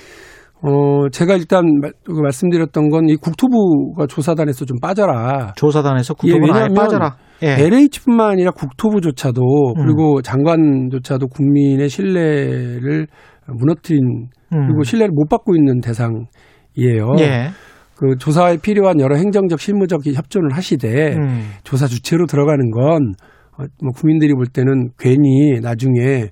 어, 0.61 1.09
제가 1.11 1.35
일단 1.35 1.65
말, 1.81 1.91
그 2.05 2.11
말씀드렸던 2.13 2.89
건 2.89 3.05
이 3.09 3.15
국토부가 3.17 4.07
조사단에서 4.07 4.65
좀 4.65 4.79
빠져라. 4.81 5.53
조사단에서 5.57 6.13
국토부는 6.15 6.43
아예 6.53 6.53
왜냐하면 6.53 6.73
빠져라. 6.75 7.17
예. 7.43 7.57
LH뿐만 7.65 8.31
아니라 8.31 8.51
국토부조차도 8.51 9.41
음. 9.41 9.83
그리고 9.85 10.21
장관조차도 10.21 11.27
국민의 11.27 11.89
신뢰를 11.89 13.07
무너뜨린 13.47 14.27
음. 14.53 14.67
그리고 14.67 14.83
신뢰를 14.83 15.11
못 15.13 15.27
받고 15.29 15.55
있는 15.55 15.81
대상이에요. 15.81 17.13
예. 17.19 17.49
그 17.97 18.17
조사에 18.17 18.57
필요한 18.57 18.99
여러 18.99 19.15
행정적 19.15 19.59
실무적 19.59 20.05
협조를 20.05 20.51
하시되 20.53 21.15
음. 21.15 21.49
조사 21.63 21.85
주체로 21.87 22.25
들어가는 22.25 22.71
건 22.71 23.13
어, 23.57 23.63
뭐 23.83 23.91
국민들이 23.95 24.33
볼 24.33 24.47
때는 24.47 24.89
괜히 24.97 25.59
나중에 25.61 26.29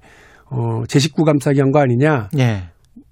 어, 0.49 0.83
제 0.87 0.99
식구 0.99 1.23
감싸기 1.23 1.59
한 1.59 1.71
거 1.71 1.79
아니냐, 1.79 2.29
예. 2.37 2.63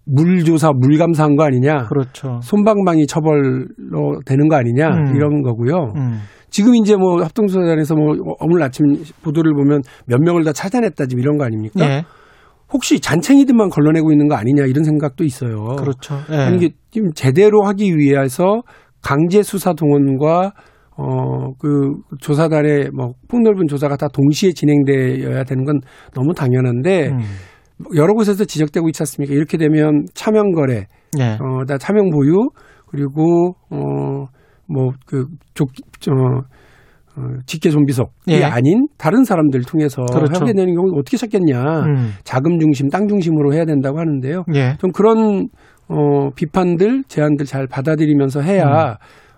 물 0.05 0.43
조사 0.43 0.71
물 0.71 0.97
감사한 0.97 1.35
거 1.35 1.43
아니냐, 1.43 1.85
그렇죠. 1.87 2.39
손방망이 2.41 3.07
처벌로 3.07 4.19
되는 4.25 4.47
거 4.47 4.55
아니냐 4.55 4.87
음. 4.87 5.15
이런 5.15 5.41
거고요. 5.41 5.93
음. 5.95 6.19
지금 6.49 6.75
이제 6.75 6.95
뭐 6.95 7.23
합동조사단에서 7.23 7.95
뭐 7.95 8.13
오늘 8.41 8.61
아침 8.63 8.85
보도를 9.23 9.53
보면 9.53 9.81
몇 10.05 10.19
명을 10.19 10.43
다 10.43 10.51
찾아냈다 10.51 11.05
지금 11.05 11.21
이런 11.21 11.37
거 11.37 11.45
아닙니까? 11.45 11.79
예. 11.79 12.03
혹시 12.73 12.99
잔챙이들만 12.99 13.69
걸러내고 13.69 14.11
있는 14.11 14.27
거 14.27 14.35
아니냐 14.35 14.65
이런 14.65 14.83
생각도 14.83 15.23
있어요. 15.23 15.75
그렇죠. 15.77 16.15
예. 16.31 16.53
이게 16.55 16.71
지금 16.89 17.11
제대로 17.13 17.63
하기 17.65 17.95
위해서 17.95 18.61
강제 19.01 19.43
수사 19.43 19.73
동원과 19.73 20.51
어 20.97 21.41
그 21.59 21.93
조사단의 22.19 22.89
뭐 22.95 23.13
폭넓은 23.27 23.67
조사가 23.67 23.95
다 23.97 24.07
동시에 24.07 24.51
진행되어야 24.51 25.43
되는 25.43 25.63
건 25.63 25.79
너무 26.13 26.33
당연한데 26.33 27.09
음. 27.09 27.19
여러 27.95 28.13
곳에서 28.13 28.45
지적되고 28.45 28.87
있지 28.89 29.01
않습니까? 29.01 29.33
이렇게 29.33 29.57
되면 29.57 30.05
차명 30.13 30.51
거래, 30.51 30.87
예. 31.19 31.37
어, 31.39 31.65
다 31.67 31.77
차명 31.77 32.09
보유 32.09 32.49
그리고 32.87 33.55
어 33.69 34.25
뭐그 34.67 35.25
어, 36.09 36.41
어, 37.17 37.23
직계 37.45 37.69
좀비속이 37.69 38.11
예. 38.29 38.43
아닌 38.43 38.87
다른 38.97 39.23
사람들 39.23 39.61
통해서 39.61 40.03
그렇죠. 40.03 40.41
하게 40.41 40.53
되는 40.53 40.73
경우 40.75 40.91
어떻게 40.97 41.17
찾겠냐? 41.17 41.61
음. 41.61 42.11
자금 42.23 42.59
중심, 42.59 42.89
땅 42.89 43.07
중심으로 43.07 43.53
해야 43.53 43.65
된다고 43.65 43.99
하는데요. 43.99 44.45
예. 44.55 44.77
좀 44.79 44.91
그런 44.91 45.47
어 45.87 46.29
비판들, 46.35 47.03
제안들 47.07 47.45
잘 47.45 47.67
받아들이면서 47.67 48.41
해야 48.41 48.97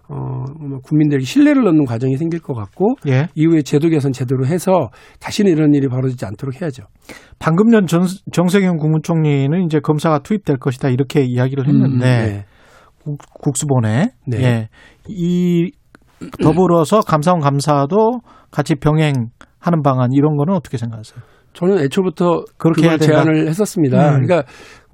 어 0.10 0.16
뭐, 0.60 0.80
국민들에게 0.84 1.24
신뢰를 1.24 1.66
얻는 1.68 1.86
과정이 1.86 2.18
생길 2.18 2.42
것 2.42 2.54
같고 2.54 2.96
예. 3.08 3.28
이후에 3.36 3.62
제도 3.62 3.88
개선 3.90 4.12
제대로 4.12 4.46
해서 4.46 4.90
다시는 5.20 5.52
이런 5.52 5.74
일이 5.74 5.88
벌어지지 5.88 6.26
않도록 6.26 6.62
해야죠. 6.62 6.84
방금 7.40 7.72
전 7.72 7.88
정, 7.88 8.04
정세균 8.32 8.78
국무총리는 8.78 9.66
이제 9.66 9.80
검사가 9.80 10.20
투입될 10.20 10.58
것이다 10.58 10.90
이렇게 10.90 11.24
이야기를 11.24 11.68
했는데 11.68 12.06
네. 12.06 12.46
국, 13.04 13.18
국수본에 13.34 14.10
네. 14.28 14.44
예. 14.44 14.70
이 15.08 15.72
더불어서 16.42 17.00
감사원 17.00 17.40
감사도 17.40 18.20
같이 18.52 18.76
병행하는 18.76 19.82
방안 19.84 20.10
이런 20.12 20.36
거는 20.36 20.54
어떻게 20.54 20.78
생각하세요? 20.78 21.22
저는 21.54 21.80
애초부터 21.80 22.44
그렇게. 22.58 22.98
제안을 22.98 23.48
했었습니다. 23.48 24.16
음. 24.16 24.26
그러니까 24.26 24.44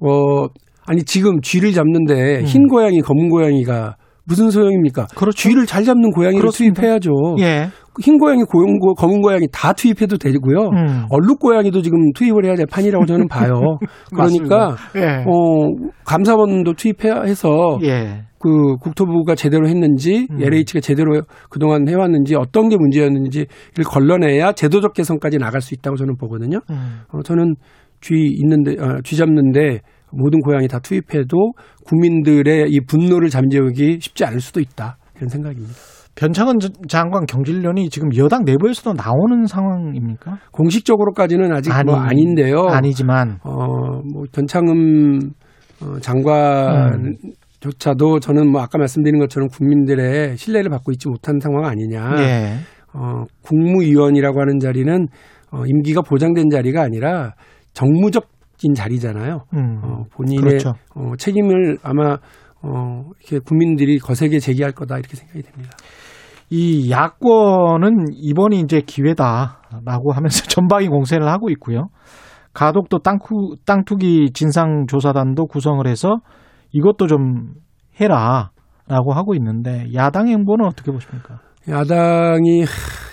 어 0.00 0.46
아니 0.86 1.02
지금 1.04 1.40
쥐를 1.40 1.72
잡는데 1.72 2.40
음. 2.40 2.44
흰 2.44 2.68
고양이, 2.68 3.00
검은 3.00 3.28
고양이가 3.28 3.96
무슨 4.30 4.48
소용입니까? 4.50 5.08
그렇죠. 5.16 5.36
쥐를 5.36 5.66
잘 5.66 5.82
잡는 5.84 6.10
고양이를 6.12 6.40
그렇습니다. 6.40 6.80
투입해야죠. 6.80 7.10
예. 7.40 7.68
흰 8.00 8.16
고양이, 8.18 8.42
고용, 8.44 8.78
고- 8.78 8.94
검은 8.94 9.20
고양이 9.20 9.46
다 9.52 9.72
투입해도 9.72 10.16
되고요. 10.16 10.68
음. 10.72 11.04
얼룩 11.10 11.40
고양이도 11.40 11.82
지금 11.82 12.12
투입을 12.12 12.44
해야 12.44 12.54
될 12.54 12.64
판이라고 12.70 13.04
저는 13.06 13.26
봐요. 13.28 13.78
그러니까 14.14 14.76
예. 14.96 15.24
어, 15.26 15.68
감사원도 16.04 16.74
투입해서 16.74 17.78
예. 17.82 18.22
그 18.38 18.76
국토부가 18.80 19.34
제대로 19.34 19.68
했는지 19.68 20.26
음. 20.30 20.40
LH가 20.40 20.80
제대로 20.80 21.20
그동안 21.50 21.86
해왔는지 21.88 22.36
어떤 22.36 22.68
게 22.68 22.76
문제였는지를 22.78 23.46
걸러내야 23.84 24.52
제도적 24.52 24.94
개선까지 24.94 25.38
나갈 25.38 25.60
수 25.60 25.74
있다고 25.74 25.96
저는 25.96 26.16
보거든요. 26.16 26.60
음. 26.70 27.00
어, 27.12 27.20
저는 27.22 27.56
쥐 28.00 28.14
있는데 28.40 28.76
어, 28.82 29.00
쥐 29.04 29.16
잡는데 29.16 29.80
모든 30.12 30.40
고양이 30.40 30.68
다 30.68 30.78
투입해도 30.78 31.52
국민들의 31.84 32.66
이 32.70 32.80
분노를 32.80 33.28
잠재우기 33.28 33.98
쉽지 34.00 34.24
않을 34.24 34.40
수도 34.40 34.60
있다 34.60 34.96
이런 35.16 35.28
생각입니다. 35.28 35.74
변창원 36.16 36.58
전- 36.58 36.72
장관 36.88 37.24
경질련이 37.24 37.88
지금 37.88 38.08
여당 38.16 38.44
내부에서도 38.44 38.92
나오는 38.94 39.46
상황입니까? 39.46 40.38
공식적으로까지는 40.52 41.52
아직 41.52 41.70
뭐 41.86 41.96
아니, 41.96 42.08
아닌데요. 42.10 42.62
아니지만 42.68 43.38
어뭐 43.44 44.24
변창흠 44.32 45.30
어, 45.82 45.98
장관조차도 47.60 48.20
저는 48.20 48.50
뭐 48.50 48.60
아까 48.60 48.78
말씀드린 48.78 49.18
것처럼 49.18 49.48
국민들의 49.48 50.36
신뢰를 50.36 50.70
받고 50.70 50.92
있지 50.92 51.08
못한 51.08 51.38
상황 51.40 51.64
아니냐. 51.64 52.14
예. 52.18 52.54
어, 52.92 53.24
국무위원이라고 53.42 54.40
하는 54.40 54.58
자리는 54.58 55.06
어, 55.52 55.62
임기가 55.66 56.02
보장된 56.02 56.50
자리가 56.50 56.82
아니라 56.82 57.32
정무적 57.72 58.24
인 58.62 58.74
자리잖아요. 58.74 59.44
음. 59.54 59.80
어, 59.82 60.04
본인의 60.12 60.42
그렇죠. 60.42 60.74
어, 60.94 61.12
책임을 61.16 61.78
아마 61.82 62.18
어, 62.62 63.04
이렇게 63.20 63.38
국민들이 63.38 63.98
거세게 63.98 64.38
제기할 64.38 64.72
거다 64.72 64.98
이렇게 64.98 65.16
생각이 65.16 65.42
됩니다. 65.42 65.76
이 66.50 66.90
야권은 66.90 68.06
이번이 68.12 68.60
이제 68.60 68.80
기회다라고 68.84 70.12
하면서 70.12 70.44
전방위 70.48 70.88
공세를 70.88 71.28
하고 71.28 71.48
있고요. 71.50 71.88
가덕도 72.52 72.98
땅투, 72.98 73.56
땅투기 73.64 74.32
진상조사단도 74.34 75.46
구성을 75.46 75.86
해서 75.86 76.16
이것도 76.72 77.06
좀 77.06 77.54
해라라고 78.00 79.12
하고 79.12 79.34
있는데 79.36 79.86
야당 79.94 80.28
행보는 80.28 80.66
어떻게 80.66 80.90
보십니까? 80.90 81.38
야당이 81.68 82.62
하, 82.62 82.66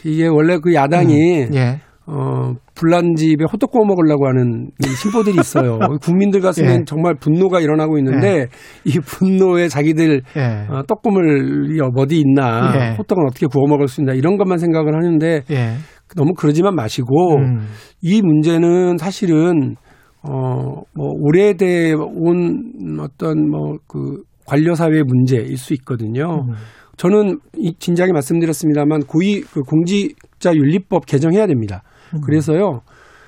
이게 0.04 0.28
원래 0.28 0.58
그 0.58 0.74
야당이 0.74 1.44
음, 1.46 1.54
예. 1.54 1.82
어, 2.10 2.54
불난 2.74 3.16
집에 3.16 3.44
호떡 3.52 3.72
구워 3.72 3.86
먹으려고 3.86 4.28
하는 4.28 4.70
이 4.84 4.88
신보들이 4.88 5.38
있어요. 5.40 5.78
국민들 6.02 6.40
가슴엔 6.40 6.80
예. 6.82 6.84
정말 6.86 7.16
분노가 7.16 7.60
일어나고 7.60 7.98
있는데 7.98 8.48
이 8.86 8.98
분노에 9.00 9.68
자기들 9.68 10.22
예. 10.38 10.68
어, 10.70 10.84
떡국물이 10.88 11.80
어디 11.96 12.20
있나 12.20 12.74
예. 12.76 12.96
호떡은 12.98 13.24
어떻게 13.30 13.46
구워 13.48 13.68
먹을 13.68 13.88
수 13.88 14.02
있나 14.02 14.14
이런 14.14 14.38
것만 14.38 14.58
생각을 14.58 14.96
하는데 14.96 15.42
예. 15.52 15.74
너무 16.16 16.32
그러지만 16.38 16.76
마시고 16.76 17.36
음. 17.38 17.68
이 18.02 18.22
문제는 18.22 18.98
사실은 18.98 19.76
어 20.24 20.82
뭐 20.96 21.12
오래돼 21.14 21.94
온 21.94 23.00
어떤 23.00 23.50
뭐 23.50 23.78
그 23.88 24.24
관료 24.46 24.74
사회의 24.76 25.04
문제일 25.04 25.58
수 25.58 25.74
있거든요. 25.74 26.46
음. 26.48 26.54
저는 26.96 27.40
이 27.58 27.74
진작에 27.78 28.12
말씀드렸습니다만 28.14 29.02
고위 29.02 29.42
그 29.42 29.62
공직자 29.62 30.56
윤리법 30.56 31.06
개정해야 31.06 31.46
됩니다. 31.46 31.84
음. 32.16 32.22
그래서요. 32.22 32.82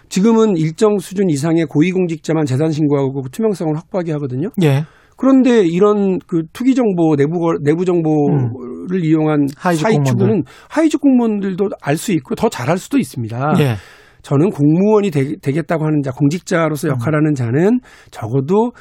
지금은 0.09 0.57
일정 0.57 0.97
수준 0.97 1.30
이상의 1.30 1.65
고위공직자만 1.65 2.45
재산 2.45 2.71
신고하고 2.71 3.21
투명성을 3.32 3.75
확보하게 3.75 4.11
하거든요. 4.13 4.49
예. 4.63 4.84
그런데 5.17 5.65
이런 5.67 6.17
그 6.25 6.43
투기 6.53 6.73
정보 6.75 7.15
내부 7.15 7.39
거- 7.39 7.57
내부 7.61 7.84
정보를 7.86 9.03
이용한 9.03 9.41
음. 9.41 9.47
하위직 9.57 9.86
하위 9.86 9.93
공무원들. 9.95 10.11
추구는 10.25 10.43
하위직 10.69 11.01
공무원들도 11.01 11.69
알 11.82 11.97
수 11.97 12.11
있고 12.13 12.36
더 12.36 12.49
잘할 12.49 12.77
수도 12.77 12.97
있습니다. 12.97 13.53
예. 13.59 13.75
저는 14.21 14.49
공무원이 14.49 15.11
되, 15.11 15.36
겠다고 15.36 15.86
하는 15.86 16.01
자, 16.03 16.11
공직자로서 16.11 16.88
음. 16.88 16.91
역할하는 16.93 17.34
자는 17.36 17.80
적어도 18.11 18.71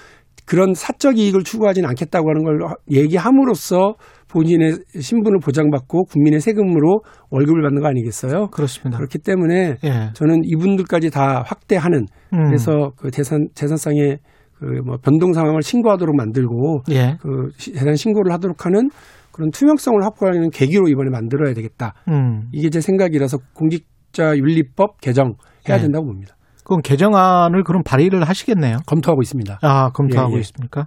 그런 0.47 0.73
사적 0.75 1.19
이익을 1.19 1.43
추구하지는 1.45 1.89
않겠다고 1.91 2.29
하는 2.31 2.43
걸 2.45 2.59
얘기함으로써 2.91 3.95
본인의 4.31 4.79
신분을 4.99 5.39
보장받고 5.41 6.05
국민의 6.05 6.41
세금으로 6.41 7.01
월급을 7.31 7.63
받는 7.63 7.81
거 7.83 7.89
아니겠어요? 7.89 8.49
그렇습니다. 8.49 8.99
그렇기 8.99 9.19
때문에 9.19 9.77
예. 9.85 10.11
저는 10.15 10.43
이분들까지 10.45 11.11
다 11.11 11.43
확대하는 11.47 12.07
음. 12.33 12.45
그래서 12.47 12.93
그 12.97 13.11
재산 13.11 13.49
재산상의 13.55 14.19
그 14.59 14.83
뭐 14.85 14.97
변동 15.01 15.33
상황을 15.33 15.63
신고하도록 15.63 16.17
만들고 16.17 16.83
예. 16.91 17.17
그 17.21 17.51
시- 17.59 17.73
재산 17.73 17.95
신고를 17.95 18.33
하도록 18.33 18.67
하는 18.67 18.91
그런 19.33 19.51
투명성을 19.53 20.03
확보하는 20.05 20.51
계기로 20.51 20.89
이번에 20.89 21.11
만들어야 21.11 21.55
되겠다. 21.55 21.95
음. 22.09 22.49
이게 22.53 22.69
제 22.71 22.81
생각이라서 22.81 23.39
공직자 23.55 24.37
윤리법 24.37 25.01
개정 25.01 25.35
해야 25.69 25.77
네. 25.77 25.83
된다고 25.85 26.07
봅니다. 26.07 26.35
그럼 26.69 26.83
개정안을 26.83 27.65
그럼 27.65 27.83
발의를 27.83 28.23
하시겠네요. 28.29 28.77
검토하고 28.87 29.23
있습니다. 29.23 29.59
아, 29.63 29.91
검토하고 29.91 30.33
예, 30.33 30.37
예. 30.37 30.41
있습니까? 30.41 30.87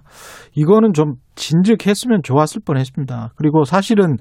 이거는 0.54 0.92
좀 0.94 1.14
진즉했으면 1.34 2.22
좋았을 2.22 2.62
뻔했습니다. 2.64 3.32
그리고 3.36 3.64
사실은 3.64 4.16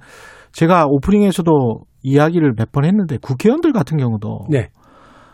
제가 0.51 0.86
오프닝에서도 0.88 1.82
이야기를 2.03 2.53
몇 2.57 2.72
번 2.72 2.84
했는데 2.86 3.18
국회의원들 3.22 3.74
같은 3.74 3.97
경우도 3.97 4.47
네. 4.49 4.70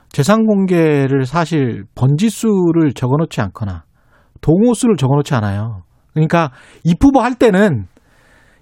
재산 0.09 0.45
공개를 0.45 1.25
사실 1.25 1.86
번지수를 1.95 2.93
적어놓지 2.93 3.41
않거나 3.41 3.84
동호수를 4.41 4.95
적어놓지 4.97 5.34
않아요. 5.36 5.84
그러니까 6.13 6.51
입후보 6.84 7.21
할 7.21 7.36
때는 7.36 7.86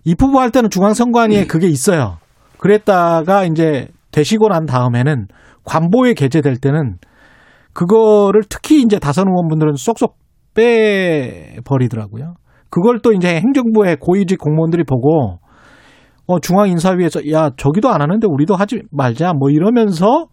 입후보 0.03 0.39
할 0.39 0.51
때는 0.51 0.69
중앙선관위에 0.69 1.45
그게 1.47 1.67
있어요. 1.67 2.17
그랬다가 2.59 3.45
이제 3.45 3.87
되시고 4.11 4.49
난 4.49 4.65
다음에는 4.65 5.27
관보에 5.63 6.13
게재될 6.13 6.57
때는 6.57 6.97
그거를 7.75 8.41
특히 8.49 8.81
이제 8.81 8.97
다선 8.97 9.27
의원분들은 9.27 9.75
쏙쏙 9.75 10.15
빼버리더라고요. 10.55 12.33
그걸 12.69 12.99
또 12.99 13.11
이제 13.13 13.35
행정부의 13.35 13.97
고위직 13.99 14.39
공무원들이 14.39 14.83
보고 14.85 15.39
어 16.25 16.39
중앙 16.39 16.69
인사위에서 16.69 17.29
야 17.31 17.51
저기도 17.55 17.89
안 17.89 18.01
하는데 18.01 18.25
우리도 18.27 18.55
하지 18.55 18.81
말자 18.89 19.33
뭐 19.33 19.51
이러면서 19.51 20.25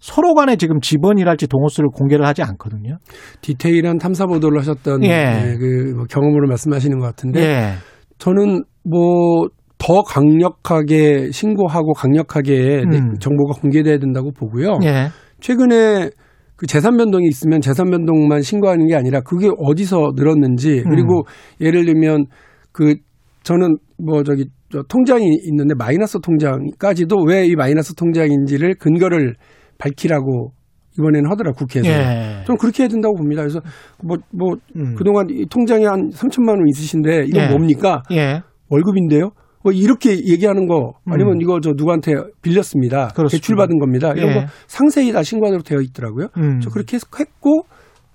서로 0.00 0.34
간에 0.34 0.56
지금 0.56 0.80
지번이랄지 0.80 1.46
동호수를 1.46 1.90
공개를 1.90 2.26
하지 2.26 2.42
않거든요. 2.42 2.98
디테일한 3.42 3.98
탐사 3.98 4.26
보도를 4.26 4.58
하셨던 4.58 5.04
예. 5.04 5.08
네, 5.08 5.56
그뭐 5.56 6.04
경험으로 6.10 6.48
말씀하시는 6.48 6.98
것 6.98 7.06
같은데 7.06 7.40
예. 7.40 7.72
저는 8.18 8.64
뭐 8.82 9.46
더 9.78 10.02
강력하게 10.02 11.30
신고하고 11.30 11.92
강력하게 11.92 12.82
네, 12.90 12.98
음. 12.98 13.14
정보가 13.18 13.60
공개돼야 13.60 13.98
된다고 13.98 14.32
보고요. 14.32 14.78
예. 14.84 15.08
최근에 15.40 16.10
그 16.56 16.66
재산 16.66 16.96
변동이 16.96 17.26
있으면 17.28 17.60
재산 17.60 17.90
변동만 17.90 18.42
신고하는 18.42 18.86
게 18.86 18.94
아니라 18.94 19.20
그게 19.20 19.48
어디서 19.58 20.12
늘었는지 20.16 20.82
음. 20.86 20.90
그리고 20.90 21.24
예를 21.60 21.84
들면 21.84 22.26
그 22.72 22.94
저는 23.42 23.76
뭐 23.98 24.22
저기 24.22 24.46
저 24.72 24.82
통장이 24.82 25.24
있는데 25.48 25.74
마이너스 25.74 26.18
통장까지도 26.20 27.16
왜 27.28 27.46
이 27.46 27.54
마이너스 27.54 27.94
통장인지를 27.94 28.74
근거를 28.76 29.34
밝히라고 29.78 30.52
이번에는 30.98 31.30
하더라 31.30 31.52
국회에서. 31.52 31.88
예. 31.88 32.42
좀 32.46 32.56
그렇게 32.56 32.82
해야 32.82 32.88
된다고 32.88 33.14
봅니다. 33.16 33.42
그래서 33.42 33.60
뭐뭐 34.02 34.56
음. 34.76 34.94
그동안 34.96 35.26
이 35.30 35.44
통장에 35.46 35.84
한 35.84 36.08
3천만 36.10 36.50
원 36.56 36.66
있으신데 36.68 37.24
이건 37.26 37.42
예. 37.44 37.48
뭡니까? 37.48 38.02
예. 38.12 38.40
월급인데요. 38.70 39.30
뭐 39.66 39.72
이렇게 39.72 40.12
얘기하는 40.12 40.68
거 40.68 40.92
아니면 41.10 41.38
음. 41.38 41.42
이거 41.42 41.58
저 41.60 41.70
누구한테 41.70 42.12
빌렸습니다. 42.40 43.08
그렇습니다. 43.08 43.28
대출받은 43.30 43.80
겁니다. 43.80 44.12
이런 44.14 44.30
예. 44.30 44.34
거 44.34 44.46
상세히 44.68 45.10
다 45.10 45.24
신고하도록 45.24 45.66
되어 45.66 45.80
있더라고요. 45.80 46.28
음. 46.36 46.60
저 46.60 46.70
그렇게 46.70 46.96
했고 46.96 47.62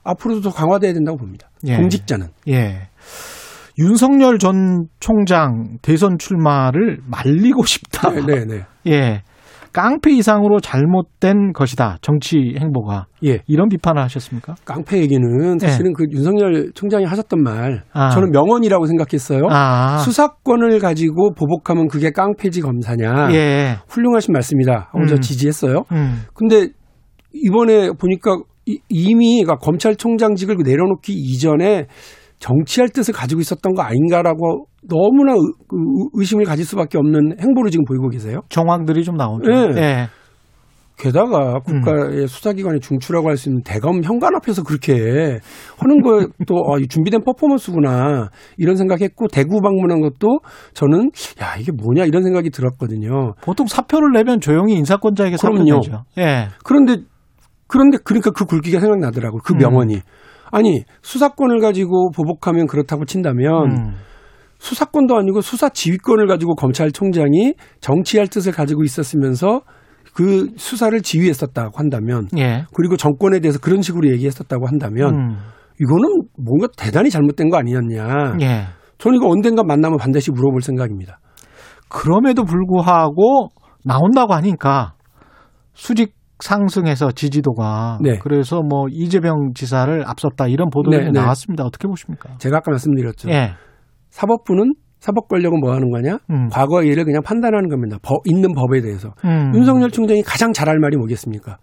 앞으로도 0.05 0.39
더 0.39 0.49
강화돼야 0.49 0.93
된다고 0.93 1.17
봅니다. 1.17 1.49
예. 1.67 1.75
공직자는 1.75 2.27
예. 2.47 2.87
윤석열 3.79 4.37
전 4.37 4.85
총장 5.01 5.77
대선 5.81 6.17
출마를 6.17 6.99
말리고 7.05 7.65
싶다. 7.65 8.11
네, 8.11 8.21
네, 8.21 8.45
네. 8.45 8.65
예. 8.87 9.23
깡패 9.73 10.11
이상으로 10.11 10.59
잘못된 10.59 11.53
것이다. 11.53 11.97
정치 12.01 12.55
행보가. 12.59 13.05
예. 13.23 13.39
이런 13.47 13.69
비판을 13.69 14.01
하셨습니까? 14.03 14.55
깡패 14.65 14.97
얘기는 14.99 15.57
사실은 15.59 15.93
그 15.93 16.05
윤석열 16.11 16.71
총장이 16.73 17.05
하셨던 17.05 17.41
말 17.41 17.71
예. 17.73 17.89
아. 17.93 18.09
저는 18.09 18.31
명언이라고 18.31 18.85
생각했어요. 18.85 19.43
아. 19.49 19.99
수사권을 19.99 20.79
가지고 20.79 21.33
보복하면 21.33 21.87
그게 21.87 22.11
깡패지 22.11 22.61
검사냐. 22.61 23.29
예. 23.33 23.77
훌륭하신 23.87 24.33
말씀이다. 24.33 24.89
하고 24.91 25.05
저 25.07 25.15
음. 25.15 25.21
지지했어요. 25.21 25.83
음. 25.91 26.23
근데 26.33 26.69
이번에 27.33 27.91
보니까 27.99 28.37
이- 28.65 28.79
이미 28.89 29.41
그러니까 29.43 29.55
검찰총장직을 29.65 30.57
내려놓기 30.63 31.13
이전에 31.13 31.87
정치할 32.41 32.89
뜻을 32.89 33.13
가지고 33.13 33.39
있었던 33.41 33.73
거 33.73 33.83
아닌가라고 33.83 34.65
너무나 34.89 35.33
의- 35.33 35.37
의- 35.39 36.09
의심을 36.13 36.43
가질 36.45 36.65
수밖에 36.65 36.97
없는 36.97 37.39
행보를 37.39 37.69
지금 37.71 37.85
보이고 37.85 38.09
계세요. 38.09 38.41
정황들이 38.49 39.03
좀 39.03 39.15
나오죠. 39.15 39.49
예. 39.51 39.81
예. 39.81 40.07
게다가 40.97 41.59
국가의 41.59 42.27
수사기관의 42.27 42.79
중추라고 42.79 43.29
할 43.29 43.37
수 43.37 43.49
있는 43.49 43.63
대검 43.63 44.03
현관 44.03 44.35
앞에서 44.35 44.61
그렇게 44.63 45.39
하는 45.77 46.01
거또 46.03 46.55
어, 46.67 46.77
이 46.79 46.87
준비된 46.87 47.23
퍼포먼스구나 47.23 48.29
이런 48.57 48.75
생각했고 48.75 49.27
대구 49.29 49.61
방문한 49.61 50.01
것도 50.01 50.39
저는 50.73 51.09
야 51.41 51.55
이게 51.59 51.71
뭐냐 51.71 52.05
이런 52.05 52.21
생각이 52.23 52.51
들었거든요. 52.51 53.33
보통 53.43 53.65
사표를 53.65 54.11
내면 54.13 54.39
조용히 54.41 54.73
인사권자에게 54.75 55.37
사표 55.37 55.53
그럼요. 55.55 55.75
내죠. 55.77 56.03
예. 56.19 56.49
그런데 56.63 56.97
그런데 57.67 57.97
그러니까 58.03 58.29
그 58.31 58.45
굵기가 58.45 58.79
생각나더라고요. 58.79 59.41
그 59.43 59.53
음. 59.53 59.57
명언이 59.59 60.01
아니 60.51 60.83
수사권을 61.01 61.59
가지고 61.59 62.11
보복하면 62.11 62.67
그렇다고 62.67 63.05
친다면 63.05 63.71
음. 63.71 63.93
수사권도 64.59 65.17
아니고 65.17 65.41
수사 65.41 65.69
지휘권을 65.69 66.27
가지고 66.27 66.55
검찰총장이 66.55 67.55
정치할 67.79 68.27
뜻을 68.27 68.51
가지고 68.51 68.83
있었으면서 68.83 69.61
그 70.13 70.49
수사를 70.57 70.99
지휘했었다고 71.01 71.77
한다면 71.77 72.27
예. 72.37 72.65
그리고 72.75 72.97
정권에 72.97 73.39
대해서 73.39 73.59
그런 73.59 73.81
식으로 73.81 74.09
얘기했었다고 74.11 74.67
한다면 74.67 75.15
음. 75.15 75.37
이거는 75.79 76.27
뭔가 76.37 76.67
대단히 76.77 77.09
잘못된 77.09 77.49
거 77.49 77.57
아니었냐. 77.57 78.35
예. 78.41 78.65
저는 78.99 79.17
이거 79.17 79.27
언젠가 79.29 79.63
만나면 79.63 79.97
반드시 79.97 80.29
물어볼 80.31 80.61
생각입니다. 80.61 81.19
그럼에도 81.89 82.43
불구하고 82.43 83.49
나온다고 83.83 84.33
하니까 84.33 84.93
수직 85.73 86.13
상승해서 86.43 87.11
지지도가 87.11 87.99
네. 88.01 88.17
그래서 88.19 88.61
뭐 88.61 88.87
이재명 88.89 89.53
지사를 89.53 90.03
앞섰다 90.07 90.47
이런 90.47 90.69
보도들이 90.69 91.05
네, 91.05 91.11
네. 91.11 91.19
나왔습니다. 91.19 91.63
어떻게 91.63 91.87
보십니까? 91.87 92.35
제가 92.39 92.57
아까 92.57 92.71
말씀드렸죠. 92.71 93.29
예. 93.29 93.51
사법부는 94.09 94.73
사법 94.99 95.27
권력은 95.29 95.59
뭐 95.59 95.73
하는 95.73 95.89
거냐? 95.89 96.19
음. 96.29 96.47
과거의 96.49 96.89
일을 96.89 97.05
그냥 97.05 97.21
판단하는 97.23 97.69
겁니다. 97.69 97.97
법, 98.03 98.21
있는 98.25 98.53
법에 98.53 98.81
대해서. 98.81 99.13
음. 99.25 99.51
윤석열 99.55 99.89
총장이 99.89 100.21
가장 100.21 100.53
잘할 100.53 100.77
말이 100.79 100.95
뭐겠습니까? 100.97 101.57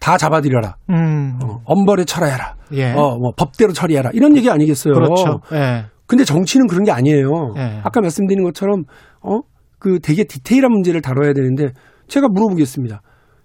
다 0.00 0.18
잡아들여라. 0.18 0.76
음. 0.90 1.38
어, 1.42 1.60
엄벌에 1.64 2.04
처리해라. 2.04 2.56
예. 2.72 2.92
어, 2.92 3.16
뭐 3.16 3.32
법대로 3.36 3.72
처리해라. 3.72 4.10
이런 4.12 4.36
얘기 4.36 4.50
아니겠어요. 4.50 4.92
그렇죠. 4.92 5.40
예. 5.52 5.84
근데 6.06 6.24
정치는 6.24 6.66
그런 6.66 6.84
게 6.84 6.90
아니에요. 6.90 7.54
예. 7.56 7.80
아까 7.84 8.00
말씀드린 8.00 8.42
것처럼 8.44 8.82
어, 9.22 9.40
그 9.78 9.98
되게 10.00 10.24
디테일한 10.24 10.70
문제를 10.70 11.00
다뤄야 11.00 11.32
되는데 11.32 11.68
제가 12.08 12.26
물어보겠습니다. 12.28 13.00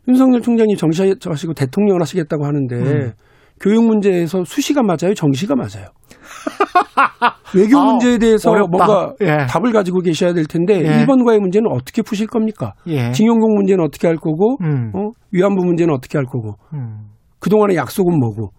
윤석열 0.07 0.41
총장이 0.41 0.75
정시하시고 0.77 1.53
대통령을 1.53 2.01
하시겠다고 2.01 2.45
하는데 2.45 2.75
음. 2.75 3.13
교육 3.59 3.85
문제에서 3.85 4.43
수시가 4.45 4.83
맞아요? 4.83 5.13
정시가 5.15 5.55
맞아요? 5.55 5.87
외교 7.55 7.77
아, 7.77 7.85
문제에 7.85 8.17
대해서 8.17 8.51
어렵다. 8.51 8.69
뭔가 8.69 9.13
예. 9.21 9.45
답을 9.47 9.71
가지고 9.71 10.01
계셔야 10.01 10.33
될 10.33 10.45
텐데 10.45 10.79
예. 10.79 11.05
1번과의 11.05 11.39
문제는 11.39 11.69
어떻게 11.71 12.01
푸실 12.01 12.27
겁니까? 12.27 12.73
예. 12.87 13.11
징용공 13.11 13.55
문제는 13.55 13.83
어떻게 13.83 14.07
할 14.07 14.17
거고 14.17 14.57
음. 14.61 14.91
어? 14.93 15.11
위안부 15.31 15.65
문제는 15.65 15.93
어떻게 15.93 16.17
할 16.17 16.25
거고 16.25 16.55
음. 16.73 17.07
그동안의 17.39 17.77
약속은 17.77 18.19
뭐고 18.19 18.51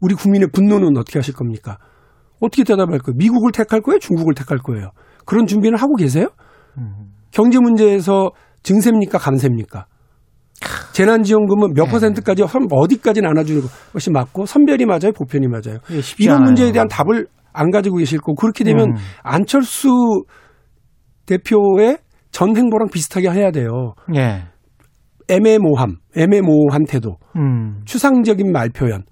우리 0.00 0.14
국민의 0.14 0.48
분노는 0.52 0.96
어떻게 0.98 1.18
하실 1.18 1.34
겁니까? 1.34 1.78
어떻게 2.40 2.62
대답할 2.64 2.98
거예요? 2.98 3.16
미국을 3.16 3.52
택할 3.52 3.80
거예요? 3.80 3.98
중국을 3.98 4.34
택할 4.34 4.58
거예요? 4.58 4.90
그런 5.24 5.46
준비는 5.46 5.78
하고 5.78 5.94
계세요? 5.96 6.28
음. 6.78 7.12
경제 7.30 7.58
문제에서 7.58 8.30
증세입니까? 8.62 9.18
감세입니까? 9.18 9.86
재난지원금은 10.92 11.74
몇 11.74 11.84
네. 11.86 11.90
퍼센트까지 11.90 12.46
선- 12.46 12.66
어디까지 12.70 13.20
나눠주는 13.20 13.62
것이 13.92 14.10
맞고 14.10 14.46
선별이 14.46 14.86
맞아요? 14.86 15.12
보편이 15.16 15.46
맞아요? 15.48 15.78
예, 15.90 16.00
이런 16.18 16.36
않아요. 16.36 16.46
문제에 16.46 16.72
대한 16.72 16.88
답을 16.88 17.26
안 17.52 17.70
가지고 17.70 17.96
계실 17.96 18.18
거고 18.18 18.34
그렇게 18.34 18.64
되면 18.64 18.90
음. 18.90 18.94
안철수 19.22 19.88
대표의 21.26 21.98
전 22.30 22.56
행보랑 22.56 22.88
비슷하게 22.92 23.30
해야 23.30 23.50
돼요. 23.50 23.94
예. 24.14 24.44
애매모함, 25.28 25.96
애매모호한 26.16 26.84
태도, 26.86 27.16
음. 27.36 27.80
추상적인 27.86 28.52
말 28.52 28.68
표현, 28.70 29.04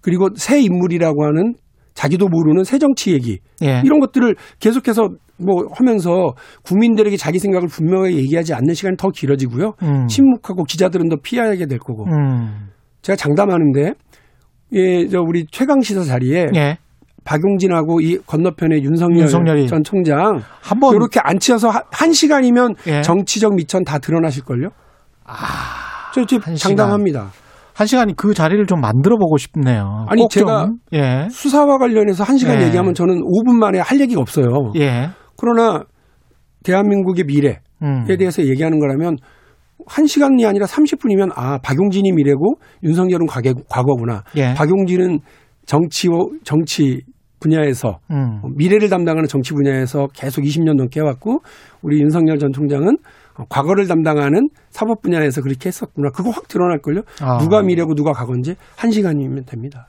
그리고 0.00 0.28
새 0.34 0.60
인물이라고 0.60 1.24
하는 1.24 1.54
자기도 1.94 2.28
모르는 2.28 2.64
새 2.64 2.78
정치 2.78 3.12
얘기 3.12 3.38
예. 3.62 3.82
이런 3.84 4.00
것들을 4.00 4.34
계속해서 4.58 5.08
뭐 5.38 5.64
하면서 5.72 6.34
국민들에게 6.64 7.16
자기 7.16 7.38
생각을 7.38 7.68
분명하게 7.68 8.14
얘기하지 8.16 8.54
않는 8.54 8.74
시간이 8.74 8.96
더 8.96 9.08
길어지고요. 9.08 9.72
음. 9.82 10.06
침묵하고 10.06 10.64
기자들은 10.64 11.08
더 11.08 11.16
피하게 11.22 11.66
될 11.66 11.78
거고. 11.78 12.04
음. 12.04 12.68
제가 13.02 13.16
장담하는데 13.16 13.94
예, 14.72 15.08
저 15.08 15.20
우리 15.20 15.46
최강 15.50 15.80
시사 15.80 16.02
자리에 16.02 16.46
예. 16.54 16.78
박용진하고 17.24 18.00
이 18.00 18.18
건너편에 18.26 18.82
윤석열 18.82 19.22
윤석열이 19.22 19.68
전 19.68 19.82
총장 19.82 20.40
한번 20.62 20.94
이렇게 20.94 21.20
앉혀서 21.22 21.68
한, 21.68 21.82
한 21.90 22.12
시간이면 22.12 22.74
예. 22.86 23.02
정치적 23.02 23.54
미천 23.54 23.84
다 23.84 23.98
드러나실 23.98 24.44
걸요? 24.44 24.68
저 26.14 26.24
지금 26.24 26.42
한 26.42 26.56
시간. 26.56 26.76
장담합니다. 26.76 27.30
한 27.80 27.86
시간이 27.86 28.14
그 28.14 28.34
자리를 28.34 28.66
좀 28.66 28.82
만들어 28.82 29.16
보고 29.16 29.38
싶네요. 29.38 30.04
아니. 30.06 30.28
제가 30.28 30.68
예. 30.92 31.28
수사와 31.30 31.78
관련해서 31.78 32.24
한 32.24 32.36
시간 32.36 32.60
예. 32.60 32.66
얘기하면 32.66 32.92
저는 32.92 33.22
5분 33.22 33.54
만에 33.58 33.78
할 33.78 33.98
얘기가 33.98 34.20
없어요. 34.20 34.72
예. 34.76 35.08
그러나 35.38 35.84
대한민국의 36.62 37.24
미래에 37.24 37.60
음. 37.82 38.04
대해서 38.04 38.44
얘기하는 38.44 38.80
거라면 38.80 39.16
한 39.86 40.04
시간이 40.06 40.44
아니라 40.44 40.66
30분이면 40.66 41.32
아 41.34 41.56
박용진이 41.62 42.12
미래고 42.12 42.56
윤석열은 42.82 43.26
과거, 43.26 43.54
과거구나. 43.70 44.24
예. 44.36 44.52
박용진은 44.52 45.20
정치와 45.64 46.18
정치 46.44 47.00
분야에서 47.40 48.00
음. 48.10 48.42
미래를 48.58 48.90
담당하는 48.90 49.26
정치 49.26 49.54
분야에서 49.54 50.08
계속 50.12 50.42
20년 50.42 50.76
넘게 50.76 51.00
해왔고 51.00 51.38
우리 51.80 51.98
윤석열 52.02 52.38
전 52.38 52.52
총장은 52.52 52.98
과거를 53.48 53.86
담당하는 53.86 54.48
사법 54.70 55.02
분야에서 55.02 55.40
그렇게 55.42 55.68
했었구나. 55.68 56.10
그거 56.14 56.30
확 56.30 56.48
드러날걸요. 56.48 57.02
아. 57.22 57.38
누가 57.38 57.62
미래고 57.62 57.94
누가 57.94 58.12
과거인지 58.12 58.56
한 58.76 58.90
시간이면 58.90 59.44
됩니다. 59.44 59.86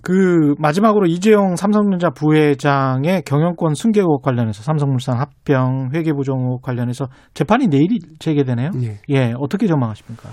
그 0.00 0.54
마지막으로 0.58 1.06
이재용 1.06 1.56
삼성전자 1.56 2.10
부회장의 2.10 3.22
경영권 3.26 3.74
승계 3.74 4.00
의혹 4.00 4.22
관련해서 4.22 4.62
삼성물산 4.62 5.18
합병 5.18 5.90
회계 5.92 6.12
부정 6.12 6.38
의혹 6.38 6.62
관련해서 6.62 7.08
재판이 7.34 7.66
내일 7.66 7.88
재개되네요. 8.20 8.70
예. 8.82 9.00
예, 9.08 9.32
어떻게 9.36 9.66
전망하십니까? 9.66 10.28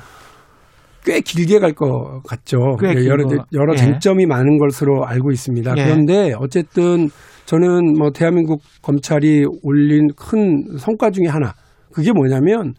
꽤 1.04 1.20
길게 1.20 1.60
갈 1.60 1.74
것 1.74 2.22
같죠. 2.28 2.58
꽤 2.80 2.94
네, 2.94 3.06
여러, 3.08 3.28
길고, 3.28 3.44
여러 3.54 3.74
예. 3.74 3.78
쟁점이 3.78 4.26
많은 4.28 4.58
것으로 4.60 5.06
알고 5.06 5.32
있습니다. 5.32 5.74
예. 5.78 5.84
그런데 5.84 6.34
어쨌든 6.38 7.10
저는 7.46 7.94
뭐 7.98 8.12
대한민국 8.12 8.62
검찰이 8.82 9.46
올린 9.64 10.08
큰 10.16 10.64
성과 10.78 11.10
중에 11.12 11.28
하나. 11.28 11.54
그게 11.96 12.12
뭐냐면, 12.12 12.74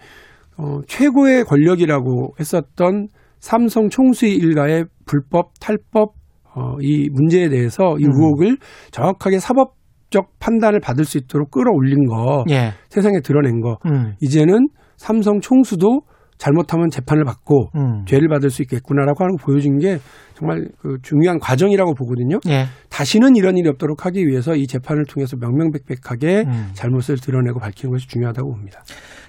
어, 0.58 0.80
최고의 0.86 1.44
권력이라고 1.44 2.34
했었던 2.38 3.08
삼성 3.40 3.88
총수의 3.88 4.34
일가의 4.34 4.84
불법, 5.06 5.52
탈법, 5.58 6.12
어, 6.54 6.76
이 6.82 7.08
문제에 7.10 7.48
대해서 7.48 7.96
이 7.98 8.04
음. 8.04 8.10
의혹을 8.12 8.58
정확하게 8.90 9.38
사법적 9.38 10.38
판단을 10.38 10.80
받을 10.80 11.04
수 11.06 11.16
있도록 11.16 11.50
끌어올린 11.50 12.06
거, 12.06 12.44
예. 12.50 12.72
세상에 12.90 13.20
드러낸 13.24 13.60
거. 13.60 13.78
음. 13.86 14.14
이제는 14.20 14.68
삼성 14.96 15.40
총수도 15.40 16.02
잘못하면 16.38 16.90
재판을 16.90 17.24
받고 17.24 17.70
음. 17.76 18.04
죄를 18.06 18.28
받을 18.28 18.50
수 18.50 18.62
있겠구나라고 18.62 19.24
하는 19.24 19.36
거 19.36 19.44
보여준 19.46 19.78
게 19.78 19.98
정말 20.34 20.68
그 20.78 20.98
중요한 21.02 21.38
과정이라고 21.38 21.94
보거든요. 21.94 22.38
예. 22.48 22.66
다시는 22.90 23.36
이런 23.36 23.56
일이 23.56 23.68
없도록 23.68 24.04
하기 24.06 24.26
위해서 24.26 24.54
이 24.54 24.66
재판을 24.66 25.04
통해서 25.06 25.36
명명백백하게 25.40 26.44
음. 26.46 26.70
잘못을 26.74 27.16
드러내고 27.16 27.58
밝히는 27.58 27.92
것이 27.92 28.06
중요하다고 28.06 28.50
봅니다. 28.52 28.82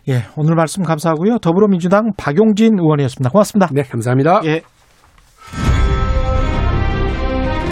예. 0.09 0.23
오늘 0.35 0.55
말씀 0.55 0.83
감사하고요. 0.83 1.39
더불어민주당 1.39 2.11
박용진 2.17 2.77
의원이었습니다. 2.79 3.29
고맙습니다. 3.29 3.69
네, 3.73 3.83
감사합니다. 3.83 4.41
예. 4.45 4.61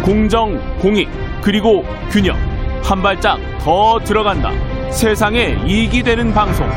공정, 0.06 0.58
공익, 0.80 1.10
그리고 1.44 1.82
균형. 2.12 2.36
한 2.84 3.02
발짝 3.02 3.40
더 3.60 3.98
들어간다. 4.06 4.52
세상에 4.92 5.56
이익이 5.66 6.04
되는 6.04 6.32
방송. 6.32 6.68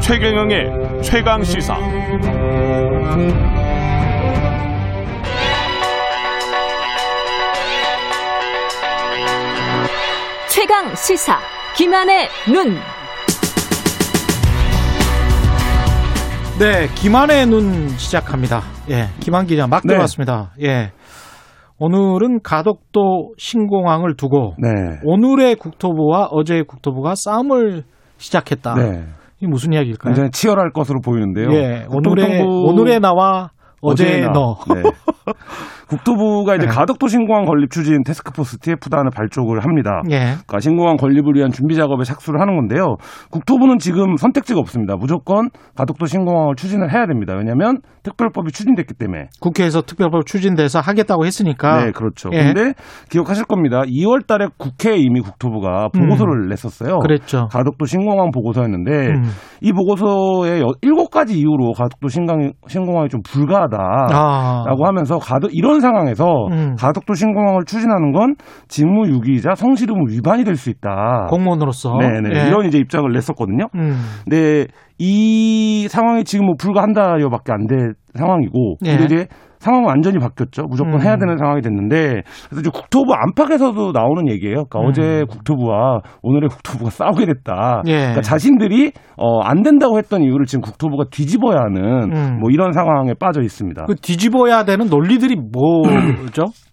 최경영의 0.00 1.02
최강 1.02 1.42
시사. 1.42 1.76
최강 10.48 10.94
시사 10.94 11.38
김한의 11.76 12.28
눈. 12.52 12.74
네, 16.58 16.88
김한의 16.94 17.46
눈 17.46 17.88
시작합니다. 17.90 18.62
예, 18.90 19.08
김한 19.20 19.46
기자 19.46 19.66
막 19.66 19.82
네. 19.84 19.88
들어왔습니다. 19.88 20.52
예. 20.62 20.92
오늘은 21.78 22.40
가덕도 22.42 23.34
신공항을 23.36 24.16
두고 24.16 24.54
네. 24.58 24.68
오늘의 25.04 25.56
국토부와 25.56 26.28
어제의 26.30 26.64
국토부가 26.64 27.14
싸움을 27.14 27.84
시작했다. 28.16 28.74
네. 28.74 29.04
이게 29.38 29.46
무슨 29.48 29.72
이야기일까요? 29.72 30.12
굉장히 30.14 30.30
치열할 30.30 30.70
것으로 30.72 31.00
보이는데요. 31.00 31.52
예, 31.52 31.86
오늘의 31.90 32.24
국토부- 32.40 32.68
오늘의 32.68 33.00
나와 33.00 33.50
어제 33.82 34.04
어제나. 34.04 34.32
너. 34.32 34.56
네. 34.74 34.82
국토부가 35.88 36.56
이제 36.56 36.66
네. 36.66 36.72
가덕도 36.72 37.06
신공항 37.06 37.44
건립 37.44 37.70
추진 37.70 38.02
테스크포스 38.02 38.58
TF단을 38.58 39.10
발족을 39.14 39.64
합니다. 39.64 40.02
예. 40.10 40.18
그러니까 40.18 40.58
신공항 40.60 40.96
건립을 40.96 41.34
위한 41.36 41.52
준비 41.52 41.76
작업에 41.76 42.02
착수를 42.04 42.40
하는 42.40 42.56
건데요. 42.56 42.96
국토부는 43.30 43.78
지금 43.78 44.16
선택지가 44.16 44.58
없습니다. 44.60 44.96
무조건 44.96 45.48
가덕도 45.76 46.06
신공항을 46.06 46.56
추진을 46.56 46.92
해야 46.92 47.06
됩니다. 47.06 47.34
왜냐하면 47.36 47.78
특별법이 48.02 48.50
추진됐기 48.52 48.94
때문에. 48.94 49.28
국회에서 49.40 49.82
특별법 49.82 50.26
추진돼서 50.26 50.80
하겠다고 50.80 51.24
했으니까. 51.24 51.84
네, 51.84 51.90
그렇죠. 51.92 52.30
예. 52.32 52.52
근데 52.52 52.72
기억하실 53.10 53.44
겁니다. 53.44 53.82
2월 53.82 54.26
달에 54.26 54.46
국회에 54.58 54.96
이미 54.96 55.20
국토부가 55.20 55.88
보고서를 55.88 56.48
냈었어요. 56.48 56.94
음. 56.96 57.00
그랬죠. 57.00 57.46
가덕도 57.52 57.84
신공항 57.86 58.30
보고서였는데 58.32 58.90
음. 59.08 59.22
이 59.60 59.72
보고서에 59.72 60.60
여- 60.60 60.72
일곱 60.82 61.10
가지 61.10 61.38
이유로 61.38 61.72
가덕도 61.72 62.08
신공항이 62.08 63.08
좀 63.08 63.20
불가 63.22 63.65
하다라고 63.72 64.84
아. 64.84 64.88
하면서 64.88 65.18
가덕 65.18 65.54
이런 65.54 65.80
상황에서 65.80 66.24
음. 66.50 66.74
가덕도 66.78 67.14
신공항을 67.14 67.64
추진하는 67.66 68.12
건 68.12 68.34
직무유기이자 68.68 69.54
성실의무 69.54 70.10
위반이 70.10 70.42
될 70.44 70.56
수 70.56 70.70
있다. 70.70 71.26
공무원으로서. 71.28 71.98
네네 72.00 72.30
예. 72.34 72.46
이런 72.48 72.64
이제 72.64 72.78
입장을 72.78 73.12
냈었거든요. 73.12 73.66
음. 73.74 73.96
근데 74.24 74.66
이 74.98 75.86
상황이 75.90 76.24
지금 76.24 76.46
뭐 76.46 76.54
불가한다요밖에 76.58 77.52
안될 77.52 77.92
상황이고 78.14 78.76
예. 78.86 78.96
근데 78.96 79.04
이제 79.04 79.26
상황은 79.66 79.88
완전히 79.88 80.18
바뀌었죠. 80.18 80.64
무조건 80.68 80.94
음. 80.94 81.02
해야 81.02 81.16
되는 81.16 81.36
상황이 81.36 81.60
됐는데 81.60 82.22
그래서 82.48 82.60
이제 82.60 82.70
국토부 82.72 83.14
안팎에서도 83.14 83.92
나오는 83.92 84.28
얘기예요. 84.28 84.64
그러니까 84.66 84.80
음. 84.80 84.86
어제 84.86 85.24
국토부와 85.28 86.00
오늘의 86.22 86.48
국토부가 86.48 86.90
싸우게 86.90 87.26
됐다. 87.26 87.82
예. 87.86 87.96
그러니까 87.96 88.20
자신들이 88.22 88.92
어, 89.16 89.40
안 89.40 89.62
된다고 89.62 89.98
했던 89.98 90.22
이유를 90.22 90.46
지금 90.46 90.62
국토부가 90.62 91.04
뒤집어야 91.10 91.58
하는 91.58 92.12
음. 92.12 92.38
뭐 92.40 92.50
이런 92.50 92.72
상황에 92.72 93.14
빠져 93.18 93.42
있습니다. 93.42 93.86
그 93.86 93.96
뒤집어야 93.96 94.64
되는 94.64 94.86
논리들이 94.88 95.36
뭐죠? 95.36 96.44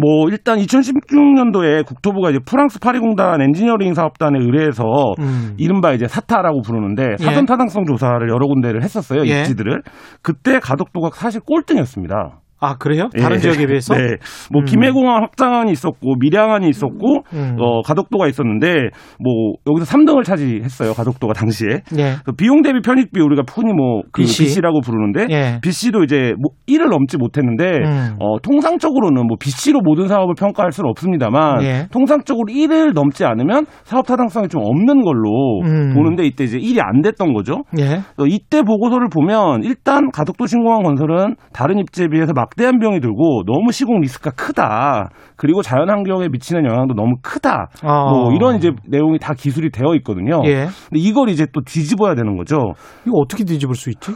뭐 0.00 0.28
일단 0.28 0.58
2016년도에 0.58 1.86
국토부가 1.86 2.30
이제 2.30 2.38
프랑스 2.44 2.80
파리공단 2.80 3.40
엔지니어링 3.40 3.94
사업단에 3.94 4.38
의뢰해서 4.38 4.82
음. 5.20 5.54
이른바 5.58 5.92
이제 5.92 6.08
사타라고 6.08 6.62
부르는데 6.62 7.16
사전 7.18 7.42
예. 7.42 7.46
타당성 7.46 7.84
조사를 7.84 8.28
여러 8.28 8.46
군데를 8.46 8.82
했었어요 8.82 9.26
예. 9.26 9.40
입지들을 9.40 9.82
그때 10.22 10.58
가덕도가 10.58 11.10
사실 11.12 11.40
꼴등이었습니다. 11.40 12.40
아 12.58 12.76
그래요? 12.76 13.08
다른 13.20 13.36
예. 13.36 13.40
지역에 13.40 13.66
비해서? 13.66 13.92
네. 13.96 14.16
뭐 14.50 14.62
음. 14.62 14.64
김해공항 14.64 15.22
확장안이 15.22 15.70
있었고 15.72 16.16
밀양안이 16.18 16.68
있었고 16.68 17.22
음. 17.34 17.56
어 17.58 17.82
가덕도가 17.82 18.28
있었는데 18.28 18.88
뭐 19.20 19.54
여기서 19.66 19.84
3등을 19.86 20.24
차지했어요 20.24 20.94
가덕도가 20.94 21.34
당시에. 21.34 21.82
예. 21.98 22.14
그 22.24 22.32
비용 22.32 22.62
대비 22.62 22.80
편입비 22.80 23.20
우리가 23.20 23.42
흔히 23.52 23.72
뭐그 23.72 24.22
BC. 24.22 24.44
BC라고 24.44 24.80
부르는데 24.80 25.26
예. 25.30 25.60
BC도 25.60 26.04
이제 26.04 26.32
뭐 26.40 26.52
1을 26.68 26.88
넘지 26.90 27.18
못했는데 27.18 27.64
음. 27.64 28.16
어 28.20 28.38
통상적으로는 28.40 29.26
뭐 29.26 29.36
BC로 29.38 29.80
모든 29.82 30.08
사업을 30.08 30.34
평가할 30.38 30.72
수는 30.72 30.88
없습니다만 30.90 31.62
예. 31.62 31.86
통상적으로 31.90 32.46
1을 32.48 32.94
넘지 32.94 33.24
않으면 33.24 33.66
사업 33.84 34.06
타당성이 34.06 34.48
좀 34.48 34.62
없는 34.64 35.02
걸로 35.02 35.60
음. 35.64 35.94
보는데 35.94 36.24
이때 36.24 36.44
이제 36.44 36.58
1이 36.58 36.80
안 36.82 37.02
됐던 37.02 37.34
거죠. 37.34 37.64
예. 37.78 37.98
어, 38.18 38.26
이때 38.26 38.62
보고서를 38.62 39.08
보면 39.12 39.62
일단 39.64 40.10
가덕도 40.10 40.46
신공항 40.46 40.82
건설은 40.82 41.36
다른 41.52 41.78
입지에 41.78 42.08
비해서 42.08 42.32
막 42.34 42.45
대한 42.54 42.78
비용이 42.78 43.00
들고 43.00 43.42
너무 43.46 43.72
시공 43.72 44.00
리스크가 44.00 44.30
크다. 44.30 45.10
그리고 45.36 45.62
자연 45.62 45.90
환경에 45.90 46.28
미치는 46.28 46.64
영향도 46.64 46.94
너무 46.94 47.16
크다. 47.22 47.68
어. 47.82 48.10
뭐 48.10 48.32
이런 48.32 48.56
이제 48.56 48.70
내용이 48.86 49.18
다 49.18 49.34
기술이 49.34 49.70
되어 49.70 49.94
있거든요. 49.96 50.42
예. 50.44 50.66
근데 50.88 51.00
이걸 51.00 51.28
이제 51.28 51.46
또 51.52 51.60
뒤집어야 51.62 52.14
되는 52.14 52.36
거죠. 52.36 52.56
이거 53.06 53.18
어떻게 53.18 53.44
뒤집을 53.44 53.74
수 53.74 53.90
있지? 53.90 54.12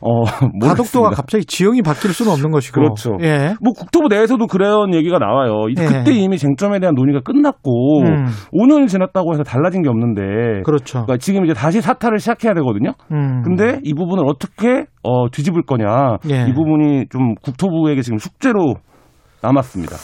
어, 0.00 0.24
가덕도가 0.24 0.58
모르겠습니다. 0.60 1.10
갑자기 1.10 1.44
지형이 1.44 1.82
바뀔 1.82 2.12
수는 2.12 2.32
없는 2.32 2.50
것이고. 2.50 2.80
그렇죠. 2.80 3.16
예. 3.22 3.54
뭐 3.60 3.72
국토부 3.72 4.08
내에서도 4.08 4.46
그런 4.46 4.94
얘기가 4.94 5.18
나와요. 5.18 5.64
예. 5.78 5.84
그때 5.84 6.12
이미 6.12 6.38
쟁점에 6.38 6.78
대한 6.78 6.94
논의가 6.94 7.20
끝났고 7.20 8.02
음. 8.02 8.26
5년이 8.52 8.88
지났다고 8.88 9.32
해서 9.32 9.42
달라진 9.42 9.82
게 9.82 9.88
없는데 9.88 10.62
그렇죠. 10.64 11.04
그러니까 11.04 11.16
지금 11.18 11.44
이제 11.44 11.54
다시 11.54 11.80
사탈을 11.80 12.18
시작해야 12.18 12.54
되거든요. 12.54 12.92
음. 13.12 13.42
근데 13.42 13.80
이 13.82 13.94
부분을 13.94 14.24
어떻게 14.26 14.84
어, 15.02 15.28
뒤집을 15.30 15.62
거냐 15.62 16.16
예. 16.30 16.46
이 16.48 16.52
부분이 16.52 17.06
좀 17.10 17.34
국토부에게 17.36 18.02
지금 18.02 18.18
숙제로 18.18 18.74
남았습니다. 19.42 19.96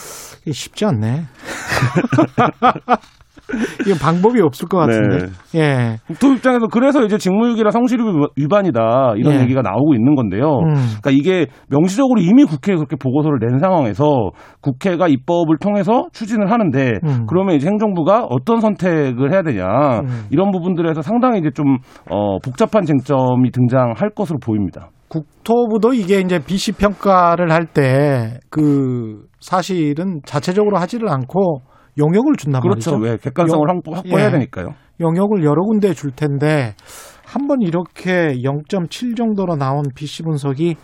쉽지 0.50 0.84
않네. 0.86 1.22
이게 3.82 3.98
방법이 3.98 4.40
없을 4.40 4.68
것 4.68 4.78
같은데. 4.78 5.26
예. 5.54 5.96
국토부 6.06 6.34
입장에서 6.34 6.66
그래서 6.66 7.02
이제 7.04 7.18
직무유기라 7.18 7.70
성실히 7.70 8.02
위반이다 8.36 9.14
이런 9.16 9.34
예. 9.34 9.40
얘기가 9.42 9.62
나오고 9.62 9.94
있는 9.94 10.14
건데요. 10.14 10.58
음. 10.60 10.74
그러니까 11.00 11.10
이게 11.10 11.46
명시적으로 11.68 12.20
이미 12.20 12.44
국회에 12.44 12.76
그렇게 12.76 12.96
보고서를 12.96 13.38
낸 13.40 13.58
상황에서 13.58 14.30
국회가 14.60 15.08
입법을 15.08 15.58
통해서 15.58 16.06
추진을 16.12 16.50
하는데 16.50 16.92
음. 17.04 17.26
그러면 17.28 17.56
이제 17.56 17.66
행정부가 17.68 18.26
어떤 18.30 18.60
선택을 18.60 19.32
해야 19.32 19.42
되냐 19.42 19.64
음. 20.00 20.26
이런 20.30 20.50
부분들에서 20.50 21.02
상당히 21.02 21.40
이제 21.40 21.50
좀 21.54 21.78
어, 22.10 22.38
복잡한 22.38 22.84
쟁점이 22.84 23.50
등장할 23.52 24.10
것으로 24.14 24.38
보입니다. 24.38 24.88
국토부도 25.08 25.92
이게 25.92 26.20
이제 26.20 26.38
BC 26.38 26.72
평가를 26.72 27.52
할 27.52 27.66
때 27.66 28.40
그 28.50 29.24
사실은 29.40 30.20
자체적으로 30.24 30.78
하지를 30.78 31.08
않고 31.08 31.60
영역을 31.98 32.36
준단 32.36 32.62
그렇죠. 32.62 32.92
말이죠. 32.92 33.04
왜 33.12 33.16
객관성을 33.18 33.68
영- 33.68 33.76
확보, 33.76 33.94
확보해야 33.94 34.26
예. 34.28 34.30
되니까요. 34.32 34.74
영역을 35.00 35.44
여러 35.44 35.62
군데 35.64 35.92
줄 35.94 36.10
텐데 36.12 36.74
한 37.26 37.46
번 37.48 37.62
이렇게 37.62 38.28
0.7 38.44 39.16
정도로 39.16 39.56
나온 39.56 39.82
BC 39.94 40.22
분석이 40.24 40.76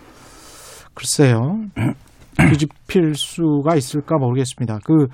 글쎄요. 0.95 1.59
뒤집힐 2.51 3.15
수가 3.15 3.75
있을까 3.77 4.17
모르겠습니다. 4.19 4.79
그 4.85 5.07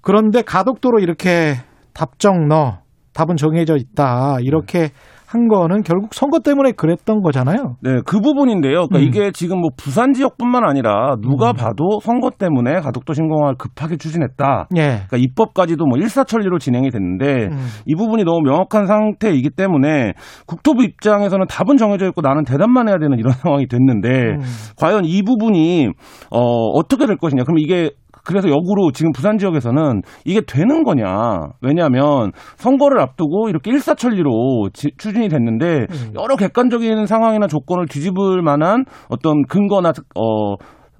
그런데 0.00 0.42
가덕도로 0.42 0.98
이렇게 1.00 1.54
답정 1.92 2.48
너 2.48 2.78
답은 3.12 3.36
정해져 3.36 3.76
있다. 3.76 4.38
이렇게 4.40 4.90
한 5.26 5.48
거는 5.48 5.82
결국 5.82 6.14
선거 6.14 6.38
때문에 6.38 6.72
그랬던 6.72 7.22
거잖아요. 7.22 7.76
네, 7.80 8.00
그 8.04 8.20
부분인데요. 8.20 8.86
그러니까 8.86 8.98
음. 8.98 9.02
이게 9.02 9.30
지금 9.32 9.60
뭐 9.60 9.70
부산 9.76 10.12
지역뿐만 10.12 10.64
아니라 10.64 11.16
누가 11.20 11.52
봐도 11.52 11.98
선거 12.02 12.30
때문에 12.30 12.80
가덕도 12.80 13.12
신공항을 13.14 13.56
급하게 13.56 13.96
추진했다. 13.96 14.68
예. 14.76 14.82
그러니까 15.08 15.16
입법까지도 15.16 15.86
뭐 15.86 15.98
일사천리로 15.98 16.58
진행이 16.58 16.90
됐는데 16.90 17.46
음. 17.46 17.66
이 17.86 17.94
부분이 17.94 18.24
너무 18.24 18.40
명확한 18.42 18.86
상태이기 18.86 19.50
때문에 19.50 20.12
국토부 20.46 20.84
입장에서는 20.84 21.46
답은 21.48 21.76
정해져 21.76 22.06
있고 22.08 22.20
나는 22.20 22.44
대답만 22.44 22.88
해야 22.88 22.98
되는 22.98 23.18
이런 23.18 23.32
상황이 23.44 23.66
됐는데 23.66 24.08
음. 24.08 24.40
과연 24.76 25.04
이 25.04 25.22
부분이 25.22 25.88
어 26.30 26.40
어떻게 26.74 27.06
될 27.06 27.16
것이냐. 27.16 27.44
그럼 27.44 27.58
이게 27.58 27.90
그래서 28.24 28.48
역으로 28.48 28.90
지금 28.92 29.12
부산 29.12 29.38
지역에서는 29.38 30.02
이게 30.24 30.40
되는 30.40 30.82
거냐. 30.82 31.40
왜냐하면 31.60 32.32
선거를 32.56 33.00
앞두고 33.00 33.48
이렇게 33.48 33.70
일사천리로 33.70 34.70
지- 34.72 34.92
추진이 34.98 35.28
됐는데 35.28 35.86
음. 35.90 36.12
여러 36.20 36.36
객관적인 36.36 37.06
상황이나 37.06 37.46
조건을 37.46 37.86
뒤집을 37.86 38.42
만한 38.42 38.84
어떤 39.08 39.42
근거나 39.46 39.90
어, 40.16 40.54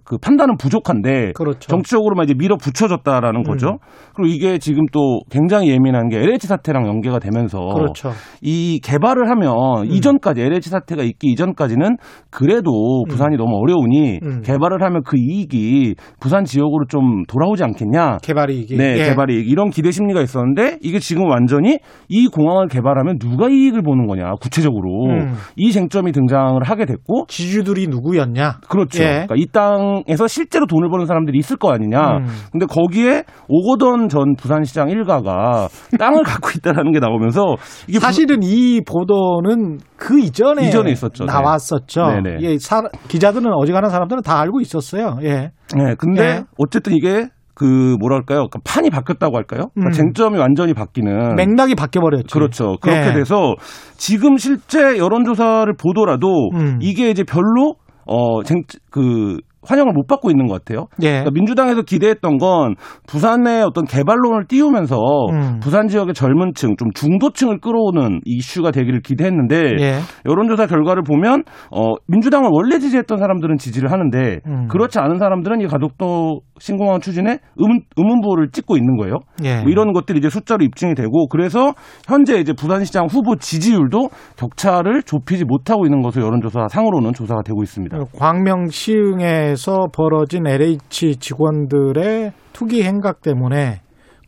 그 0.05 0.19
판단은 0.19 0.57
부족한데 0.59 1.33
그렇죠. 1.35 1.59
정치적으로만 1.69 2.25
이제 2.25 2.35
밀어 2.37 2.57
붙여졌다라는 2.57 3.43
거죠. 3.43 3.79
그리고 4.15 4.29
이게 4.35 4.59
지금 4.59 4.85
또 4.93 5.21
굉장히 5.31 5.71
예민한 5.71 6.09
게 6.09 6.19
LH 6.19 6.47
사태랑 6.47 6.87
연계가 6.87 7.19
되면서 7.19 7.59
그렇죠. 7.75 8.13
이 8.43 8.81
개발을 8.83 9.31
하면 9.31 9.87
이전까지 9.87 10.43
LH 10.43 10.69
사태가 10.69 11.03
있기 11.05 11.33
이전까지는 11.33 11.97
그래도 12.31 13.05
부산이 13.09 13.37
너무 13.37 13.57
어려우니 13.57 14.19
음. 14.23 14.43
개발을 14.43 14.83
하면 14.83 15.03
그 15.05 15.17
이익이 15.17 15.95
부산 16.21 16.45
지역으로 16.45 16.85
좀 16.89 17.23
돌아오지 17.27 17.65
않겠냐. 17.65 18.19
개발이 18.23 18.61
이게 18.61 18.77
네, 18.77 18.99
예. 18.99 19.05
개발이 19.09 19.35
이런 19.41 19.71
기대 19.71 19.91
심리가 19.91 20.21
있었는데 20.21 20.79
이게 20.83 20.99
지금 20.99 21.31
완전히 21.31 21.79
이 22.09 22.27
공항을 22.29 22.69
개발하면 22.69 23.19
누가 23.19 23.49
이익을 23.49 23.83
보는 23.83 24.07
거냐 24.07 24.33
구체적으로 24.41 25.07
음. 25.07 25.35
이 25.57 25.73
쟁점이 25.73 26.13
등장을 26.13 26.63
하게 26.63 26.85
됐고 26.85 27.25
지주들이 27.29 27.87
누구였냐? 27.89 28.59
그렇죠. 28.69 29.03
예. 29.03 29.25
그러니까 29.27 29.35
이 29.39 29.47
땅 29.55 29.94
에서 30.09 30.27
실제로 30.27 30.67
돈을 30.67 30.89
버는 30.91 31.07
사람들이 31.07 31.39
있을 31.39 31.57
거 31.57 31.73
아니냐. 31.73 31.99
음. 32.19 32.27
근데 32.53 32.67
거기에 32.67 33.25
오거돈 33.49 34.09
전 34.09 34.35
부산시장 34.37 34.91
일가가 34.91 35.69
땅을 35.99 36.23
갖고 36.25 36.51
있다라는 36.57 36.93
게 36.93 36.99
나오면서 37.01 37.57
이게 37.89 37.99
부- 37.99 38.05
사실은 38.05 38.43
이 38.43 38.81
보도는 38.87 39.79
그 39.97 40.19
이전에 40.21 40.69
이전에 40.69 40.91
있었죠. 40.91 41.25
네. 41.27 41.33
나왔었죠. 41.33 42.03
네네. 42.23 42.37
예, 42.41 42.59
사- 42.59 42.83
기자들은 43.09 43.53
어지간한 43.53 43.91
사람들은 43.91 44.23
다 44.23 44.41
알고 44.41 44.61
있었어요. 44.61 45.19
예. 45.23 45.53
네, 45.77 45.95
근데 45.99 46.23
예. 46.25 46.43
어쨌든 46.59 46.93
이게 46.95 47.29
그 47.57 47.97
뭐랄까요? 48.01 48.49
그러니까 48.49 48.59
판이 48.65 48.91
바뀌었다고 48.91 49.37
할까요? 49.37 49.67
그러니까 49.75 49.91
음. 49.91 49.93
쟁점이 49.93 50.39
완전히 50.39 50.75
바뀌는 50.75 51.37
맥락이 51.37 51.77
바뀌어 51.77 52.03
버렸죠. 52.03 52.27
그렇죠. 52.33 52.77
그렇게 52.81 53.11
예. 53.11 53.13
돼서 53.13 53.55
지금 53.97 54.37
실제 54.39 54.99
여론조사를 54.99 55.73
보더라도 55.77 56.49
음. 56.55 56.79
이게 56.83 57.11
이제 57.11 57.23
별로 57.23 57.77
어, 58.07 58.43
쟁, 58.43 58.63
그 58.91 59.39
환영을 59.67 59.93
못 59.93 60.07
받고 60.07 60.31
있는 60.31 60.47
것 60.47 60.55
같아요. 60.55 60.87
예. 61.03 61.09
그러니까 61.09 61.31
민주당에서 61.33 61.83
기대했던 61.83 62.39
건 62.39 62.75
부산의 63.07 63.63
어떤 63.63 63.85
개발론을 63.85 64.47
띄우면서 64.49 64.97
음. 65.33 65.61
부산 65.61 65.89
지역의 65.89 66.15
젊은층, 66.15 66.77
좀 66.77 66.91
중도층을 66.95 67.61
끌어오는 67.61 68.21
이슈가 68.25 68.71
되기를 68.71 69.01
기대했는데 69.03 69.57
예. 69.81 69.99
여론조사 70.27 70.67
결과를 70.67 71.03
보면 71.03 71.45
어, 71.71 71.95
민주당을 72.07 72.51
원래 72.53 72.79
지지했던 72.79 73.19
사람들은 73.19 73.57
지지를 73.59 73.91
하는데 73.91 74.41
음. 74.47 74.69
그렇지 74.69 74.99
않은 74.99 75.19
사람들은 75.19 75.61
이 75.61 75.67
가덕도 75.67 76.41
신공항 76.59 77.01
추진에 77.01 77.39
의문, 77.57 77.81
의문부호를 77.97 78.51
찍고 78.51 78.77
있는 78.77 78.97
거예요. 78.97 79.17
예. 79.45 79.63
뭐 79.63 79.71
이런 79.71 79.93
것들이 79.93 80.19
이제 80.19 80.29
숫자로 80.29 80.65
입증이 80.65 80.95
되고 80.95 81.27
그래서 81.29 81.75
현재 82.07 82.39
이제 82.39 82.53
부산시장 82.53 83.07
후보 83.11 83.37
지지율도 83.37 84.09
격차를 84.37 85.03
좁히지 85.03 85.45
못하고 85.45 85.87
있는 85.87 86.01
것으로 86.03 86.27
여론조사 86.27 86.69
상으로는 86.69 87.13
조사가 87.13 87.43
되고 87.43 87.63
있습니다. 87.63 87.99
광명 88.19 88.69
시흥에서 88.69 89.89
벌어진 89.93 90.47
LH 90.47 91.17
직원들의 91.17 92.33
투기 92.53 92.83
행각 92.83 93.21
때문에 93.21 93.81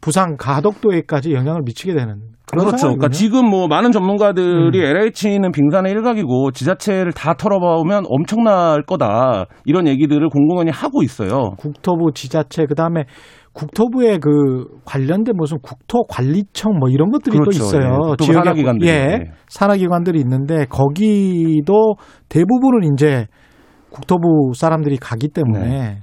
부산 0.07 0.37
가덕도에까지 0.37 1.33
영향을 1.33 1.63
미치게 1.65 1.93
되는 1.93 2.21
그렇죠. 2.47 2.67
그러니까 2.67 2.79
상황이군요. 2.79 3.09
지금 3.09 3.51
뭐 3.51 3.67
많은 3.67 3.91
전문가들이 3.91 4.79
음. 4.79 4.85
LH는 4.85 5.51
빙산의 5.51 5.91
일각이고 5.91 6.53
지자체를 6.53 7.11
다 7.11 7.35
털어보면 7.35 8.05
엄청날 8.07 8.85
거다 8.85 9.47
이런 9.65 9.89
얘기들을 9.89 10.29
공공연히 10.29 10.71
하고 10.71 11.03
있어요. 11.03 11.55
국토부 11.59 12.13
지자체 12.15 12.67
그다음에 12.67 13.07
국토부의 13.53 14.21
그 14.21 14.67
관련된 14.85 15.35
무슨 15.37 15.59
국토관리청 15.61 16.79
뭐 16.79 16.89
이런 16.89 17.11
것들이 17.11 17.37
그렇죠. 17.37 17.59
또 17.59 17.65
있어요. 17.65 17.99
예. 18.13 18.25
지역에 18.25 18.39
산하기관들이. 18.39 18.89
예, 18.89 18.95
예. 18.95 19.25
산하기관들이 19.49 20.21
있는데 20.21 20.67
거기도 20.67 21.97
대부분은 22.29 22.93
이제 22.95 23.27
국토부 23.91 24.53
사람들이 24.55 24.99
가기 24.99 25.31
때문에 25.31 25.69
네. 25.69 26.03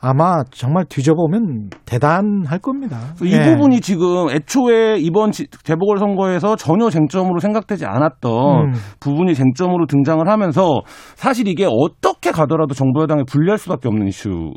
아마 0.00 0.44
정말 0.50 0.84
뒤져보면 0.88 1.70
대단할 1.86 2.58
겁니다. 2.58 2.98
이 3.22 3.32
예. 3.32 3.44
부분이 3.50 3.80
지금 3.80 4.28
애초에 4.30 4.96
이번 4.98 5.30
지- 5.32 5.46
재보궐 5.64 5.98
선거에서 5.98 6.54
전혀 6.56 6.90
쟁점으로 6.90 7.38
생각되지 7.40 7.86
않았던 7.86 8.30
음. 8.68 8.72
부분이 9.00 9.34
쟁점으로 9.34 9.86
등장을 9.86 10.26
하면서 10.28 10.80
사실 11.14 11.48
이게 11.48 11.66
어떻게 11.68 12.30
가더라도 12.30 12.74
정부 12.74 13.02
여당에 13.02 13.22
불리할 13.26 13.58
수밖에 13.58 13.88
없는 13.88 14.06
이슈 14.06 14.52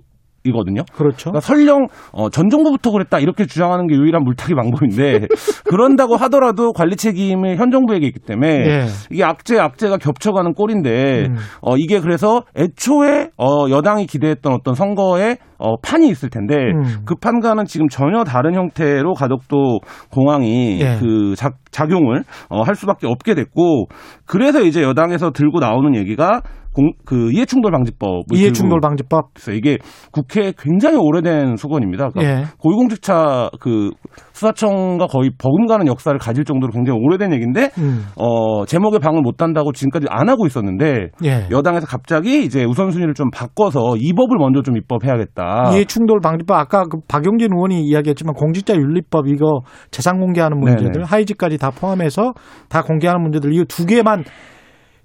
이거든요. 0.49 0.83
그렇죠. 0.93 1.31
그러니까 1.31 1.39
설령 1.41 1.87
어, 2.11 2.29
전 2.29 2.49
정부부터 2.49 2.91
그랬다 2.91 3.19
이렇게 3.19 3.45
주장하는 3.45 3.87
게 3.87 3.95
유일한 3.95 4.23
물타기 4.23 4.55
방법인데 4.55 5.27
그런다고 5.69 6.15
하더라도 6.15 6.73
관리 6.73 6.95
책임이 6.95 7.55
현 7.55 7.71
정부에게 7.71 8.07
있기 8.07 8.19
때문에 8.19 8.49
예. 8.49 8.85
이게 9.11 9.23
악재 9.23 9.59
악재가 9.59 9.97
겹쳐가는 9.97 10.53
꼴인데 10.53 11.27
음. 11.29 11.35
어, 11.61 11.77
이게 11.77 11.99
그래서 11.99 12.43
애초에 12.55 13.29
어, 13.37 13.69
여당이 13.69 14.05
기대했던 14.07 14.53
어떤 14.53 14.73
선거에 14.73 15.37
어, 15.57 15.75
판이 15.81 16.07
있을 16.09 16.29
텐데 16.29 16.55
음. 16.55 17.03
그 17.05 17.15
판과는 17.15 17.65
지금 17.65 17.89
전혀 17.89 18.23
다른 18.23 18.55
형태로 18.55 19.13
가덕도 19.13 19.79
공항이 20.09 20.79
예. 20.81 20.97
그 20.99 21.35
작, 21.35 21.55
작용을 21.71 22.23
어, 22.49 22.61
할 22.61 22.75
수밖에 22.75 23.07
없게 23.07 23.35
됐고 23.35 23.87
그래서 24.25 24.61
이제 24.61 24.81
여당에서 24.81 25.31
들고 25.31 25.59
나오는 25.59 25.95
얘기가 25.95 26.41
공, 26.79 26.93
그 27.05 27.31
이해충돌 27.33 27.71
방지법 27.71 28.23
이해충돌 28.33 28.79
방지법. 28.79 29.31
있어요. 29.37 29.55
이게 29.55 29.77
국회에 30.11 30.53
굉장히 30.57 30.97
오래된 30.97 31.57
수건입니다. 31.57 32.09
그러니까 32.09 32.41
예. 32.41 32.45
고위공직자 32.59 33.49
그 33.59 33.91
수사청과 34.31 35.07
거의 35.07 35.31
버금가는 35.37 35.87
역사를 35.87 36.17
가질 36.17 36.45
정도로 36.45 36.71
굉장히 36.71 36.99
오래된 37.01 37.33
얘기인데 37.33 37.71
음. 37.77 38.05
어 38.15 38.65
제목에 38.65 38.99
방을 38.99 39.21
못 39.21 39.35
단다고 39.35 39.73
지금까지 39.73 40.07
안 40.09 40.29
하고 40.29 40.45
있었는데 40.45 41.09
예. 41.25 41.47
여당에서 41.51 41.85
갑자기 41.85 42.45
이제 42.45 42.63
우선순위를 42.63 43.13
좀 43.13 43.29
바꿔서 43.31 43.95
이 43.97 44.13
법을 44.13 44.37
먼저 44.37 44.61
좀 44.61 44.77
입법해야겠다. 44.77 45.71
이해충돌 45.73 46.19
방지법 46.21 46.57
아까 46.57 46.83
그 46.83 46.99
박용진 47.07 47.49
의원이 47.53 47.81
이야기했지만 47.81 48.33
공직자 48.33 48.75
윤리법 48.75 49.27
이거 49.27 49.61
재산 49.91 50.19
공개하는 50.19 50.57
문제들 50.59 50.91
네네. 50.93 51.05
하이직까지 51.05 51.57
다 51.57 51.71
포함해서 51.71 52.33
다 52.69 52.81
공개하는 52.81 53.21
문제들 53.21 53.53
이거 53.53 53.65
두 53.67 53.85
개만 53.85 54.23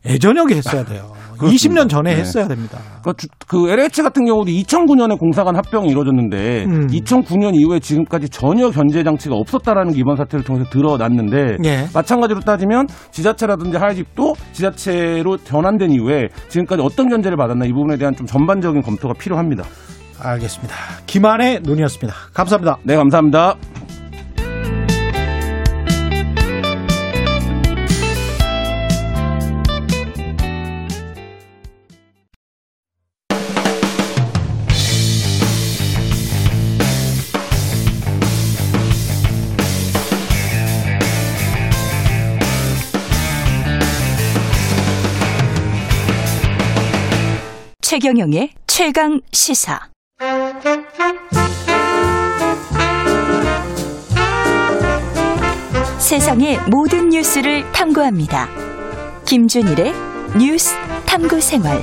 예전역에 0.06 0.56
했어야 0.56 0.84
돼요. 0.84 1.12
20년 1.38 1.88
전에 1.88 2.14
네. 2.14 2.20
했어야 2.20 2.46
됩니다. 2.48 2.78
그, 3.02 3.12
주- 3.16 3.26
그 3.46 3.68
LH 3.70 4.02
같은 4.02 4.24
경우도 4.24 4.50
2009년에 4.50 5.18
공사관 5.18 5.56
합병이 5.56 5.88
이루어졌는데 5.88 6.64
음. 6.64 6.86
2009년 6.88 7.54
이후에 7.54 7.78
지금까지 7.80 8.28
전혀 8.28 8.70
견제 8.70 9.02
장치가 9.04 9.34
없었다라는 9.34 9.92
게 9.92 10.00
이번 10.00 10.16
사태를 10.16 10.44
통해서 10.44 10.68
드러났는데 10.70 11.56
예. 11.64 11.86
마찬가지로 11.94 12.40
따지면 12.40 12.86
지자체라든지 13.10 13.76
하이집도 13.76 14.34
지자체로 14.52 15.36
전환된 15.38 15.90
이후에 15.92 16.28
지금까지 16.48 16.82
어떤 16.82 17.08
견제를 17.08 17.36
받았나 17.36 17.64
이 17.66 17.72
부분에 17.72 17.96
대한 17.96 18.14
좀 18.14 18.26
전반적인 18.26 18.82
검토가 18.82 19.14
필요합니다. 19.18 19.64
알겠습니다. 20.20 20.74
김한의 21.06 21.60
눈이었습니다. 21.64 22.14
감사합니다. 22.32 22.78
네, 22.84 22.96
감사합니다. 22.96 23.56
최경영의 47.94 48.50
최강 48.66 49.20
시사. 49.30 49.78
세상의 56.00 56.58
모든 56.72 57.10
뉴스를 57.10 57.62
탐구합니다. 57.70 58.48
김준일의 59.26 59.92
뉴스 60.36 60.74
탐구 61.06 61.40
생활. 61.40 61.78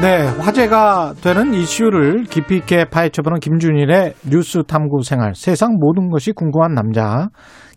네, 0.00 0.26
화제가 0.40 1.16
되는 1.22 1.52
이슈를 1.52 2.24
깊이 2.24 2.56
있게 2.56 2.86
파헤쳐보는 2.86 3.40
김준일의 3.40 4.14
뉴스 4.30 4.62
탐구 4.66 5.02
생활. 5.02 5.34
세상 5.34 5.76
모든 5.78 6.08
것이 6.08 6.32
궁금한 6.32 6.72
남자. 6.72 7.28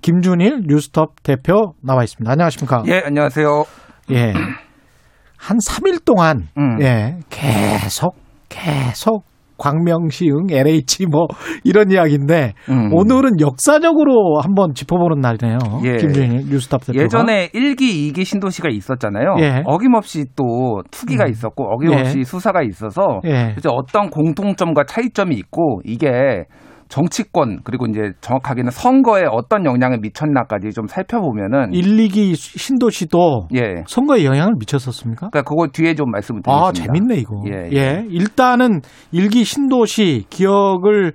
김준일 0.01 0.61
뉴스톱 0.67 1.21
대표 1.21 1.73
나와 1.83 2.05
있습니다. 2.05 2.31
안녕하십니까? 2.31 2.83
예, 2.87 3.01
안녕하세요. 3.03 3.65
예. 4.11 4.31
한 5.39 5.57
3일 5.57 6.03
동안, 6.05 6.49
음. 6.57 6.81
예, 6.81 7.17
계속, 7.29 8.15
계속 8.49 9.23
광명시흥, 9.57 10.47
LH 10.51 11.05
뭐 11.07 11.27
이런 11.63 11.91
이야기인데 11.91 12.53
음. 12.69 12.93
오늘은 12.93 13.39
역사적으로 13.41 14.39
한번 14.41 14.73
짚어보는 14.73 15.19
날이네요. 15.19 15.57
예. 15.83 15.97
김준일 15.97 16.49
뉴스톱 16.49 16.85
대표가. 16.85 17.03
예전에 17.03 17.49
1기, 17.49 18.13
2기 18.13 18.23
신도시가 18.25 18.69
있었잖아요. 18.69 19.35
예. 19.39 19.63
어김없이 19.65 20.25
또 20.35 20.81
투기가 20.91 21.25
음. 21.25 21.29
있었고 21.29 21.65
어김없이 21.73 22.19
예. 22.19 22.23
수사가 22.23 22.63
있어서 22.63 23.19
예. 23.25 23.53
이제 23.57 23.69
어떤 23.69 24.09
공통점과 24.09 24.85
차이점이 24.85 25.35
있고 25.35 25.81
이게 25.83 26.45
정치권 26.89 27.59
그리고 27.63 27.85
이제 27.85 28.11
정확하게는 28.19 28.71
선거에 28.71 29.23
어떤 29.31 29.63
영향을 29.63 29.99
미쳤나까지 30.01 30.71
좀 30.71 30.87
살펴보면은 30.87 31.71
1, 31.71 31.97
2기 31.97 32.35
신도시도 32.35 33.47
예. 33.55 33.83
선거에 33.87 34.25
영향을 34.25 34.55
미쳤었습니까? 34.59 35.29
그러니까 35.29 35.47
그거 35.47 35.67
뒤에 35.67 35.93
좀 35.93 36.09
말씀을 36.11 36.41
드리겠습니다. 36.41 36.67
아, 36.67 36.71
재밌네, 36.73 37.15
이거. 37.15 37.43
예, 37.47 37.69
예, 37.71 37.77
예. 37.77 38.05
일단은 38.09 38.81
일기 39.11 39.43
신도시 39.43 40.25
기억을 40.29 41.13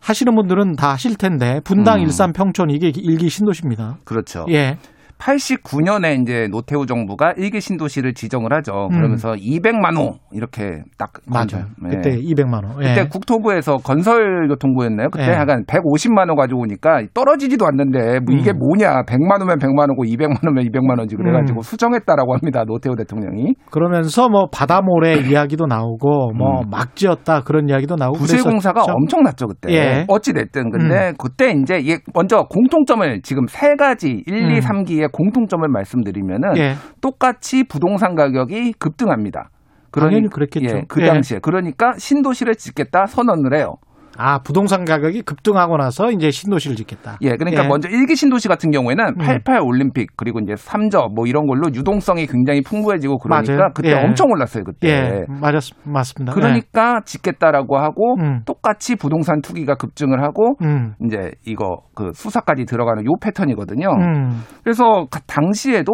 하시는 0.00 0.34
분들은 0.34 0.74
다 0.76 0.92
하실 0.92 1.16
텐데, 1.16 1.60
분당, 1.64 1.98
음. 1.98 2.02
일산, 2.02 2.32
평촌, 2.32 2.70
이게 2.70 2.92
일기 2.94 3.28
신도시입니다. 3.28 3.98
그렇죠. 4.04 4.44
예. 4.50 4.76
89년에 5.18 6.22
이제 6.22 6.48
노태우 6.50 6.86
정부가 6.86 7.32
1기 7.34 7.60
신도시를 7.60 8.14
지정을 8.14 8.52
하죠. 8.52 8.88
그러면서 8.90 9.32
200만 9.32 9.96
호 9.96 10.16
이렇게 10.32 10.82
딱 10.98 11.12
음. 11.28 11.32
맞아요. 11.32 11.66
네. 11.82 11.96
그때 11.96 12.10
200만원. 12.16 12.82
예. 12.82 12.88
그때 12.88 13.08
국토부에서 13.08 13.76
건설교통부였나요? 13.78 15.08
그때 15.10 15.28
예. 15.28 15.32
약간 15.32 15.64
150만 15.64 16.28
원 16.28 16.36
가지고 16.36 16.60
오니까 16.62 17.02
떨어지지도 17.14 17.66
않는데 17.66 18.20
뭐 18.20 18.36
이게 18.36 18.50
음. 18.50 18.58
뭐냐? 18.58 19.02
100만 19.04 19.40
원면 19.40 19.58
100만 19.58 19.88
원고 19.88 20.04
200만 20.04 20.38
원면 20.44 20.64
200만 20.64 20.98
원지 20.98 21.16
그래가지고 21.16 21.60
음. 21.60 21.62
수정했다라고 21.62 22.34
합니다. 22.34 22.64
노태우 22.66 22.94
대통령이 22.96 23.54
그러면서 23.70 24.28
뭐 24.28 24.48
바다모래 24.52 25.20
이야기도 25.28 25.66
나오고, 25.66 26.32
뭐 26.36 26.60
음. 26.60 26.70
막 26.70 26.94
지었다 26.94 27.40
그런 27.40 27.68
이야기도 27.68 27.96
나오고. 27.96 28.18
부실공사가. 28.18 28.84
엄청났죠 28.86 29.46
그때. 29.46 29.72
예. 29.72 30.04
어찌 30.08 30.32
됐든 30.32 30.70
근데 30.70 31.12
그때 31.18 31.52
이제 31.52 31.78
이게 31.78 31.98
먼저 32.14 32.44
공통점을 32.48 33.22
지금 33.22 33.46
세 33.48 33.74
가지 33.76 34.22
1, 34.26 34.34
음. 34.34 34.50
2, 34.52 34.60
3기 34.60 35.05
의 35.06 35.10
공통점을 35.12 35.66
말씀드리면은 35.68 36.56
예. 36.56 36.74
똑같이 37.00 37.64
부동산 37.64 38.14
가격이 38.14 38.74
급등합니다. 38.74 39.50
당연히 39.90 40.28
그랬겠죠. 40.28 40.76
예, 40.76 40.84
그 40.88 41.02
예. 41.02 41.06
당시에 41.06 41.38
그러니까 41.40 41.94
신도시를 41.98 42.56
짓겠다 42.56 43.06
선언을 43.06 43.54
해요. 43.54 43.76
아, 44.18 44.38
부동산 44.38 44.84
가격이 44.84 45.22
급등하고 45.22 45.76
나서 45.76 46.10
이제 46.10 46.30
신도시를 46.30 46.76
짓겠다. 46.76 47.18
예, 47.22 47.36
그러니까 47.36 47.64
예. 47.64 47.68
먼저 47.68 47.88
일기 47.88 48.16
신도시 48.16 48.48
같은 48.48 48.70
경우에는 48.70 49.04
음. 49.04 49.16
88 49.18 49.60
올림픽 49.62 50.16
그리고 50.16 50.40
이제 50.40 50.54
삼저 50.56 51.08
뭐 51.14 51.26
이런 51.26 51.46
걸로 51.46 51.68
유동성이 51.72 52.26
굉장히 52.26 52.62
풍부해지고 52.62 53.18
그러니까 53.18 53.52
맞아요. 53.52 53.70
그때 53.74 53.90
예. 53.90 53.94
엄청 53.94 54.30
올랐어요 54.30 54.64
그때. 54.64 54.88
예, 54.88 55.24
맞았, 55.28 55.70
맞습니다. 55.84 56.34
그러니까 56.34 57.00
짓겠다라고 57.04 57.78
하고 57.78 58.16
음. 58.20 58.40
똑같이 58.46 58.96
부동산 58.96 59.40
투기가 59.40 59.74
급증을 59.74 60.22
하고 60.22 60.56
예. 60.62 60.66
음. 60.66 60.94
이제 61.04 61.32
이거 61.46 61.78
그 61.94 62.10
수사까지 62.14 62.64
들어가는 62.64 63.04
요 63.04 63.10
패턴이거든요. 63.20 63.88
음. 63.90 64.42
그래서 64.62 65.06
그 65.10 65.20
당시에도 65.26 65.92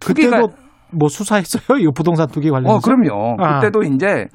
투기가 0.00 0.40
그때도 0.40 0.64
뭐 0.96 1.08
수사했어요? 1.08 1.78
이 1.78 1.86
부동산 1.94 2.28
투기 2.28 2.50
관련해서? 2.50 2.76
어 2.76 2.78
그럼요. 2.80 3.36
아. 3.38 3.58
그때도 3.58 3.82
이제 3.82 4.26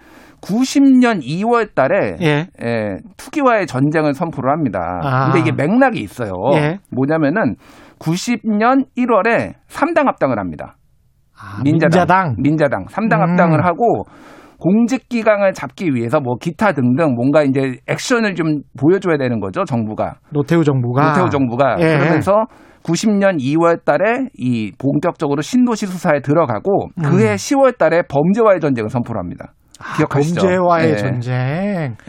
90년 0.41 1.21
2월 1.21 1.73
달에 1.73 2.17
예. 2.21 2.47
예, 2.63 2.97
투기와의 3.17 3.67
전쟁을 3.67 4.13
선포를 4.13 4.51
합니다. 4.51 4.99
아. 5.03 5.25
근데 5.31 5.39
이게 5.39 5.51
맥락이 5.51 5.99
있어요. 5.99 6.31
예. 6.53 6.79
뭐냐면은 6.91 7.55
90년 7.99 8.85
1월에 8.97 9.53
3당 9.67 10.05
합당을 10.05 10.39
합니다. 10.39 10.77
아, 11.37 11.61
민자당. 11.63 12.35
민자당. 12.37 12.85
3당 12.85 13.15
음. 13.15 13.21
합당을 13.21 13.65
하고 13.65 14.03
공직 14.59 15.07
기강을 15.07 15.53
잡기 15.53 15.93
위해서 15.93 16.19
뭐 16.19 16.35
기타 16.35 16.73
등등 16.73 17.15
뭔가 17.15 17.43
이제 17.43 17.77
액션을 17.87 18.35
좀 18.35 18.61
보여줘야 18.77 19.17
되는 19.17 19.39
거죠, 19.39 19.63
정부가. 19.63 20.15
노태우 20.31 20.63
정부가. 20.63 21.09
노태우 21.09 21.29
정부가 21.29 21.77
예. 21.79 21.97
그러면서 21.97 22.45
90년 22.83 23.39
2월 23.39 23.83
달에 23.85 24.27
이 24.37 24.71
본격적으로 24.77 25.41
신도시 25.41 25.87
수사에 25.87 26.21
들어가고 26.21 26.87
음. 26.97 27.03
그해 27.03 27.35
10월 27.35 27.77
달에 27.77 28.01
범죄와의 28.09 28.59
전쟁을 28.59 28.89
선포를 28.89 29.19
합니다. 29.19 29.53
기억하시죠? 29.97 30.41
범죄와의 30.41 30.91
예. 30.91 30.95
전쟁. 30.95 31.35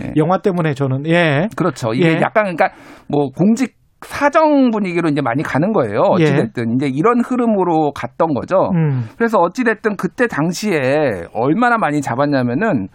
예. 0.03 0.13
영화 0.17 0.39
때문에 0.39 0.75
저는 0.75 1.07
예. 1.07 1.49
그렇죠. 1.57 1.93
이게 1.95 2.15
예. 2.15 2.21
약간 2.21 2.55
그러니까 2.55 2.71
뭐 3.09 3.31
공직 3.31 3.79
사정 4.03 4.71
분위기로 4.71 5.09
이제 5.11 5.21
많이 5.21 5.43
가는 5.43 5.73
거예요. 5.73 6.01
어찌됐든 6.01 6.77
이제 6.77 6.87
이런 6.87 7.21
흐름으로 7.21 7.93
갔던 7.93 8.33
거죠. 8.35 8.71
음. 8.75 9.05
그래서 9.17 9.39
어찌됐든 9.39 9.97
그때 9.97 10.27
당시에 10.27 11.27
얼마나 11.35 11.77
많이 11.77 12.01
잡았냐면은 12.01 12.89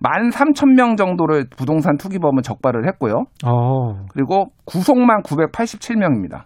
만 0.00 0.30
3천 0.30 0.74
명 0.74 0.96
정도를 0.96 1.46
부동산 1.56 1.96
투기범을 1.96 2.42
적발을 2.42 2.88
했고요. 2.88 3.24
어. 3.46 4.04
그리고 4.12 4.46
구속만 4.64 5.22
987명입니다. 5.22 6.42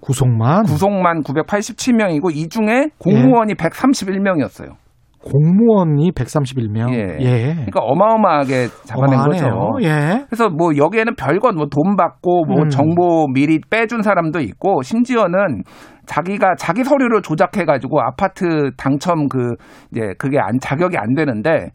구속만 0.00 0.64
구속만 0.64 1.22
987명이고 1.22 2.34
이 2.34 2.48
중에 2.48 2.88
공무원이 2.98 3.54
131명이었어요. 3.54 4.74
공무원이 5.22 6.12
131명. 6.12 6.92
예. 6.94 7.18
예. 7.20 7.52
그러니까 7.54 7.80
어마어마하게 7.82 8.68
잡아낸 8.84 9.14
어마하네요. 9.20 9.42
거죠. 9.42 9.86
예. 9.86 10.24
그래서 10.28 10.48
뭐 10.48 10.70
여기에는 10.76 11.14
별건 11.16 11.56
뭐 11.56 11.66
돈 11.66 11.96
받고 11.96 12.44
뭐 12.46 12.62
음. 12.62 12.68
정보 12.70 13.26
미리 13.28 13.60
빼준 13.70 14.02
사람도 14.02 14.40
있고 14.40 14.82
심지어는 14.82 15.62
자기가 16.06 16.54
자기 16.58 16.82
서류를 16.84 17.22
조작해 17.22 17.64
가지고 17.64 18.00
아파트 18.00 18.70
당첨 18.76 19.28
그 19.28 19.54
이제 19.92 20.14
그게 20.18 20.38
안 20.40 20.58
자격이 20.58 20.96
안 20.96 21.14
되는데 21.14 21.68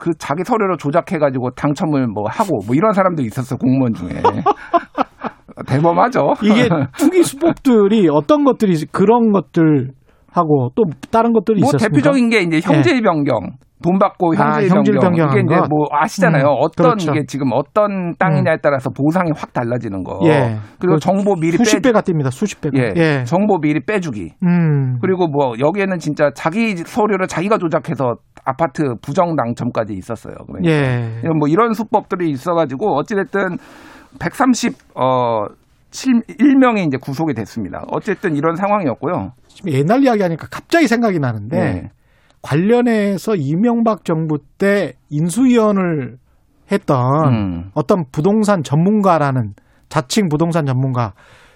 그 0.00 0.12
자기 0.18 0.42
서류를 0.44 0.76
조작해 0.76 1.18
가지고 1.18 1.50
당첨을 1.50 2.06
뭐 2.06 2.24
하고 2.28 2.60
뭐 2.66 2.74
이런 2.74 2.92
사람도 2.92 3.22
있었어 3.22 3.56
공무원 3.56 3.92
중에 3.94 4.08
대범하죠. 5.66 6.34
이게 6.42 6.68
투기 6.98 7.22
수법들이 7.22 8.08
어떤 8.10 8.44
것들이 8.44 8.72
있- 8.72 8.90
그런 8.92 9.32
것들 9.32 9.90
하고 10.34 10.70
또 10.74 10.84
다른 11.12 11.32
것들이 11.32 11.60
뭐 11.60 11.68
있었습니까? 11.68 11.88
대표적인 11.88 12.28
게 12.28 12.40
이제 12.40 12.60
형질 12.60 13.02
변경. 13.02 13.52
돈 13.82 13.98
받고 13.98 14.32
아, 14.38 14.54
형질 14.54 14.70
형질 14.70 14.94
변경. 14.98 15.28
이게 15.30 15.40
이제 15.40 15.54
것? 15.54 15.68
뭐 15.68 15.86
아시잖아요. 15.90 16.44
음, 16.44 16.56
어떤 16.58 16.96
그렇죠. 16.96 17.12
이게 17.12 17.24
지금 17.26 17.50
어떤 17.52 18.14
땅이냐에 18.18 18.56
따라서 18.62 18.90
보상이 18.90 19.30
확 19.36 19.52
달라지는 19.52 20.02
거. 20.02 20.20
예. 20.24 20.56
그리고 20.80 20.94
그 20.94 21.00
정보 21.00 21.34
미리 21.34 21.56
수십 21.58 21.82
빼 21.82 21.90
배가 21.90 22.00
뜁니다. 22.00 22.30
수십 22.30 22.60
배가. 22.60 22.78
예. 22.78 22.92
예. 22.96 23.24
정보 23.24 23.58
미리 23.58 23.80
빼주기. 23.84 24.32
음. 24.42 24.98
그리고 25.00 25.28
뭐 25.28 25.52
여기에는 25.60 25.98
진짜 25.98 26.30
자기 26.34 26.76
서류를 26.76 27.26
자기가 27.28 27.58
조작해서 27.58 28.14
아파트 28.44 28.94
부정 29.02 29.36
당첨까지 29.36 29.92
있었어요. 29.92 30.34
그러니까 30.46 30.72
예. 30.72 31.28
뭐 31.38 31.46
이런 31.48 31.74
수법들이 31.74 32.30
있어가지고 32.30 32.96
어찌됐든 32.96 33.58
130 34.18 34.72
어. 34.96 35.44
1명이 35.94 36.86
이제 36.86 36.96
구속이 37.00 37.34
됐습니다. 37.34 37.84
어쨌든 37.90 38.36
이런 38.36 38.56
상황이었고요. 38.56 39.32
지금 39.46 39.72
옛날 39.72 40.02
이야기 40.02 40.22
하니까 40.22 40.48
갑자기 40.50 40.88
생각이 40.88 41.18
나는데 41.18 41.56
네. 41.56 41.90
관련해서 42.42 43.36
이명박 43.36 44.04
정부 44.04 44.38
때 44.58 44.94
인수위원을 45.10 46.16
했던 46.70 46.98
음. 47.32 47.70
어떤 47.74 48.04
부동산 48.10 48.62
전문가라는 48.62 49.54
자칭 49.88 50.28
부동산 50.28 50.66
전문가 50.66 51.12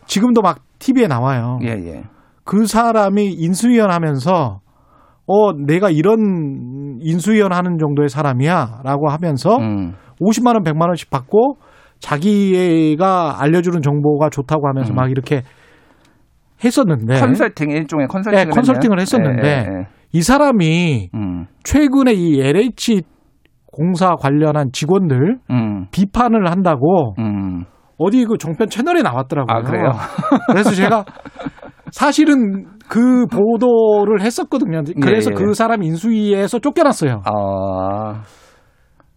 지금도 0.07 0.41
막 0.41 0.61
TV에 0.79 1.09
나와요. 1.09 1.59
예, 1.65 1.71
예. 1.71 2.05
그 2.45 2.67
사람이 2.67 3.33
인수위원 3.33 3.91
하면서 3.91 4.61
어 5.27 5.53
내가 5.53 5.91
이런 5.91 6.99
인수위원 7.01 7.53
하는 7.53 7.77
정도의 7.79 8.09
사람이야라고 8.09 9.11
하면서 9.11 9.57
음. 9.57 9.95
50만 10.21 10.55
원, 10.55 10.63
100만 10.63 10.89
원씩 10.89 11.11
받고 11.11 11.57
자기가 12.01 13.43
알려주는 13.43 13.83
정보가 13.83 14.31
좋다고 14.31 14.69
하면서 14.69 14.93
음. 14.93 14.97
막 14.97 15.11
이렇게 15.11 15.43
했었는데 16.65 17.21
컨설팅 17.21 17.71
일종의 17.71 18.09
컨설팅을 18.09 18.45
네, 18.47 18.51
컨설팅을. 18.51 19.01
했었는데 19.01 19.49
예, 19.49 19.51
예, 19.51 19.59
예. 19.59 19.87
이 20.13 20.23
사람이 20.23 21.11
음. 21.15 21.47
최근에 21.65 22.13
이 22.15 22.41
LH 22.41 23.03
공사 23.67 24.17
관련한 24.17 24.71
직원들 24.73 25.39
음. 25.51 25.87
비판을 25.93 26.51
한다고 26.51 27.15
음. 27.19 27.65
어디 27.99 28.25
그 28.25 28.39
종편 28.39 28.69
채널에 28.69 29.03
나왔더라고요. 29.03 29.57
아, 29.57 29.63
그래요? 29.63 29.91
그래서 30.51 30.71
제가 30.71 31.05
사실은 31.91 32.67
그 32.89 33.27
보도를 33.27 34.21
했었거든요. 34.23 34.83
그래서 35.01 35.31
예, 35.31 35.35
예. 35.39 35.45
그 35.45 35.55
사람 35.55 35.83
인수위에서 35.83 36.59
쫓겨났어요. 36.59 37.23
아. 37.25 38.23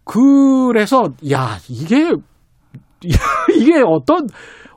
그래서 0.04 1.06
야 1.32 1.58
이게 1.70 2.12
이게 3.56 3.82
어떤 3.86 4.28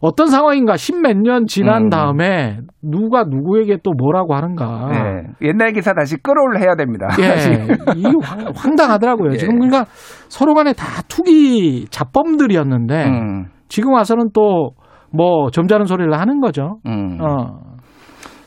어떤 0.00 0.26
상황인가 0.26 0.76
십몇 0.76 1.16
년 1.16 1.46
지난 1.46 1.84
음. 1.84 1.90
다음에 1.90 2.58
누가 2.82 3.24
누구에게 3.24 3.78
또 3.82 3.92
뭐라고 3.92 4.34
하는가. 4.34 4.90
예. 4.92 5.48
옛날 5.48 5.72
기사 5.72 5.94
다시 5.94 6.16
끌어올 6.16 6.58
해야 6.58 6.74
됩니다. 6.76 7.08
예, 7.20 7.24
이 7.96 8.04
황, 8.22 8.52
황당하더라고요. 8.54 9.32
예. 9.32 9.36
지금 9.36 9.54
그러니까 9.58 9.86
서로 10.28 10.54
간에 10.54 10.72
다 10.74 11.02
투기 11.08 11.86
자범들이었는데 11.90 13.04
음. 13.06 13.46
지금 13.68 13.92
와서는 13.92 14.30
또 14.32 14.72
뭐 15.14 15.50
점잖은 15.50 15.86
소리를 15.86 16.12
하는 16.12 16.40
거죠. 16.40 16.78
음. 16.86 17.18
어. 17.20 17.60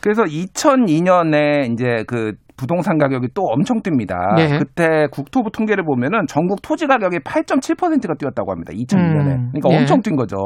그래서 0.01 0.23
2002년에 0.23 1.71
이제 1.71 2.03
그 2.07 2.33
부동산 2.57 2.97
가격이 2.97 3.29
또 3.33 3.43
엄청 3.43 3.81
뜹니다. 3.81 4.39
예. 4.39 4.57
그때 4.57 5.07
국토부 5.11 5.51
통계를 5.51 5.83
보면은 5.85 6.25
전국 6.27 6.61
토지 6.61 6.87
가격이 6.87 7.19
8.7%가 7.19 8.15
뛰었다고 8.15 8.51
합니다. 8.51 8.73
2002년에. 8.73 9.35
음, 9.35 9.51
그러니까 9.53 9.69
예. 9.71 9.77
엄청 9.77 10.01
뛴 10.01 10.15
거죠. 10.15 10.37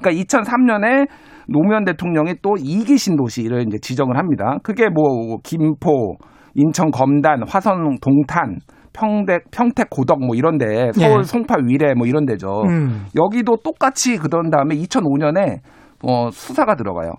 그러니까 0.00 0.22
2003년에 0.22 1.08
노무현 1.48 1.84
대통령이 1.84 2.36
또 2.40 2.54
이기 2.58 2.96
신도시를 2.96 3.66
이제 3.66 3.78
지정을 3.78 4.16
합니다. 4.16 4.58
그게 4.62 4.88
뭐 4.88 5.38
김포, 5.42 6.16
인천 6.54 6.90
검단, 6.90 7.42
화성 7.48 7.96
동탄, 8.00 8.58
평택 8.92 9.50
평택 9.50 9.90
고덕 9.90 10.20
뭐 10.20 10.34
이런데 10.34 10.90
서울 10.92 11.18
예. 11.18 11.22
송파 11.22 11.56
위례 11.66 11.94
뭐 11.94 12.06
이런 12.06 12.24
데죠. 12.26 12.62
음. 12.68 13.06
여기도 13.16 13.56
똑같이 13.56 14.16
그런 14.16 14.50
다음에 14.50 14.74
2005년에 14.76 15.58
어, 16.02 16.30
수사가 16.30 16.76
들어가요. 16.76 17.12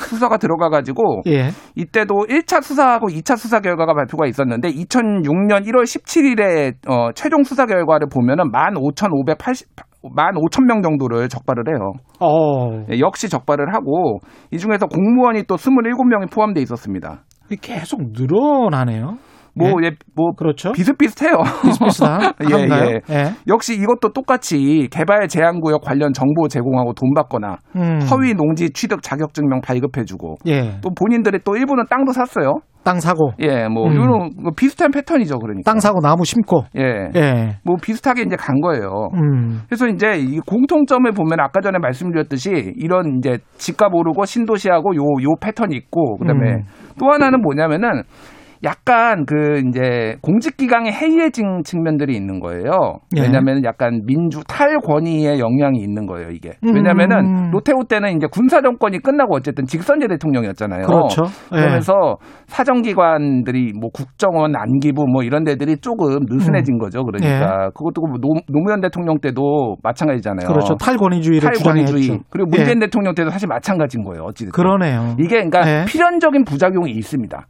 수사가 0.00 0.36
들어가가지고 0.38 1.22
예. 1.26 1.50
이때도 1.74 2.26
1차 2.28 2.62
수사하고 2.62 3.08
2차 3.08 3.36
수사 3.36 3.60
결과가 3.60 3.94
발표가 3.94 4.26
있었는데 4.26 4.68
2006년 4.70 5.66
1월 5.66 5.82
17일에 5.82 6.74
어, 6.88 7.12
최종 7.14 7.44
수사 7.44 7.66
결과를 7.66 8.08
보면은 8.08 8.50
15,580 8.52 9.68
15,000명 10.02 10.82
정도를 10.82 11.28
적발을 11.28 11.64
해요. 11.68 11.92
어. 12.20 12.84
예, 12.90 13.00
역시 13.00 13.28
적발을 13.28 13.74
하고 13.74 14.20
이 14.50 14.58
중에서 14.58 14.86
공무원이 14.86 15.44
또 15.44 15.56
27명이 15.56 16.32
포함돼 16.32 16.60
있었습니다. 16.62 17.22
계속 17.60 18.00
늘어나네요. 18.12 19.18
뭐, 19.54 19.68
예. 19.82 19.86
예, 19.86 19.90
뭐 20.14 20.32
그렇죠. 20.32 20.72
비슷비슷해요. 20.72 21.32
비슷비슷한 21.62 22.32
예? 22.50 22.54
예. 22.56 23.00
예. 23.14 23.32
역시 23.48 23.74
이것도 23.74 24.12
똑같이 24.12 24.88
개발 24.90 25.28
제한 25.28 25.60
구역 25.60 25.82
관련 25.82 26.12
정보 26.12 26.48
제공하고 26.48 26.92
돈 26.94 27.12
받거나 27.14 27.56
음. 27.76 28.00
허위 28.10 28.34
농지 28.34 28.70
취득 28.70 29.02
자격증명 29.02 29.60
발급해주고 29.60 30.36
예. 30.46 30.78
또 30.82 30.90
본인들이 30.94 31.40
또 31.44 31.56
일부는 31.56 31.84
땅도 31.90 32.12
샀어요. 32.12 32.60
땅 32.82 32.98
사고, 32.98 33.32
예, 33.40 33.68
뭐 33.68 33.88
음. 33.88 33.92
이런 33.92 34.08
거 34.42 34.52
비슷한 34.56 34.90
패턴이죠, 34.90 35.38
그러니까. 35.38 35.70
땅 35.70 35.80
사고 35.80 36.00
나무 36.00 36.24
심고. 36.24 36.62
예, 36.78 37.10
예. 37.14 37.56
뭐 37.62 37.76
비슷하게 37.76 38.22
이제 38.22 38.36
간 38.36 38.58
거예요. 38.62 39.10
음. 39.12 39.60
그래서 39.68 39.86
이제 39.86 40.16
이 40.18 40.40
공통점을 40.46 41.12
보면 41.12 41.40
아까 41.40 41.60
전에 41.60 41.78
말씀드렸듯이 41.78 42.72
이런 42.78 43.18
이제 43.18 43.36
집값 43.58 43.94
오르고 43.94 44.24
신도시하고 44.24 44.96
요 44.96 45.02
요 45.02 45.34
패턴이 45.42 45.76
있고 45.76 46.16
그다음에 46.16 46.52
음. 46.52 46.62
또 46.98 47.10
하나는 47.12 47.42
뭐냐면은 47.42 48.02
약간 48.62 49.24
그 49.24 49.62
이제 49.66 50.16
공직기강에 50.20 50.92
해이해진 50.92 51.62
측면들이 51.64 52.14
있는 52.14 52.40
거예요. 52.40 52.98
예. 53.16 53.22
왜냐하면 53.22 53.64
약간 53.64 54.02
민주 54.04 54.42
탈권위의 54.46 55.40
영향이 55.40 55.78
있는 55.80 56.06
거예요, 56.06 56.28
이게. 56.28 56.50
음. 56.64 56.74
왜냐하면은 56.74 57.50
노태우 57.50 57.84
때는 57.88 58.16
이제 58.16 58.26
군사 58.30 58.60
정권이 58.60 58.98
끝나고 58.98 59.34
어쨌든 59.34 59.64
직선제 59.64 60.08
대통령이었잖아요. 60.08 60.86
그렇죠. 60.86 61.22
예. 61.52 61.56
그러면서 61.56 62.18
사정기관들이 62.48 63.72
뭐 63.80 63.88
국정원, 63.90 64.54
안기부 64.54 65.06
뭐 65.10 65.22
이런 65.22 65.44
데들이 65.44 65.78
조금 65.78 66.18
느슨해진 66.28 66.78
거죠. 66.78 67.02
그러니까 67.04 67.70
그것도 67.70 68.02
뭐 68.02 68.18
노, 68.20 68.28
노무현 68.48 68.82
대통령 68.82 69.18
때도 69.20 69.76
마찬가지잖아요. 69.82 70.46
예. 70.48 70.52
그렇죠. 70.52 70.74
탈권위주의를 70.76 71.50
탈권위주의. 71.50 72.02
주장했죠. 72.02 72.24
그리고 72.28 72.50
문재인 72.50 72.76
예. 72.76 72.86
대통령 72.86 73.14
때도 73.14 73.30
사실 73.30 73.48
마찬가지인 73.48 74.04
거예요. 74.04 74.24
어찌됐든. 74.24 74.52
그러네요. 74.52 75.14
이게 75.18 75.42
그러니까 75.42 75.62
예. 75.66 75.84
필연적인 75.86 76.44
부작용이 76.44 76.90
있습니다. 76.90 77.46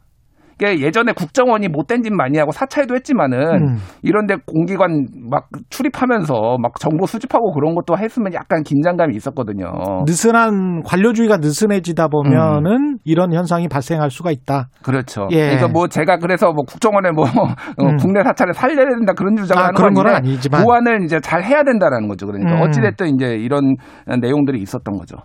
이게 0.60 0.80
예전에 0.80 1.12
국정원이 1.12 1.68
못된 1.68 2.02
짓 2.02 2.12
많이 2.12 2.38
하고 2.38 2.52
사찰도 2.52 2.94
했지만은 2.94 3.38
음. 3.38 3.76
이런데 4.02 4.36
공기관 4.46 5.06
막 5.30 5.48
출입하면서 5.70 6.58
막 6.60 6.78
정보 6.78 7.06
수집하고 7.06 7.52
그런 7.52 7.74
것도 7.74 7.96
했으면 7.96 8.34
약간 8.34 8.62
긴장감이 8.62 9.16
있었거든요. 9.16 9.72
느슨한 10.06 10.82
관료주의가 10.84 11.38
느슨해지다 11.38 12.08
보면은 12.08 12.98
이런 13.04 13.32
현상이 13.32 13.68
발생할 13.68 14.10
수가 14.10 14.30
있다. 14.30 14.68
그렇죠. 14.82 15.28
예. 15.30 15.46
그러니까 15.46 15.68
뭐 15.68 15.88
제가 15.88 16.18
그래서 16.18 16.52
뭐 16.52 16.64
국정원에 16.64 17.10
뭐 17.10 17.24
어, 17.24 17.84
음. 17.84 17.96
국내 17.96 18.22
사찰을 18.22 18.52
살려야 18.52 18.86
된다 18.90 19.14
그런 19.14 19.36
주장을 19.36 19.60
아, 19.60 19.66
하는 19.66 19.74
그런 19.74 19.94
건 19.94 20.06
아니지만. 20.08 20.62
보완을 20.62 21.04
이제 21.04 21.20
잘 21.20 21.42
해야 21.42 21.62
된다라는 21.62 22.08
거죠. 22.08 22.26
그러니까 22.26 22.56
음. 22.56 22.62
어찌 22.62 22.80
됐든 22.80 23.14
이제 23.14 23.36
이런 23.36 23.76
내용들이 24.20 24.60
있었던 24.60 24.98
거죠. 24.98 25.16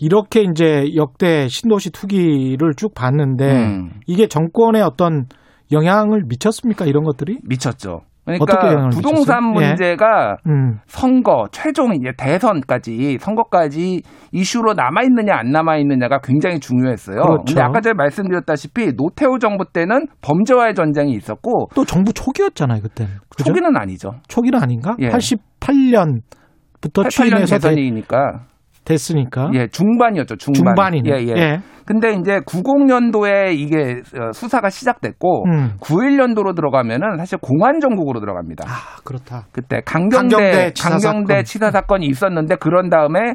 이렇게 0.00 0.42
이제 0.42 0.84
역대 0.96 1.48
신도시 1.48 1.92
투기를 1.92 2.74
쭉 2.76 2.94
봤는데 2.94 3.52
음. 3.52 3.90
이게 4.06 4.26
정권 4.26 4.76
에 4.82 4.84
어떤 4.84 5.26
영향을 5.72 6.22
미쳤습니까? 6.28 6.84
이런 6.86 7.04
것들이? 7.04 7.38
미쳤죠. 7.48 8.00
그러니까 8.24 8.88
부동산 8.90 9.48
미쳤어요? 9.48 9.64
예. 9.64 9.68
문제가 9.68 10.36
음. 10.46 10.78
선거 10.86 11.46
최종 11.50 11.92
이제 11.94 12.12
대선까지 12.16 13.18
선거까지 13.20 14.02
이슈로 14.30 14.74
남아 14.74 15.02
있느냐 15.04 15.34
안 15.36 15.50
남아 15.50 15.78
있느냐가 15.78 16.20
굉장히 16.22 16.60
중요했어요. 16.60 17.16
그렇죠. 17.20 17.42
근데 17.46 17.60
아까 17.62 17.80
제가 17.80 17.94
말씀드렸다시피 17.94 18.92
노태우 18.96 19.40
정부 19.40 19.64
때는 19.72 20.06
범죄와의 20.20 20.74
전쟁이 20.74 21.14
있었고 21.14 21.70
또 21.74 21.84
정부 21.84 22.12
초기였잖아요, 22.12 22.82
그때는. 22.82 23.12
그죠? 23.28 23.44
초기는 23.44 23.76
아니죠. 23.76 24.12
초기는 24.28 24.62
아닌가? 24.62 24.94
예. 25.00 25.08
88년 25.08 26.20
부터 26.80 27.02
88년 27.02 27.10
취임해서 27.10 27.58
돼- 27.58 27.68
대선이니까 27.70 28.44
됐으니까. 28.84 29.50
예 29.54 29.66
중반이었죠 29.68 30.36
중반. 30.36 30.74
중반이네. 30.74 31.10
예, 31.10 31.22
예. 31.26 31.32
예. 31.36 31.58
근데 31.84 32.12
이제 32.12 32.38
90년도에 32.46 33.52
이게 33.54 34.02
어, 34.18 34.32
수사가 34.32 34.70
시작됐고 34.70 35.44
음. 35.46 35.72
91년도로 35.80 36.54
들어가면은 36.54 37.16
사실 37.18 37.38
공안 37.38 37.80
정국으로 37.80 38.20
들어갑니다. 38.20 38.64
아, 38.68 39.00
그렇다. 39.04 39.46
그때 39.52 39.80
강경대 39.84 40.36
강경대 40.36 40.72
치사 40.74 40.88
강경대 40.90 41.32
사건. 41.34 41.44
치사 41.44 41.70
사건이 41.70 42.06
있었는데 42.06 42.56
그런 42.56 42.88
다음에 42.88 43.18
어, 43.20 43.34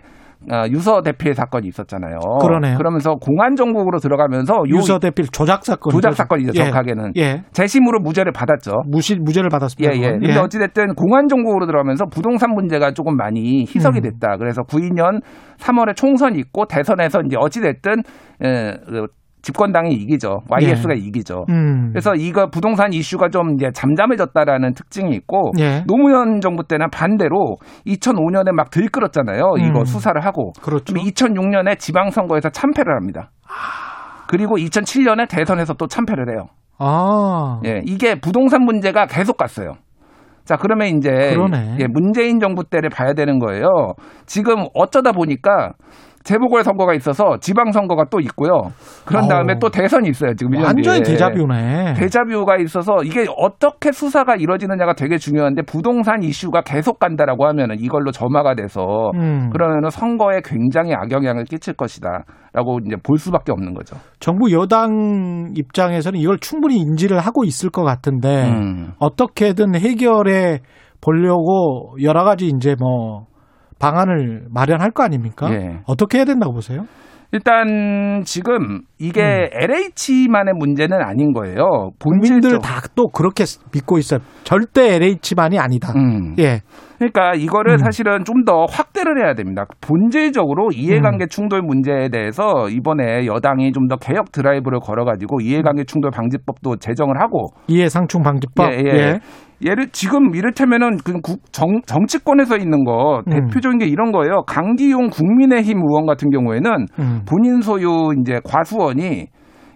유서 0.71 1.01
대필 1.01 1.33
사건이 1.33 1.67
있었잖아요. 1.67 2.19
그러네요. 2.41 2.77
그러면서 2.77 3.15
공안 3.15 3.55
정국으로 3.55 3.99
들어가면서 3.99 4.55
요 4.55 4.77
유서 4.77 4.99
대필 4.99 5.25
조작 5.31 5.65
사건. 5.65 5.91
조작 5.91 6.13
사건이죠. 6.15 6.51
예. 6.55 6.57
정확하게는 6.57 7.13
예. 7.17 7.43
재심으로 7.51 7.99
무죄를 7.99 8.31
받았죠. 8.31 8.71
무시 8.87 9.15
무죄를 9.15 9.49
받았습니다. 9.49 9.95
예, 9.95 10.01
예. 10.01 10.09
근데 10.11 10.37
어찌 10.37 10.59
됐든 10.59 10.95
공안 10.95 11.27
정국으로 11.27 11.65
들어가면서 11.65 12.05
부동산 12.05 12.51
문제가 12.51 12.91
조금 12.91 13.15
많이 13.17 13.61
희석이 13.63 13.99
음. 13.99 14.01
됐다. 14.03 14.37
그래서 14.37 14.61
92년 14.61 15.21
3월에 15.57 15.95
총선이 15.95 16.37
있고 16.39 16.65
대선에서 16.65 17.21
이제 17.25 17.35
어찌 17.39 17.61
됐든 17.61 18.03
에, 18.43 18.77
그 18.85 19.07
집권당이 19.41 19.91
이기죠. 19.93 20.39
YS가 20.49 20.93
이기죠. 20.93 21.45
음. 21.49 21.89
그래서 21.91 22.15
이거 22.15 22.49
부동산 22.49 22.91
이슈가 22.91 23.29
좀 23.29 23.53
이제 23.55 23.67
잠잠해졌다라는 23.73 24.73
특징이 24.73 25.15
있고 25.15 25.51
예. 25.59 25.83
노무현 25.87 26.41
정부 26.41 26.63
때는 26.63 26.89
반대로 26.89 27.57
2005년에 27.85 28.51
막 28.51 28.69
들끓었잖아요. 28.71 29.55
이거 29.59 29.79
음. 29.79 29.85
수사를 29.85 30.19
하고 30.23 30.51
그렇죠. 30.61 30.93
2006년에 30.93 31.77
지방선거에서 31.79 32.49
참패를 32.49 32.95
합니다. 32.95 33.31
그리고 34.27 34.57
2007년에 34.57 35.29
대선에서 35.29 35.73
또 35.75 35.87
참패를 35.87 36.29
해요. 36.31 36.47
아. 36.79 37.59
예, 37.65 37.81
이게 37.85 38.19
부동산 38.19 38.63
문제가 38.63 39.05
계속 39.05 39.37
갔어요. 39.37 39.73
자, 40.45 40.55
그러면 40.55 40.87
이제 40.87 41.09
그러네. 41.09 41.77
예, 41.79 41.87
문재인 41.87 42.39
정부 42.39 42.63
때를 42.63 42.89
봐야 42.89 43.13
되는 43.13 43.39
거예요. 43.39 43.93
지금 44.25 44.65
어쩌다 44.73 45.11
보니까 45.11 45.73
재보궐 46.27 46.63
선거가 46.65 46.93
있어서 46.95 47.37
지방 47.39 47.71
선거가 47.71 48.03
또 48.11 48.19
있고요. 48.19 48.59
그런 49.05 49.29
다음에 49.29 49.53
아우. 49.53 49.59
또 49.59 49.69
대선이 49.69 50.09
있어요. 50.09 50.33
지금 50.35 50.51
1년 50.51 50.65
완전히 50.65 51.01
뒤에. 51.01 51.13
데자뷰네. 51.13 51.93
데자뷰가 51.93 52.57
있어서 52.57 52.97
이게 53.05 53.25
어떻게 53.37 53.93
수사가 53.93 54.35
이루어지느냐가 54.35 54.93
되게 54.93 55.17
중요한데 55.17 55.61
부동산 55.61 56.23
이슈가 56.23 56.61
계속 56.61 56.99
간다라고 56.99 57.47
하면은 57.47 57.77
이걸로 57.79 58.11
점화가 58.11 58.55
돼서 58.55 59.11
음. 59.15 59.49
그러면은 59.51 59.89
선거에 59.89 60.41
굉장히 60.43 60.93
악영향을 60.93 61.45
끼칠 61.45 61.73
것이다라고 61.75 62.79
이제 62.85 62.97
볼 63.01 63.17
수밖에 63.17 63.53
없는 63.53 63.73
거죠. 63.73 63.95
정부 64.19 64.51
여당 64.51 65.53
입장에서는 65.55 66.19
이걸 66.19 66.39
충분히 66.39 66.75
인지를 66.77 67.19
하고 67.19 67.45
있을 67.45 67.69
것 67.69 67.83
같은데 67.83 68.49
음. 68.49 68.91
어떻게든 68.99 69.75
해결해 69.75 70.59
보려고 70.99 71.95
여러 72.01 72.25
가지 72.25 72.47
이제 72.47 72.75
뭐 72.77 73.27
방안을 73.79 74.47
마련할 74.49 74.91
거 74.91 75.03
아닙니까? 75.03 75.51
예. 75.51 75.79
어떻게 75.85 76.17
해야 76.19 76.25
된다고 76.25 76.53
보세요? 76.53 76.85
일단 77.33 78.23
지금 78.25 78.81
이게 78.99 79.49
LH만의 79.51 80.53
문제는 80.57 81.01
아닌 81.01 81.33
거예요. 81.33 81.89
국민들 81.99 82.51
본질적- 82.57 82.61
다또 82.61 83.07
그렇게 83.09 83.43
믿고 83.73 83.97
있어요. 83.97 84.21
절대 84.43 84.95
LH만이 84.95 85.59
아니다. 85.59 85.91
음. 85.95 86.35
예. 86.39 86.61
그러니까 86.97 87.33
이거를 87.35 87.73
음. 87.73 87.77
사실은 87.77 88.23
좀 88.25 88.43
더 88.45 88.65
확대를 88.69 89.23
해야 89.23 89.33
됩니다. 89.33 89.65
본질적으로 89.81 90.69
이해관계 90.73 91.25
음. 91.25 91.27
충돌 91.29 91.61
문제에 91.61 92.09
대해서 92.09 92.69
이번에 92.69 93.25
여당이 93.25 93.71
좀 93.73 93.87
더 93.87 93.95
개혁 93.97 94.31
드라이브를 94.31 94.79
걸어가지고 94.79 95.41
이해관계 95.41 95.83
충돌 95.85 96.11
방지법도 96.11 96.77
제정을 96.77 97.19
하고 97.21 97.49
이해상충 97.67 98.21
방지법. 98.23 98.71
예, 98.73 98.77
예. 98.85 99.19
예를 99.65 99.89
지금 99.91 100.35
이를테면은 100.35 100.97
그 100.97 101.13
국- 101.21 101.51
정, 101.51 101.81
정치권에서 101.85 102.57
있는 102.57 102.83
거 102.85 103.21
음. 103.27 103.31
대표적인 103.31 103.79
게 103.79 103.85
이런 103.87 104.11
거예요. 104.11 104.43
강기용 104.45 105.09
국민의힘 105.09 105.77
의원 105.79 106.05
같은 106.05 106.29
경우에는 106.29 106.85
음. 106.99 107.21
본인 107.27 107.61
소유 107.61 108.13
이제 108.21 108.39
과수원이 108.43 109.25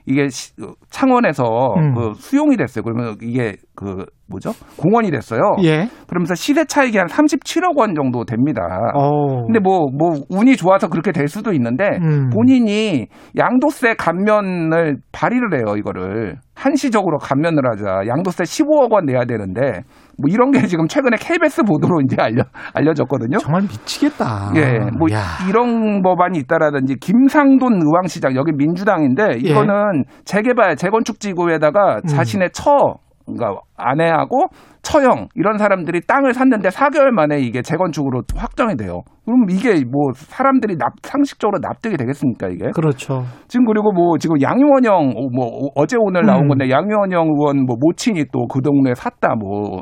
이게 0.06 0.28
시- 0.30 0.54
창원에서 0.90 1.44
음. 1.78 1.94
그 1.96 2.14
수용이 2.16 2.58
됐어요. 2.58 2.84
그러면 2.84 3.16
이게 3.22 3.56
그 3.76 4.06
뭐죠? 4.32 4.52
공원이 4.78 5.12
됐어요. 5.12 5.42
예. 5.64 5.88
그러면서 6.08 6.34
시세 6.34 6.66
차익이 6.66 6.98
한 6.98 7.08
37억 7.08 7.78
원 7.78 7.94
정도 7.94 8.24
됩니다. 8.26 8.62
어. 8.96 9.46
근데 9.46 9.60
뭐, 9.60 9.88
뭐, 9.96 10.14
운이 10.30 10.56
좋아서 10.56 10.88
그렇게 10.88 11.12
될 11.12 11.28
수도 11.28 11.54
있는데, 11.54 11.86
음. 12.02 12.30
본인이 12.30 13.08
양도세 13.38 13.96
감면을 13.96 14.98
발의를 15.12 15.58
해요, 15.58 15.76
이거를. 15.78 16.38
한시적으로 16.56 17.18
감면을 17.18 17.64
하자. 17.72 18.08
양도세 18.08 18.44
15억 18.44 18.92
원 18.92 19.06
내야 19.06 19.26
되는데, 19.26 19.84
뭐 20.22 20.30
이런 20.30 20.52
게 20.52 20.68
지금 20.68 20.88
최근에 20.88 21.18
KBS 21.20 21.64
보도로 21.64 22.02
이제 22.02 22.16
알려, 22.20 22.44
알려졌거든요. 22.74 23.40
정말 23.40 23.64
미치겠다. 23.64 24.52
예, 24.56 24.80
뭐 24.98 25.12
야. 25.12 25.22
이런 25.50 26.02
법안이 26.04 26.38
있다라든지 26.40 26.96
김상돈 26.96 27.82
의왕시장 27.82 28.36
여기 28.36 28.52
민주당인데 28.52 29.24
예. 29.44 29.50
이거는 29.50 30.04
재개발 30.26 30.76
재건축 30.76 31.20
지구에다가 31.20 31.98
음. 32.04 32.08
자신의 32.08 32.52
처 32.54 32.96
그러니까 33.36 33.62
아내하고 33.76 34.50
처형 34.84 35.30
이런 35.36 35.58
사람들이 35.58 36.02
땅을 36.08 36.34
샀는데 36.34 36.70
4개월 36.70 37.12
만에 37.12 37.40
이게 37.40 37.62
재건축으로 37.62 38.22
확정이 38.36 38.76
돼요. 38.76 39.02
그럼 39.26 39.46
이게 39.50 39.84
뭐 39.86 40.12
사람들이 40.14 40.78
납, 40.78 40.94
상식적으로 41.04 41.60
납득이 41.62 41.96
되겠습니까 41.96 42.48
이게? 42.48 42.72
그렇죠. 42.74 43.24
지금 43.48 43.66
그리고 43.66 43.92
뭐 43.92 44.18
지금 44.18 44.42
양의원형 44.42 44.94
어, 45.16 45.28
뭐 45.34 45.70
어제 45.76 45.96
오늘 46.00 46.26
나온 46.26 46.44
음. 46.44 46.48
건데 46.50 46.70
양의원형 46.70 47.28
의원 47.28 47.66
뭐 47.66 47.76
모친이 47.80 48.26
또 48.32 48.42
그 48.52 48.62
동네 48.62 48.94
샀다 48.94 49.36
뭐 49.36 49.82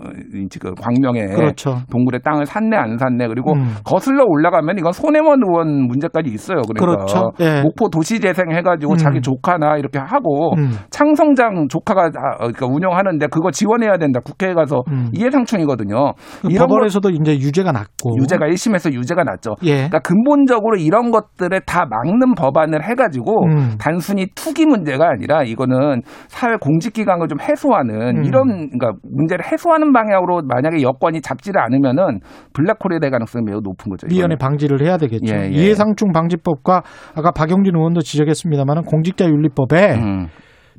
지금 0.50 0.76
광명에 0.76 1.26
그렇죠. 1.34 1.78
동굴에 1.92 2.20
땅을 2.20 2.46
샀네 2.46 2.78
안 2.78 2.98
샀네 2.98 3.28
그리고 3.28 3.54
음. 3.54 3.76
거슬러 3.84 4.24
올라가면 4.28 4.78
이건 4.78 4.92
손혜원 4.92 5.42
의원 5.44 5.88
문제까지 5.88 6.30
있어요. 6.30 6.62
그러니까 6.68 6.86
그렇죠. 6.86 7.32
예. 7.40 7.62
목포 7.64 7.90
도시재생 7.90 8.52
해가지고 8.52 8.94
음. 8.94 8.98
자기 8.98 9.22
조카나 9.22 9.78
이렇게 9.78 9.98
하고 9.98 10.54
음. 10.58 10.72
창성장 10.92 11.68
조카가 11.70 12.12
다, 12.12 12.20
어, 12.36 12.52
그러니까 12.52 12.68
운영하는데 12.68 13.28
그거 13.28 13.50
지원해야 13.50 13.98
된다. 13.98 14.20
국회에 14.24 14.54
가서 14.54 14.84
음. 14.92 15.10
이해상충이거든요. 15.14 16.14
그 16.42 16.50
법원에서도 16.58 17.10
이제 17.10 17.38
유죄가 17.38 17.72
났고. 17.72 18.16
유죄가 18.22 18.48
1심에서 18.48 18.94
유죄가 18.94 19.24
났죠. 19.24 19.56
예. 19.64 19.74
그러니까 19.76 20.00
근본적으로 20.00 20.78
이런 20.78 21.12
것들을 21.12 21.60
다 21.66 21.86
막는 21.90 22.36
법안을 22.36 22.84
해가지고 22.90 23.46
음. 23.46 23.76
단순히 23.80 24.28
투기 24.36 24.66
문제가 24.66 25.10
아니라 25.10 25.44
이거는 25.44 26.02
사회 26.28 26.56
공직기강을 26.58 27.28
좀 27.28 27.40
해소하는 27.42 28.18
음. 28.20 28.24
이런 28.26 28.70
그러니까 28.70 28.94
문제를 29.04 29.46
해소하는 29.52 29.94
방향으로 29.94 30.42
만약에 30.46 30.82
여권이 30.82 31.22
잡지를 31.22 31.62
않으면은 31.62 32.20
블랙홀이 32.54 33.00
될 33.02 33.12
가능성이 33.12 33.44
매우 33.46 33.60
높은 33.62 33.90
거죠. 33.90 34.08
이거는. 34.10 34.38
방지를 34.38 34.82
해야 34.82 34.98
되겠죠. 34.98 35.36
예, 35.36 35.42
예. 35.44 35.48
이해상충 35.50 36.12
방지법과 36.12 36.82
아까 37.16 37.32
박영진 37.32 37.76
의원도 37.76 38.02
지적했습니다만 38.02 38.84
공직자 38.84 39.26
윤리법에 39.26 39.96
음. 39.96 40.28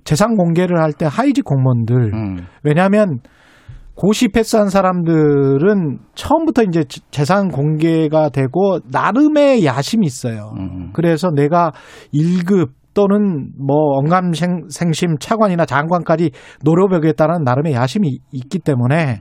재산 0.04 0.34
공개를 0.36 0.80
할 0.80 0.92
때 0.92 1.06
하위직 1.10 1.44
공무원들 1.44 1.94
음. 2.12 2.36
왜냐하면 2.64 3.18
고시 4.00 4.28
패스한 4.28 4.70
사람들은 4.70 5.98
처음부터 6.14 6.62
이제 6.62 6.84
재- 6.84 7.02
재산 7.10 7.48
공개가 7.50 8.30
되고 8.30 8.78
나름의 8.90 9.66
야심이 9.66 10.06
있어요. 10.06 10.54
음. 10.58 10.88
그래서 10.94 11.28
내가 11.30 11.70
1급 12.14 12.70
또는 12.94 13.50
뭐 13.58 13.98
언감생심 13.98 15.18
차관이나 15.20 15.66
장관까지 15.66 16.30
노려보겠다는 16.64 17.42
나름의 17.44 17.74
야심이 17.74 18.20
있기 18.32 18.60
때문에 18.60 19.20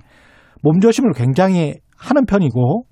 몸조심을 0.64 1.12
굉장히 1.12 1.76
하는 1.98 2.26
편이고 2.26 2.86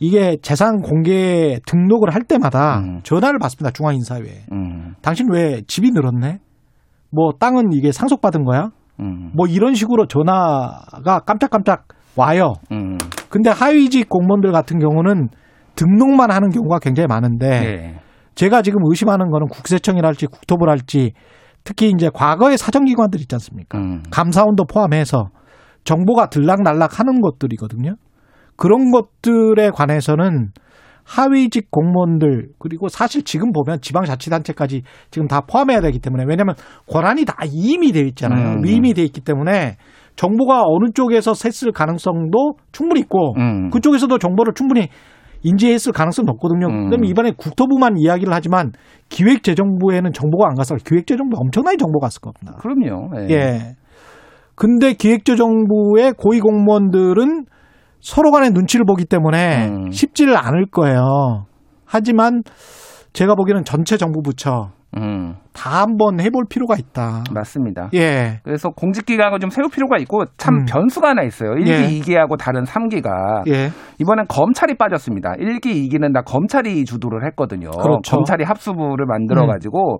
이게 0.00 0.36
재산 0.42 0.80
공개 0.80 1.60
등록을 1.68 2.12
할 2.16 2.22
때마다 2.22 2.80
음. 2.80 3.00
전화를 3.04 3.38
받습니다 3.38 3.70
중앙인사회에. 3.70 4.46
음. 4.50 4.94
당신 5.02 5.28
왜 5.30 5.62
집이 5.68 5.92
늘었네? 5.92 6.40
뭐 7.12 7.30
땅은 7.38 7.72
이게 7.74 7.92
상속받은 7.92 8.42
거야? 8.42 8.70
음. 9.00 9.30
뭐 9.34 9.46
이런 9.46 9.74
식으로 9.74 10.06
전화가 10.06 11.20
깜짝깜짝 11.26 11.86
와요. 12.16 12.54
음. 12.72 12.96
근데 13.28 13.50
하위직 13.50 14.08
공무원들 14.08 14.52
같은 14.52 14.78
경우는 14.78 15.28
등록만 15.74 16.30
하는 16.30 16.50
경우가 16.50 16.78
굉장히 16.78 17.06
많은데 17.06 17.48
네. 17.60 18.00
제가 18.34 18.62
지금 18.62 18.80
의심하는 18.88 19.30
거는 19.30 19.48
국세청이랄지 19.48 20.26
국토부랄지 20.26 21.12
특히 21.64 21.90
이제 21.90 22.10
과거의 22.12 22.56
사정기관들 22.56 23.20
있지 23.20 23.34
않습니까? 23.34 23.78
음. 23.78 24.02
감사원도 24.10 24.64
포함해서 24.64 25.30
정보가 25.84 26.30
들락날락 26.30 26.98
하는 26.98 27.20
것들이거든요. 27.20 27.94
그런 28.56 28.90
것들에 28.90 29.70
관해서는 29.70 30.50
하위직 31.06 31.70
공무원들 31.70 32.48
그리고 32.58 32.88
사실 32.88 33.22
지금 33.22 33.52
보면 33.52 33.80
지방자치단체까지 33.80 34.82
지금 35.10 35.28
다 35.28 35.40
포함해야 35.40 35.80
되기 35.80 36.00
때문에 36.00 36.24
왜냐하면 36.26 36.56
권한이 36.90 37.24
다 37.24 37.36
이임이 37.46 37.92
되어 37.92 38.02
있잖아요. 38.06 38.56
음. 38.56 38.64
위임이 38.64 38.92
되어 38.92 39.04
있기 39.04 39.20
때문에 39.20 39.76
정보가 40.16 40.64
어느 40.66 40.90
쪽에서 40.94 41.32
샜을 41.32 41.72
가능성도 41.72 42.56
충분히 42.72 43.00
있고 43.00 43.34
음. 43.38 43.70
그쪽에서도 43.70 44.18
정보를 44.18 44.54
충분히 44.54 44.88
인지했을 45.42 45.92
가능성이 45.92 46.26
높거든요. 46.26 46.66
음. 46.66 46.90
그다음에 46.90 47.06
이번에 47.06 47.32
국토부만 47.36 47.98
이야기를 47.98 48.34
하지만 48.34 48.72
기획재정부에는 49.08 50.12
정보가 50.12 50.48
안 50.48 50.54
갔어요. 50.54 50.78
기획재정부 50.84 51.36
엄청나게 51.38 51.76
정보가 51.76 52.06
갔을 52.06 52.20
겁니다. 52.20 52.58
그럼요. 52.58 53.10
예. 53.30 53.34
예. 53.34 53.76
근데 54.56 54.94
기획재정부의 54.94 56.14
고위공무원들은 56.16 57.44
서로 58.00 58.30
간의 58.30 58.50
눈치를 58.50 58.84
보기 58.86 59.04
때문에 59.04 59.68
음. 59.68 59.90
쉽지를 59.90 60.36
않을 60.36 60.66
거예요. 60.70 61.46
하지만 61.84 62.42
제가 63.12 63.34
보기에는 63.34 63.64
전체 63.64 63.96
정부 63.96 64.22
부처 64.22 64.70
음. 64.96 65.34
다 65.52 65.82
한번 65.82 66.20
해볼 66.20 66.44
필요가 66.48 66.76
있다. 66.76 67.24
맞습니다. 67.32 67.90
예. 67.94 68.40
그래서 68.44 68.70
공직기강을 68.70 69.40
좀 69.40 69.50
세울 69.50 69.68
필요가 69.68 69.98
있고 69.98 70.24
참 70.36 70.54
음. 70.54 70.64
변수가 70.66 71.08
하나 71.08 71.22
있어요. 71.22 71.50
1기, 71.52 71.68
예. 71.68 72.00
2기하고 72.00 72.38
다른 72.38 72.64
3기가 72.64 73.46
예. 73.48 73.70
이번엔 74.00 74.26
검찰이 74.28 74.76
빠졌습니다. 74.76 75.32
1기, 75.32 75.90
2기는 75.90 76.14
다 76.14 76.22
검찰이 76.22 76.84
주도를 76.84 77.26
했거든요. 77.26 77.70
그렇죠. 77.70 78.16
검찰이 78.16 78.44
합수부를 78.44 79.06
만들어 79.06 79.46
가지고 79.46 79.98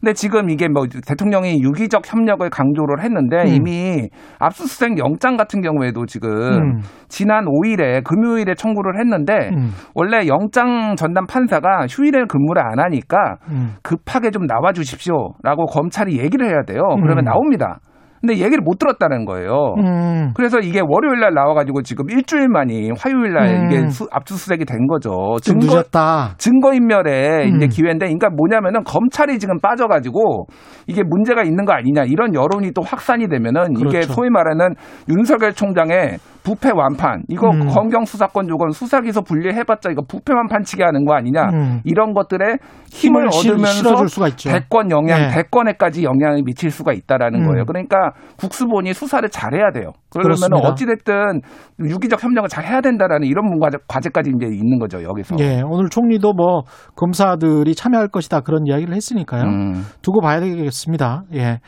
근데 0.00 0.12
지금 0.12 0.50
이게 0.50 0.68
뭐 0.68 0.86
대통령이 0.86 1.60
유기적 1.62 2.10
협력을 2.10 2.48
강조를 2.48 3.02
했는데 3.02 3.42
음. 3.42 3.46
이미 3.48 4.08
압수수색 4.38 4.98
영장 4.98 5.36
같은 5.36 5.60
경우에도 5.60 6.06
지금 6.06 6.30
음. 6.30 6.80
지난 7.08 7.46
5일에 7.46 8.04
금요일에 8.04 8.54
청구를 8.54 8.98
했는데 8.98 9.50
음. 9.56 9.70
원래 9.94 10.26
영장 10.26 10.94
전담 10.96 11.26
판사가 11.26 11.86
휴일에 11.88 12.24
근무를 12.28 12.62
안 12.62 12.78
하니까 12.78 13.36
음. 13.50 13.74
급하게 13.82 14.30
좀 14.30 14.46
나와 14.46 14.72
주십시오라고 14.72 15.66
검찰이 15.66 16.18
얘기를 16.18 16.46
해야 16.46 16.62
돼요. 16.62 16.82
그러면 17.00 17.20
음. 17.20 17.24
나옵니다. 17.24 17.80
근데 18.20 18.34
얘기를 18.34 18.58
못 18.62 18.78
들었다는 18.78 19.24
거예요. 19.24 19.74
음. 19.78 20.32
그래서 20.34 20.58
이게 20.58 20.80
월요일 20.86 21.20
날 21.20 21.34
나와가지고 21.34 21.82
지금 21.82 22.10
일주일 22.10 22.48
만이 22.48 22.90
화요일 22.98 23.32
날 23.32 23.46
음. 23.48 23.66
이게 23.70 23.88
수- 23.88 24.08
압수수색이 24.10 24.64
된 24.64 24.86
거죠. 24.86 25.36
좀 25.42 25.58
늦었다. 25.58 26.34
증거인멸의 26.38 27.50
음. 27.50 27.56
이제 27.56 27.66
기회인데, 27.68 28.06
그러니까 28.06 28.30
뭐냐면은 28.30 28.82
검찰이 28.84 29.38
지금 29.38 29.58
빠져가지고 29.60 30.46
이게 30.86 31.02
문제가 31.02 31.42
있는 31.42 31.64
거 31.64 31.72
아니냐 31.72 32.04
이런 32.04 32.34
여론이 32.34 32.72
또 32.72 32.82
확산이 32.82 33.28
되면은 33.28 33.72
이게 33.78 33.84
그렇죠. 33.88 34.12
소위 34.12 34.30
말하는 34.30 34.70
윤석열 35.08 35.52
총장의 35.52 36.18
부패 36.42 36.70
완판 36.74 37.22
이거 37.28 37.50
음. 37.50 37.66
검경 37.68 38.04
수사권 38.04 38.48
조건 38.48 38.70
수사기소 38.70 39.22
분리해봤자 39.22 39.90
이거 39.90 40.02
부패 40.08 40.32
완판치기 40.32 40.82
하는 40.82 41.04
거 41.04 41.14
아니냐 41.14 41.42
음. 41.52 41.80
이런 41.84 42.14
것들에 42.14 42.56
힘을, 42.90 43.28
힘을 43.28 43.32
실- 43.32 43.50
얻으면서. 43.52 44.06
대권 44.50 44.90
영향, 44.90 45.28
네. 45.28 45.28
대권에까지 45.34 46.04
영향을 46.04 46.42
미칠 46.44 46.70
수가 46.70 46.92
있다라는 46.94 47.42
음. 47.42 47.46
거예요. 47.48 47.64
그러니까 47.66 48.12
국수본이 48.38 48.94
수사를 48.94 49.28
잘해야 49.28 49.72
돼요. 49.72 49.92
그러면. 50.10 50.36
어찌됐든 50.64 51.42
유기적 51.80 52.22
협력을 52.22 52.48
잘 52.48 52.64
해야 52.64 52.80
된다라는 52.80 53.26
이런 53.28 53.44
문과 53.46 53.68
과제 53.86 54.08
까지 54.10 54.30
이제 54.34 54.46
있는 54.46 54.78
거죠 54.78 55.02
여기서. 55.02 55.36
예, 55.38 55.60
오늘 55.66 55.90
총리도 55.90 56.32
뭐 56.32 56.62
검사들이 56.96 57.74
참여할 57.74 58.08
것이다 58.08 58.40
그런 58.40 58.66
이야기를 58.66 58.94
했으니까요. 58.94 59.42
음. 59.42 59.84
두고 60.02 60.20
봐야 60.22 60.40
되겠습니다. 60.40 61.24
예. 61.34 61.60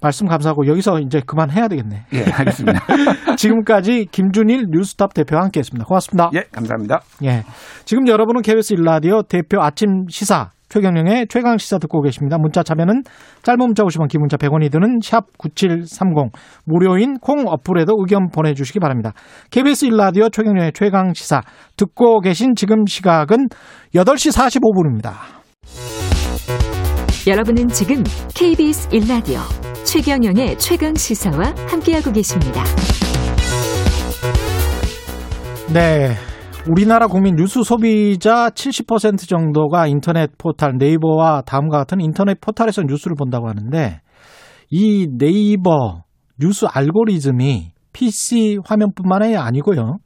말씀 0.00 0.26
감사하고 0.26 0.66
여기서 0.66 1.00
이제 1.00 1.20
그만해야 1.26 1.68
되겠네. 1.68 2.06
예, 2.14 2.24
알겠습니다. 2.24 2.80
지금까지 3.36 4.06
김준일 4.10 4.66
뉴스탑 4.70 5.14
대표와 5.14 5.44
함께했습니다. 5.44 5.84
고맙습니다. 5.86 6.30
예, 6.34 6.44
감사합니다. 6.52 7.00
예. 7.24 7.42
지금 7.84 8.08
여러분은 8.08 8.42
KBS 8.42 8.74
일라디오 8.74 9.22
대표 9.22 9.60
아침 9.62 10.06
시사 10.08 10.50
최경영의 10.68 11.26
최강 11.28 11.58
시사 11.58 11.78
듣고 11.78 12.02
계십니다. 12.02 12.38
문자 12.38 12.62
참여는 12.62 13.02
짧은 13.42 13.58
문자 13.58 13.84
50원, 13.84 14.08
긴 14.08 14.20
문자 14.20 14.36
100원이 14.36 14.70
드는 14.70 14.98
샵 15.02 15.26
9730 15.38 16.32
무료인 16.64 17.18
콩 17.18 17.46
어플에도 17.46 17.94
의견 17.98 18.28
보내주시기 18.30 18.80
바랍니다. 18.80 19.12
KBS 19.50 19.86
일라디오 19.86 20.28
최경영의 20.28 20.72
최강 20.74 21.14
시사 21.14 21.40
듣고 21.76 22.20
계신 22.20 22.54
지금 22.56 22.84
시각은 22.86 23.48
8시 23.94 24.34
45분입니다. 24.34 25.12
여러분은 27.28 27.68
지금 27.68 28.02
KBS 28.34 28.88
1라디오 28.88 29.75
최경영의 29.86 30.58
최강 30.58 30.96
시사와 30.96 31.54
함께하고 31.68 32.10
계십니다. 32.10 32.64
네. 35.72 36.12
우리나라 36.68 37.06
국민 37.06 37.36
뉴스 37.36 37.62
소비자 37.62 38.50
70% 38.50 39.28
정도가 39.28 39.86
인터넷 39.86 40.36
포탈 40.38 40.74
네이버와 40.78 41.42
다음과 41.42 41.78
같은 41.78 42.00
인터넷 42.00 42.40
포탈에서 42.40 42.82
뉴스를 42.82 43.14
본다고 43.16 43.48
하는데 43.48 44.00
이 44.70 45.06
네이버 45.16 46.02
뉴스 46.40 46.66
알고리즘이 46.68 47.70
PC 47.92 48.58
화면뿐만이 48.64 49.36
아니고요. 49.36 49.98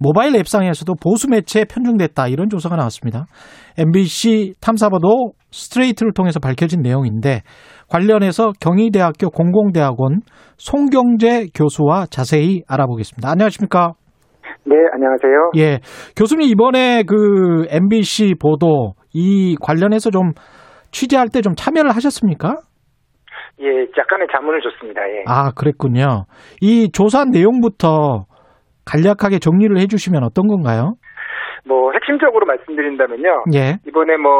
모바일 0.00 0.36
앱상에서도 0.36 0.94
보수 1.02 1.28
매체에 1.28 1.64
편중됐다 1.64 2.28
이런 2.28 2.48
조사가 2.48 2.76
나왔습니다. 2.76 3.26
MBC 3.78 4.54
탐사보도 4.60 5.32
스트레이트를 5.50 6.12
통해서 6.12 6.38
밝혀진 6.40 6.82
내용인데 6.82 7.42
관련해서 7.88 8.52
경희대학교 8.60 9.30
공공대학원 9.30 10.20
송경재 10.56 11.48
교수와 11.54 12.06
자세히 12.06 12.62
알아보겠습니다. 12.68 13.30
안녕하십니까? 13.30 13.92
네, 14.64 14.76
안녕하세요. 14.92 15.52
예. 15.56 15.78
교수님 16.16 16.48
이번에 16.48 17.02
그 17.04 17.66
MBC 17.70 18.34
보도 18.40 18.92
이 19.12 19.56
관련해서 19.60 20.10
좀 20.10 20.32
취재할 20.90 21.28
때 21.28 21.40
좀 21.40 21.54
참여를 21.56 21.90
하셨습니까? 21.96 22.56
예, 23.60 23.66
약간의 23.98 24.28
자문을 24.32 24.60
줬습니다. 24.60 25.00
예. 25.02 25.24
아, 25.26 25.50
그랬군요. 25.52 26.26
이 26.60 26.90
조사 26.92 27.24
내용부터 27.24 28.26
간략하게 28.88 29.38
정리를 29.38 29.76
해 29.78 29.86
주시면 29.86 30.24
어떤 30.24 30.46
건가요? 30.48 30.94
뭐 31.66 31.92
핵심적으로 31.92 32.46
말씀드린다면요. 32.46 33.44
예. 33.54 33.76
이번에 33.86 34.16
뭐 34.16 34.38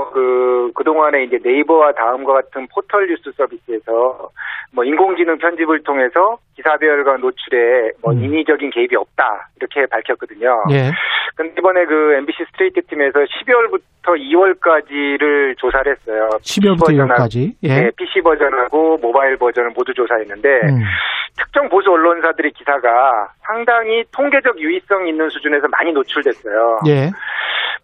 그 0.69 0.73
그동안에 0.75 1.25
이제 1.25 1.39
네이버와 1.43 1.93
다음과 1.93 2.33
같은 2.33 2.67
포털 2.75 3.07
뉴스 3.07 3.31
서비스에서 3.37 4.31
뭐 4.73 4.85
인공지능 4.85 5.39
편집을 5.39 5.83
통해서 5.83 6.39
기사별과 6.57 7.17
노출에 7.19 7.93
뭐 8.03 8.13
음. 8.13 8.25
인위적인 8.25 8.71
개입이 8.71 8.97
없다 8.97 9.49
이렇게 9.57 9.87
밝혔거든요. 9.87 10.65
예. 10.73 10.91
근데 11.39 11.55
이번에 11.57 11.85
그 11.85 12.15
MBC 12.15 12.45
스트레이트 12.51 12.81
팀에서 12.89 13.21
12월부터 13.21 14.19
2월까지를 14.19 15.57
조사를 15.57 15.93
했어요. 15.93 16.29
12월부터 16.43 16.87
PC 16.89 16.97
버전하고- 16.97 17.15
2월까지. 17.17 17.53
예. 17.63 17.69
네, 17.69 17.91
PC 17.97 18.21
버전하고 18.23 18.99
모바일 18.99 19.37
버전을 19.37 19.71
모두 19.71 19.95
조사했는데 19.95 20.49
음. 20.49 20.83
특정 21.39 21.69
보수 21.69 21.93
언론사들의 21.93 22.51
기사가 22.53 23.29
상당히 23.47 24.03
통계적 24.11 24.59
유의성 24.59 25.07
있는 25.07 25.29
수준에서 25.29 25.69
많이 25.69 25.93
노출됐어요. 25.93 26.81
예. 26.89 27.11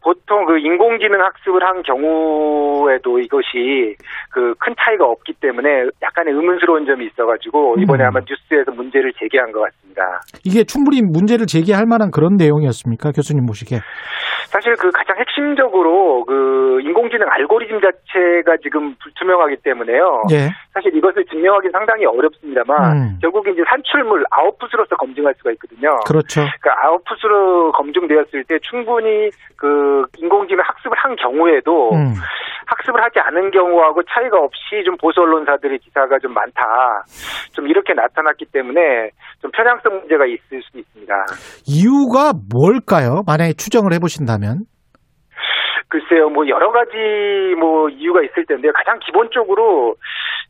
보통 0.04 0.44
그 0.44 0.58
인공지능 0.58 1.20
학습을 1.20 1.64
한 1.64 1.82
경우에도 1.82 3.18
이것이 3.18 3.96
그 4.30 4.54
큰 4.64 4.74
차이가 4.80 5.04
없기 5.04 5.34
때문에 5.40 5.68
약간의 6.02 6.32
의문스러운 6.34 6.86
점이 6.86 7.06
있어가지고 7.06 7.76
이번에 7.80 8.04
음. 8.04 8.08
아마 8.08 8.20
뉴스에서 8.20 8.72
문제를 8.72 9.12
제기한 9.18 9.52
것 9.52 9.60
같습니다. 9.60 10.02
이게 10.44 10.64
충분히 10.64 11.02
문제를 11.02 11.46
제기할 11.46 11.84
만한 11.86 12.10
그런 12.10 12.36
내용이었습니까? 12.36 13.12
교수님 13.12 13.44
보시기에. 13.46 13.80
사실 14.46 14.74
그 14.76 14.90
가장 14.90 15.18
핵심적으로 15.18 16.24
그 16.24 16.80
인공지능 16.82 17.26
알고리즘 17.28 17.80
자체가 17.80 18.56
지금 18.62 18.94
불투명하기 19.02 19.56
때문에요. 19.64 20.22
예. 20.32 20.48
사실 20.74 20.94
이것을 20.96 21.24
증명하기 21.26 21.68
상당히 21.70 22.04
어렵습니다만 22.04 22.92
음. 22.92 23.18
결국 23.22 23.46
이제 23.46 23.62
산출물 23.68 24.24
아웃풋으로서 24.30 24.96
검증할 24.96 25.32
수가 25.38 25.52
있거든요. 25.52 25.96
그렇죠. 26.04 26.42
그러니까 26.42 26.86
아웃풋으로 26.86 27.72
검증되었을 27.72 28.44
때 28.44 28.58
충분히 28.60 29.30
그 29.56 30.04
인공지능 30.18 30.62
학습을 30.66 30.96
한 30.98 31.14
경우에도 31.14 31.94
음. 31.94 32.14
학습을 32.66 33.00
하지 33.02 33.20
않은 33.20 33.52
경우하고 33.52 34.02
차이가 34.02 34.38
없이 34.38 34.82
좀 34.84 34.96
보수 34.96 35.20
언론사들의 35.20 35.78
기사가 35.78 36.18
좀 36.18 36.34
많다. 36.34 37.04
좀 37.52 37.68
이렇게 37.68 37.94
나타났기 37.94 38.46
때문에 38.46 39.10
좀 39.40 39.50
편향성 39.52 40.00
문제가 40.00 40.26
있을 40.26 40.60
수도 40.62 40.80
있습니다. 40.80 41.14
이유가 41.66 42.32
뭘까요? 42.50 43.22
만약에 43.26 43.52
추정을 43.52 43.92
해보신다면. 43.94 44.64
글쎄요, 45.94 46.28
뭐 46.28 46.48
여러 46.48 46.72
가지 46.72 46.96
뭐 47.56 47.88
이유가 47.88 48.20
있을 48.20 48.44
텐데요. 48.46 48.72
가장 48.72 48.98
기본적으로 48.98 49.94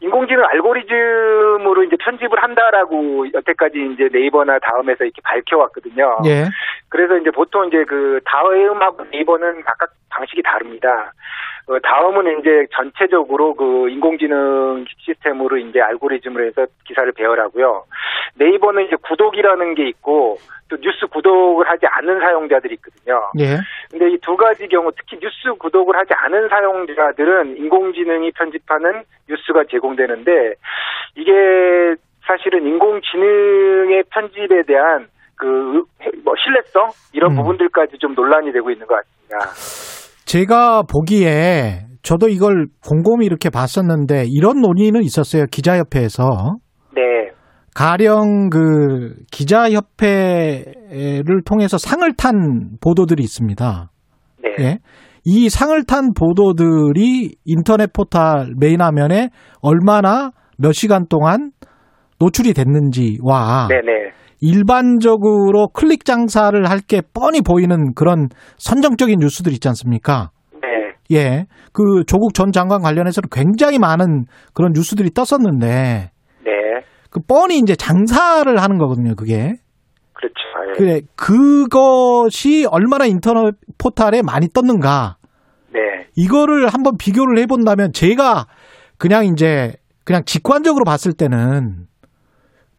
인공지능 0.01 0.43
알고리즘으로 0.43 1.83
이제 1.85 1.97
편집을 2.01 2.43
한다라고 2.43 3.27
여태까지 3.35 3.91
이제 3.93 4.09
네이버나 4.11 4.59
다음에서 4.61 5.05
이렇게 5.05 5.21
밝혀왔거든요. 5.23 6.21
예. 6.25 6.47
그래서 6.89 7.19
이제 7.19 7.31
보통 7.31 7.67
이제 7.67 7.85
그 7.85 8.21
다음하고 8.25 9.05
네이버는 9.13 9.65
각각 9.65 9.91
방식이 10.09 10.41
다릅니다. 10.43 11.13
어, 11.67 11.79
다음은 11.79 12.41
이제 12.41 12.67
전체적으로 12.73 13.55
그 13.55 13.89
인공지능 13.89 14.85
시스템으로 14.99 15.57
이제 15.57 15.81
알고리즘을 15.81 16.47
해서 16.47 16.67
기사를 16.87 17.11
배열하고요. 17.13 17.85
네이버는 18.37 18.87
이제 18.87 18.97
구독이라는 18.97 19.75
게 19.75 19.89
있고 19.89 20.39
또 20.69 20.77
뉴스 20.77 21.07
구독을 21.07 21.69
하지 21.69 21.87
않는 21.87 22.21
사용자들이 22.21 22.75
있거든요. 22.75 23.23
예. 23.39 23.59
근데 23.91 24.11
이 24.13 24.19
두 24.19 24.37
가지 24.37 24.67
경우 24.69 24.91
특히 24.97 25.19
뉴스 25.21 25.57
구독을 25.59 25.97
하지 25.97 26.13
않은 26.15 26.49
사용자들은 26.49 27.57
인공지능이 27.59 28.33
편집하는 28.33 29.03
뉴스가 29.29 29.65
제공되는데 29.71 30.55
이게 31.17 31.95
사실은 32.27 32.67
인공지능의 32.67 34.05
편집에 34.11 34.63
대한 34.65 35.09
그 35.37 35.85
뭐 36.25 36.35
신뢰성 36.43 36.91
이런 37.13 37.33
음. 37.33 37.37
부분들까지 37.37 37.99
좀 37.99 38.15
논란이 38.15 38.53
되고 38.53 38.71
있는 38.71 38.87
것 38.87 38.97
같습니다. 38.97 39.94
제가 40.25 40.83
보기에 40.83 41.87
저도 42.03 42.29
이걸 42.29 42.67
곰곰이 42.87 43.25
이렇게 43.25 43.51
봤었는데 43.51 44.25
이런 44.29 44.61
논의는 44.61 45.03
있었어요. 45.03 45.47
기자협회에서. 45.51 46.57
네. 46.95 47.03
가령 47.75 48.51
그 48.51 49.15
기자협회를 49.33 49.83
통해서 51.45 51.79
상을 51.79 52.11
탄 52.17 52.77
보도들이 52.81 53.23
있습니다. 53.23 53.91
네. 54.43 54.65
예. 54.65 54.79
이 55.25 55.49
상을 55.49 55.83
탄 55.85 56.13
보도들이 56.13 57.35
인터넷 57.45 57.93
포털 57.93 58.53
메인 58.59 58.83
화면에 58.83 59.31
얼마나 59.63 60.31
몇 60.59 60.73
시간 60.73 61.07
동안 61.09 61.51
노출이 62.21 62.53
됐는지와 62.53 63.69
네네. 63.69 64.13
일반적으로 64.41 65.69
클릭 65.69 66.05
장사를 66.05 66.69
할 66.69 66.81
게 66.87 67.01
뻔히 67.15 67.41
보이는 67.41 67.95
그런 67.95 68.29
선정적인 68.59 69.19
뉴스들 69.21 69.53
있지 69.53 69.69
않습니까? 69.69 70.31
네. 70.61 71.17
예. 71.17 71.47
그 71.73 72.05
조국 72.07 72.35
전 72.35 72.53
장관 72.53 72.83
관련해서는 72.83 73.29
굉장히 73.31 73.79
많은 73.79 74.25
그런 74.53 74.73
뉴스들이 74.75 75.11
떴었는데 75.11 76.11
네. 76.45 76.51
그 77.11 77.21
뻔히 77.27 77.59
이제 77.59 77.75
장사를 77.77 78.55
하는 78.61 78.79
거거든요, 78.79 79.15
그게. 79.15 79.55
그렇죠. 80.13 80.35
예. 80.69 80.73
그래, 80.77 81.01
그것이 81.17 82.67
얼마나 82.71 83.07
인터넷 83.07 83.55
포털에 83.79 84.23
많이 84.23 84.49
떴는가. 84.49 85.17
네. 85.73 85.81
이거를 86.17 86.69
한번 86.69 86.97
비교를 86.99 87.39
해본다면 87.39 87.93
제가 87.93 88.47
그냥 88.99 89.27
이제 89.27 89.73
그냥 90.05 90.23
직관적으로 90.25 90.85
봤을 90.85 91.13
때는 91.13 91.87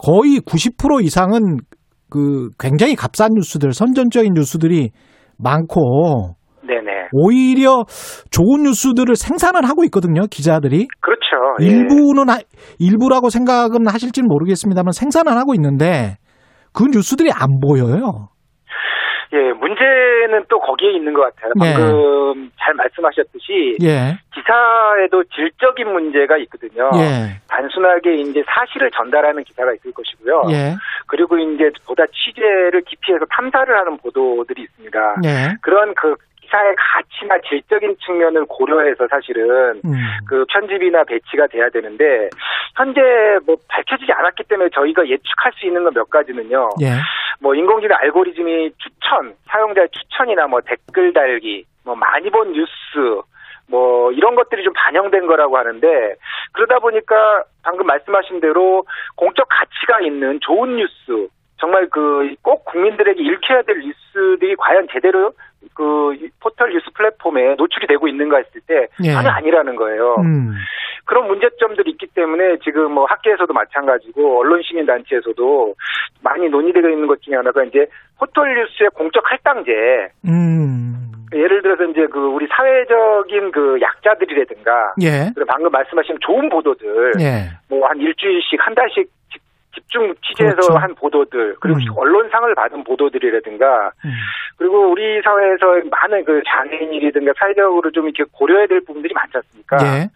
거의 0.06 0.40
90% 0.40 1.03
이상은 1.03 1.57
그 2.11 2.49
굉장히 2.60 2.95
값싼 2.95 3.32
뉴스들, 3.34 3.73
선전적인 3.73 4.34
뉴스들이 4.36 4.91
많고 5.40 6.36
네네. 6.61 7.10
오히려 7.11 7.86
좋은 8.30 8.64
뉴스들을 8.64 9.15
생산을 9.15 9.68
하고 9.68 9.84
있거든요, 9.86 10.27
기자들이. 10.27 10.88
그렇죠. 11.02 11.26
예. 11.61 11.65
일부는 11.65 12.30
하- 12.30 12.40
일부라고 12.77 13.30
생각은 13.30 13.88
하실지는 13.88 14.27
모르겠습니다만 14.27 14.91
생산을 14.91 15.34
하고 15.36 15.56
있는데 15.56 16.18
그 16.72 16.84
뉴스들이 16.86 17.32
안 17.34 17.60
보여요. 17.60 18.30
예, 19.36 19.52
문제는 19.52 20.45
또 20.48 20.60
거기에 20.60 20.94
있는 20.94 21.14
것 21.14 21.22
같아요. 21.24 21.52
네. 21.56 21.74
방금 21.74 22.49
잘 22.57 22.74
말씀하셨듯이 22.74 23.78
예. 23.84 24.18
기사에도 24.34 25.24
질적인 25.26 25.91
문제가 25.91 26.38
있거든요. 26.38 26.90
예. 26.95 27.41
단순하게 27.49 28.16
이제 28.16 28.44
사실을 28.48 28.90
전달하는 28.91 29.44
기사가 29.44 29.74
있을 29.74 29.91
것이고요. 29.91 30.44
예. 30.52 30.76
그리고 31.07 31.38
이제 31.38 31.70
보다 31.86 32.06
취재를 32.07 32.82
깊이해서 32.88 33.26
탐사를 33.30 33.78
하는 33.78 33.98
보도들이 33.98 34.64
있습니다. 34.64 35.16
예. 35.26 35.56
그런 35.62 35.94
그 35.95 36.16
기사의 36.45 36.76
가치나 36.77 37.39
질적인 37.49 37.97
측면을 38.05 38.45
고려해서 38.45 39.07
사실은 39.07 39.81
음. 39.84 39.93
그 40.27 40.45
편집이나 40.49 41.03
배치가 41.03 41.47
돼야 41.47 41.69
되는데 41.69 42.30
현재 42.76 43.01
뭐 43.45 43.55
밝혀지지 43.67 44.11
않았기 44.11 44.43
때문에 44.43 44.69
저희가 44.69 45.07
예측할 45.07 45.51
수 45.57 45.65
있는 45.65 45.84
건 45.84 45.95
몇 45.95 46.09
가지는요. 46.09 46.72
예. 46.81 46.88
뭐 47.39 47.55
인공지능 47.55 47.95
알고리즘이 47.95 48.72
추천, 48.77 49.34
사용자의 49.49 49.88
추천이나 49.91 50.45
뭐 50.47 50.59
댓글 50.59 51.13
달기, 51.13 51.65
뭐 51.85 51.95
많이 51.95 52.30
본 52.30 52.51
뉴스, 52.51 52.69
뭐 53.69 54.11
이런 54.11 54.35
것들이 54.35 54.63
좀 54.63 54.73
반영된 54.73 55.26
거라고 55.27 55.57
하는데 55.57 56.15
그러다 56.51 56.80
보니까 56.80 57.43
방금 57.63 57.85
말씀하신 57.88 58.41
대로 58.41 58.85
공적 59.15 59.47
가치가 59.49 60.01
있는 60.01 60.39
좋은 60.41 60.76
뉴스, 60.76 61.30
정말 61.57 61.88
그 61.89 62.35
꼭 62.41 62.65
국민들에게 62.65 63.22
읽혀야 63.23 63.61
될 63.63 63.80
뉴스들이 63.80 64.55
과연 64.57 64.88
제대로 64.91 65.31
그 65.73 66.15
포털 66.39 66.71
뉴스 66.71 66.85
플랫폼에 66.93 67.55
노출이 67.55 67.87
되고 67.87 68.07
있는가 68.07 68.37
했을 68.37 68.61
때 68.67 68.87
예. 69.03 69.11
전혀 69.11 69.29
아니라는 69.29 69.75
거예요. 69.75 70.15
음. 70.19 70.53
그런 71.05 71.27
문제점들이 71.27 71.91
있기 71.91 72.07
때문에 72.07 72.57
지금 72.63 72.91
뭐 72.91 73.05
학계에서도 73.05 73.53
마찬가지고 73.53 74.39
언론 74.39 74.61
시민 74.63 74.85
단체에서도 74.85 75.75
많이 76.23 76.49
논의되고 76.49 76.89
있는 76.89 77.07
것 77.07 77.21
중에 77.21 77.35
하나가 77.35 77.63
이제 77.63 77.85
포털 78.17 78.53
뉴스의 78.55 78.89
공적 78.95 79.23
할당제. 79.29 79.71
음. 80.27 81.11
예를 81.33 81.61
들어서 81.61 81.83
이제 81.85 82.07
그 82.07 82.19
우리 82.19 82.47
사회적인 82.47 83.51
그 83.51 83.77
약자들이라든가 83.81 84.93
예. 85.01 85.31
그리고 85.33 85.45
방금 85.47 85.71
말씀하신 85.71 86.17
좋은 86.21 86.49
보도들 86.49 87.13
예. 87.19 87.49
뭐한 87.67 87.97
일주일씩 87.99 88.59
한 88.59 88.73
달씩 88.73 89.09
집- 89.88 89.91
집중 89.91 90.14
취재해서 90.22 90.56
그렇죠. 90.56 90.78
한 90.78 90.95
보도들 90.95 91.56
그리고 91.60 91.80
음. 91.80 91.98
언론상을 91.98 92.53
받은 92.56 92.84
보도들이라든가 92.84 93.91
음. 94.06 94.12
그리고 94.57 94.90
우리 94.91 95.22
사회에서 95.22 95.88
많은 95.90 96.24
그 96.26 96.41
장애인이라든가 96.48 97.34
사회적으로 97.38 97.91
좀 97.91 98.06
이렇게 98.06 98.24
고려해야 98.32 98.68
될 98.68 98.82
부분들이 98.86 99.14
많지 99.14 99.38
않습니까? 99.38 99.78
예. 99.82 100.10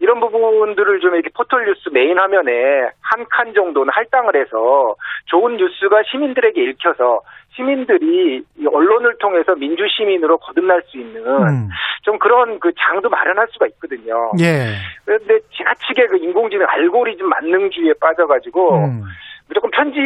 이런 0.00 0.20
부분들을 0.20 1.00
좀 1.00 1.14
이렇게 1.14 1.30
포털 1.34 1.64
뉴스 1.64 1.88
메인 1.92 2.18
화면에 2.18 2.90
한 3.00 3.22
칸 3.32 3.54
정도는 3.54 3.90
할당을 3.94 4.36
해서 4.36 4.94
좋은 5.26 5.56
뉴스가 5.56 6.02
시민들에게 6.10 6.62
읽혀서 6.62 7.20
시민들이 7.54 8.42
이 8.58 8.66
언론을 8.66 9.16
통해서 9.18 9.54
민주 9.54 9.84
시민으로 9.96 10.38
거듭날 10.38 10.82
수 10.86 10.98
있는 10.98 11.24
음. 11.26 11.68
좀 12.02 12.18
그런 12.18 12.58
그 12.60 12.72
장도 12.78 13.08
마련할 13.08 13.46
수가 13.52 13.66
있거든요. 13.68 14.32
예. 14.40 14.74
그런데 15.04 15.38
지나치게 15.56 16.06
그 16.08 16.16
인공지능 16.18 16.66
알고리즘 16.68 17.26
만능주의에 17.28 17.94
빠져가지고 18.00 18.74
음. 18.76 19.02
무조건 19.48 19.70
편집 19.70 20.00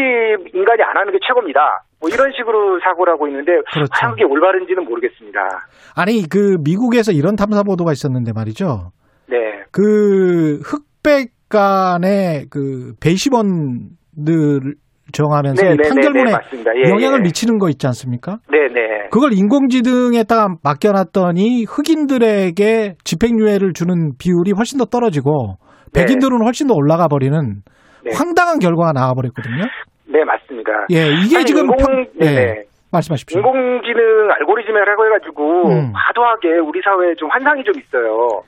인간이 0.55 0.83
안 0.83 0.97
하는 0.97 1.13
게 1.13 1.19
최고입니다. 1.27 1.85
뭐 2.01 2.11
이런 2.11 2.33
식으로 2.33 2.81
사고를 2.81 3.13
하고 3.13 3.27
있는데 3.29 3.53
그렇죠. 3.73 3.91
과연 3.93 4.13
그게 4.13 4.25
올바른지는 4.25 4.85
모르겠습니다. 4.85 5.41
아니 5.97 6.29
그 6.29 6.59
미국에서 6.65 7.13
이런 7.13 7.37
탐사 7.37 7.63
보도가 7.63 7.93
있었는데 7.93 8.33
말이죠. 8.35 8.91
네. 9.29 9.63
그 9.73 10.61
흑백 10.65 11.31
간의 11.49 12.47
그 12.51 12.93
배심원들 13.01 14.75
정하면서 15.13 15.63
네, 15.63 15.73
이 15.73 15.77
네, 15.77 15.83
네, 15.83 15.89
판결문에 15.89 16.25
네, 16.25 16.33
맞습니다. 16.33 16.71
예, 16.77 16.91
영향을 16.91 17.21
예. 17.21 17.23
미치는 17.23 17.59
거 17.59 17.69
있지 17.69 17.87
않습니까? 17.87 18.39
네네. 18.51 19.09
그걸 19.11 19.33
인공지능에다가 19.33 20.49
맡겨놨더니 20.65 21.65
흑인들에게 21.69 22.97
집행유예를 23.05 23.73
주는 23.73 24.13
비율이 24.19 24.53
훨씬 24.57 24.79
더 24.79 24.85
떨어지고 24.85 25.59
네. 25.93 26.03
백인들은 26.03 26.45
훨씬 26.45 26.67
더 26.67 26.75
올라가 26.75 27.07
버리는 27.07 27.39
네. 28.05 28.11
황당한 28.13 28.59
결과가 28.59 28.93
나와버렸거든요. 28.93 29.65
네, 30.09 30.25
맞습니다. 30.25 30.71
예, 30.91 31.07
이게 31.25 31.37
아니, 31.37 31.45
지금 31.47 31.63
인공, 31.63 31.77
평-. 31.79 32.07
예. 32.23 32.65
말씀하십시오. 32.93 33.39
인공지능 33.41 34.31
알고리즘이라고 34.31 35.07
해가지고 35.07 35.69
음. 35.69 35.93
과도하게 35.93 36.59
우리 36.59 36.81
사회에 36.83 37.15
좀 37.17 37.29
환상이 37.31 37.65
좀 37.65 37.75
있어요. 37.79 38.43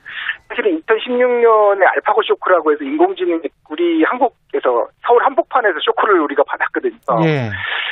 사실은 0.49 0.81
2016년에 0.81 1.83
알파고 1.95 2.23
쇼크라고 2.23 2.71
해서 2.71 2.83
인공지능이 2.83 3.41
우리 3.69 4.03
한국에서 4.03 4.87
서울 5.05 5.23
한복판에서 5.23 5.79
쇼크를 5.79 6.19
우리가 6.21 6.43
받았거든요. 6.43 6.97
예. 7.23 7.51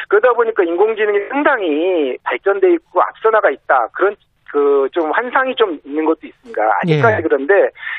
그러다 0.09 0.34
보니까 0.34 0.63
인공지능이 0.63 1.27
상당히 1.29 2.17
발전돼 2.23 2.73
있고 2.73 3.01
앞서 3.01 3.29
나가 3.29 3.49
있다. 3.51 3.88
그런 3.93 4.15
그 4.52 4.78
좀 4.98 5.11
환상이 5.11 5.56
좀 5.56 5.80
있는 5.86 6.06
것도 6.06 6.19
있습니다. 6.24 6.61
아직까지 6.82 7.18
예. 7.18 7.22
그런데 7.22 7.53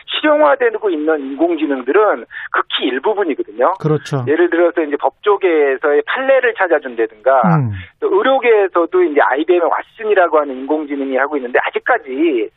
실용화되고 0.06 0.90
있는 0.90 1.20
인공지능들은 1.20 2.24
극히 2.50 2.86
일부분이거든요. 2.86 3.74
그렇죠. 3.80 4.24
예를 4.26 4.50
들어서 4.50 4.82
이제 4.82 4.96
법조계에서의 4.96 6.02
판례를 6.06 6.54
찾아준다든가 6.54 7.42
음. 7.56 7.72
또 8.00 8.08
의료계에서도 8.12 9.02
이제 9.04 9.20
IBM의 9.20 9.70
왓슨이라고 9.70 10.38
하는 10.38 10.56
인공지능이 10.56 11.16
하고 11.16 11.36
있는데 11.36 11.58
아직까지 11.62 12.50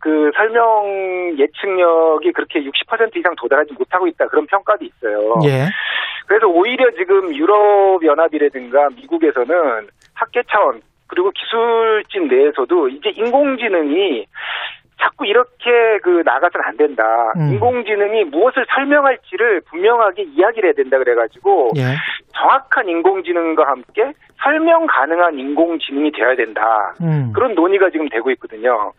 그 0.00 0.30
설명 0.36 1.36
예측력이 1.38 2.32
그렇게 2.32 2.60
60% 2.60 3.16
이상 3.16 3.34
도달하지 3.36 3.72
못하고 3.76 4.06
있다 4.06 4.26
그런 4.28 4.46
평가도 4.46 4.84
있어요. 4.84 5.34
예. 5.44 5.66
그래서 6.26 6.46
오히려 6.46 6.90
지금 6.92 7.34
유럽 7.34 8.04
연합이라든가 8.04 8.88
미국에서는 8.96 9.88
학계 10.14 10.42
차원 10.50 10.82
그리고 11.08 11.30
기술진 11.30 12.28
내에서도 12.28 12.88
이제 12.88 13.10
인공지능이 13.10 14.26
자꾸 15.00 15.26
이렇게 15.26 15.98
그 16.02 16.22
나가서는 16.24 16.66
안 16.66 16.76
된다. 16.76 17.04
음. 17.36 17.52
인공지능이 17.52 18.24
무엇을 18.24 18.66
설명할지를 18.74 19.62
분명하게 19.70 20.24
이야기를 20.24 20.68
해야 20.68 20.74
된다 20.74 20.98
그래가지고 20.98 21.70
예. 21.76 21.94
정확한 22.38 22.88
인공지능과 22.88 23.66
함께 23.66 24.12
설명 24.42 24.86
가능한 24.86 25.38
인공지능이 25.38 26.12
되어야 26.12 26.36
된다. 26.36 26.62
음. 27.02 27.32
그런 27.34 27.54
논의가 27.54 27.90
지금 27.90 28.08
되고 28.08 28.30
있거든요. 28.32 28.92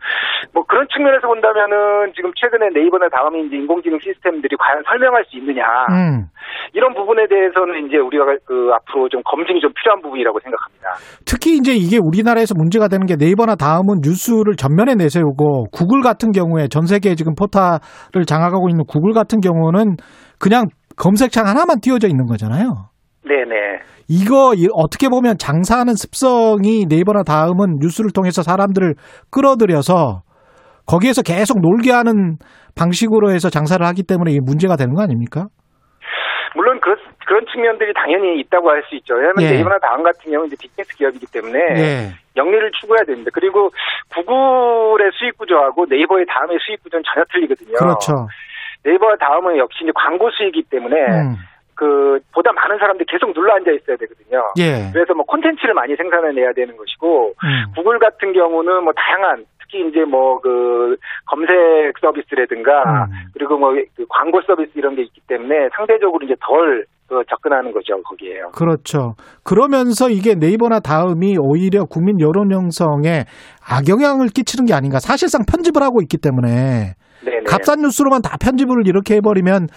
뭐 0.54 0.64
그런 0.68 0.88
측면에서 0.94 1.28
본다면은 1.28 2.12
지금 2.16 2.32
최근에 2.36 2.70
네이버나 2.74 3.08
다음에 3.10 3.40
이제 3.40 3.56
인공지능 3.56 4.00
시스템들이 4.00 4.56
과연 4.58 4.84
설명할 4.86 5.24
수 5.26 5.38
있느냐 5.38 5.64
음. 5.92 6.28
이런 6.74 6.94
부분에 6.94 7.28
대해서는 7.28 7.88
이제 7.88 7.98
우리가 7.98 8.26
그 8.46 8.72
앞으로 8.74 9.08
좀 9.10 9.22
검증이 9.24 9.62
좀 9.62 9.72
필요한 9.74 10.02
부분이라고 10.02 10.40
생각합니다. 10.42 10.90
특히 11.26 11.56
이제 11.56 11.72
이게 11.74 11.98
우리나라에서 12.02 12.54
문제가 12.58 12.88
되는 12.88 13.06
게 13.06 13.16
네이버나 13.16 13.56
다음은 13.56 14.02
뉴스를 14.04 14.56
전면에 14.58 14.96
내세우고 14.96 15.72
구글 15.72 16.02
같은 16.02 16.32
경우에 16.32 16.68
전 16.68 16.86
세계에 16.86 17.16
지금 17.16 17.34
포탈을 17.36 18.26
장악하고 18.28 18.68
있는 18.70 18.84
구글 18.86 19.14
같은 19.14 19.40
경우는 19.40 19.96
그냥 20.38 20.66
검색창 20.98 21.48
하나만 21.48 21.80
띄워져 21.82 22.08
있는 22.08 22.26
거잖아요. 22.26 22.90
네네. 23.30 23.56
이거 24.10 24.54
이- 24.56 24.68
어떻게 24.74 25.08
보면 25.08 25.38
장사하는 25.38 25.94
습성이 25.94 26.86
네이버나 26.90 27.22
다음은 27.24 27.78
뉴스를 27.80 28.10
통해서 28.12 28.42
사람들을 28.42 28.96
끌어들여서 29.32 30.22
거기에서 30.88 31.22
계속 31.22 31.62
놀게 31.62 31.92
하는 31.92 32.38
방식으로 32.76 33.30
해서 33.32 33.50
장사를 33.50 33.86
하기 33.86 34.04
때문에 34.04 34.32
이게 34.32 34.40
문제가 34.44 34.76
되는 34.76 34.96
거 34.96 35.04
아닙니까? 35.04 35.46
물론 36.56 36.80
그런 36.82 36.98
그런 37.28 37.46
측면들이 37.54 37.94
당연히 37.94 38.40
있다고 38.40 38.72
할 38.72 38.82
수 38.90 38.96
있죠. 38.96 39.14
왜냐하면 39.14 39.44
예. 39.44 39.52
네이버나 39.52 39.78
다음 39.78 40.02
같은 40.02 40.32
경우는 40.32 40.48
이제 40.48 40.56
빅테크 40.60 40.96
기업이기 40.98 41.28
때문에 41.32 41.60
예. 41.78 42.10
영리를 42.36 42.72
추구해야 42.82 43.04
됩니다. 43.06 43.30
그리고 43.32 43.70
구글의 44.16 45.12
수익 45.14 45.38
구조하고 45.38 45.86
네이버의 45.88 46.26
다음의 46.26 46.58
수익 46.66 46.82
구조는 46.82 47.04
전혀 47.06 47.24
틀리거든요. 47.32 47.78
그렇죠. 47.78 48.26
네이버와 48.84 49.18
다음은 49.20 49.58
역시 49.58 49.80
이제 49.84 49.92
광고 49.94 50.32
수익이기 50.32 50.70
때문에 50.72 50.96
음. 50.96 51.36
그 51.80 52.20
보다 52.36 52.52
많은 52.52 52.78
사람들이 52.78 53.06
계속 53.08 53.34
눌러 53.34 53.56
앉아 53.56 53.72
있어야 53.72 53.96
되거든요. 53.96 54.44
예. 54.60 54.92
그래서 54.92 55.14
뭐 55.14 55.24
콘텐츠를 55.24 55.74
많이 55.74 55.96
생산해내야 55.96 56.52
되는 56.52 56.76
것이고 56.76 57.32
음. 57.42 57.72
구글 57.74 58.00
같은 58.00 58.34
경우는 58.34 58.84
뭐 58.84 58.92
다양한 58.92 59.46
특히 59.62 59.88
이제 59.88 60.04
뭐 60.04 60.42
그 60.42 60.98
검색 61.26 61.56
서비스라든가 62.02 62.84
음. 62.84 63.32
그리고 63.34 63.58
뭐 63.58 63.72
그 63.96 64.06
광고 64.10 64.42
서비스 64.42 64.72
이런 64.76 64.96
게 64.96 65.04
있기 65.04 65.22
때문에 65.28 65.70
상대적으로 65.76 66.20
이제 66.26 66.36
덜 66.42 66.86
그 67.10 67.24
접근하는 67.28 67.72
거죠 67.72 68.00
거기에요. 68.04 68.52
그렇죠. 68.56 69.16
그러면서 69.44 70.10
이게 70.10 70.36
네이버나 70.36 70.80
다음이 70.80 71.38
오히려 71.40 71.86
국민 71.86 72.20
여론 72.22 72.52
형성에 72.54 73.26
악영향을 73.68 74.28
끼치는 74.28 74.68
게 74.68 74.76
아닌가. 74.76 75.00
사실상 75.00 75.42
편집을 75.50 75.82
하고 75.82 76.02
있기 76.04 76.18
때문에 76.22 76.94
네네. 77.26 77.44
값싼 77.48 77.82
뉴스로만 77.82 78.22
다 78.22 78.38
편집을 78.40 78.86
이렇게 78.86 79.16
해버리면 79.16 79.70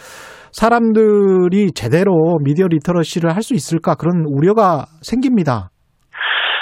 사람들이 0.52 1.72
제대로 1.72 2.38
미디어 2.44 2.66
리터러시를 2.68 3.30
할 3.30 3.42
수 3.42 3.54
있을까 3.54 3.96
그런 3.96 4.24
우려가 4.28 4.86
생깁니다. 5.02 5.70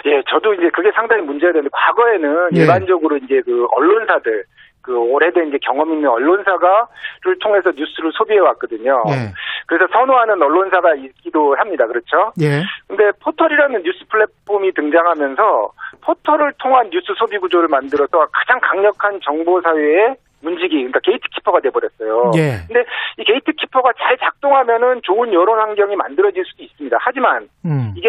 예, 0.07 0.23
저도 0.31 0.55
이제 0.55 0.71
그게 0.73 0.91
상당히 0.97 1.23
문제가 1.23 1.53
되는데 1.53 1.69
과거에는 1.73 2.57
예. 2.57 2.61
일반적으로 2.61 3.19
이제 3.19 3.43
그 3.45 3.67
언론사들 3.77 4.45
그 4.83 4.97
오래된 4.97 5.49
이제 5.49 5.59
경험 5.61 5.93
있는 5.93 6.09
언론사가를 6.09 7.37
통해서 7.43 7.71
뉴스를 7.77 8.11
소비해 8.15 8.39
왔거든요. 8.41 9.03
예. 9.13 9.35
그래서 9.67 9.87
선호하는 9.93 10.41
언론사가 10.41 10.95
있기도 11.05 11.55
합니다. 11.59 11.87
그렇죠? 11.87 12.33
예. 12.41 12.65
근데 12.89 13.13
포털이라는 13.23 13.83
뉴스 13.83 13.99
플랫폼이 14.09 14.73
등장하면서 14.73 15.43
포털을 16.01 16.55
통한 16.59 16.89
뉴스 16.89 17.13
소비 17.19 17.37
구조를 17.37 17.69
만들어서 17.69 18.25
가장 18.33 18.59
강력한 18.63 19.21
정보 19.23 19.61
사회의 19.61 20.17
문지기, 20.43 20.75
그러니까 20.77 21.01
gatekeeper가 21.01 21.61
돼버렸어요. 21.61 22.33
예. 22.37 22.67
근데 22.67 22.85
이 23.19 23.25
gatekeeper가 23.25 23.93
잘 23.99 24.17
작동하면은 24.19 25.01
좋은 25.03 25.33
여론 25.33 25.59
환경이 25.59 25.97
만들어질 25.97 26.45
수도 26.47 26.63
있습니다. 26.63 26.97
하지만 27.01 27.49
음. 27.65 27.93
이게 27.97 28.09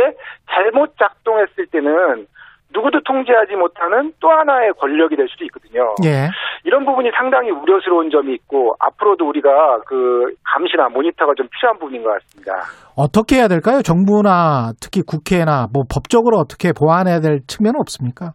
잘못 0.49 0.98
작동했을 0.98 1.68
때는 1.68 2.28
누구도 2.74 3.02
통제하지 3.03 3.56
못하는 3.56 4.14
또 4.20 4.30
하나의 4.30 4.72
권력이 4.80 5.16
될 5.16 5.28
수도 5.28 5.44
있거든요. 5.45 5.95
예. 6.06 6.30
이런 6.64 6.86
부분이 6.86 7.12
상당히 7.18 7.49
우려스러운 7.52 8.10
점이 8.10 8.34
있고 8.34 8.76
앞으로도 8.80 9.28
우리가 9.28 9.80
그 9.86 10.34
감시나 10.44 10.90
모니터가 10.90 11.34
좀 11.36 11.48
필요한 11.52 11.78
부분인 11.80 12.03
것 12.03 12.12
같습니다. 12.14 12.53
어떻게 12.95 13.38
해야 13.38 13.48
될까요? 13.48 13.82
정부나 13.82 14.72
특히 14.82 15.02
국회나 15.02 15.68
뭐 15.74 15.84
법적으로 15.91 16.38
어떻게 16.38 16.72
보완해야 16.72 17.20
될 17.20 17.40
측면은 17.48 17.80
없습니까? 17.82 18.34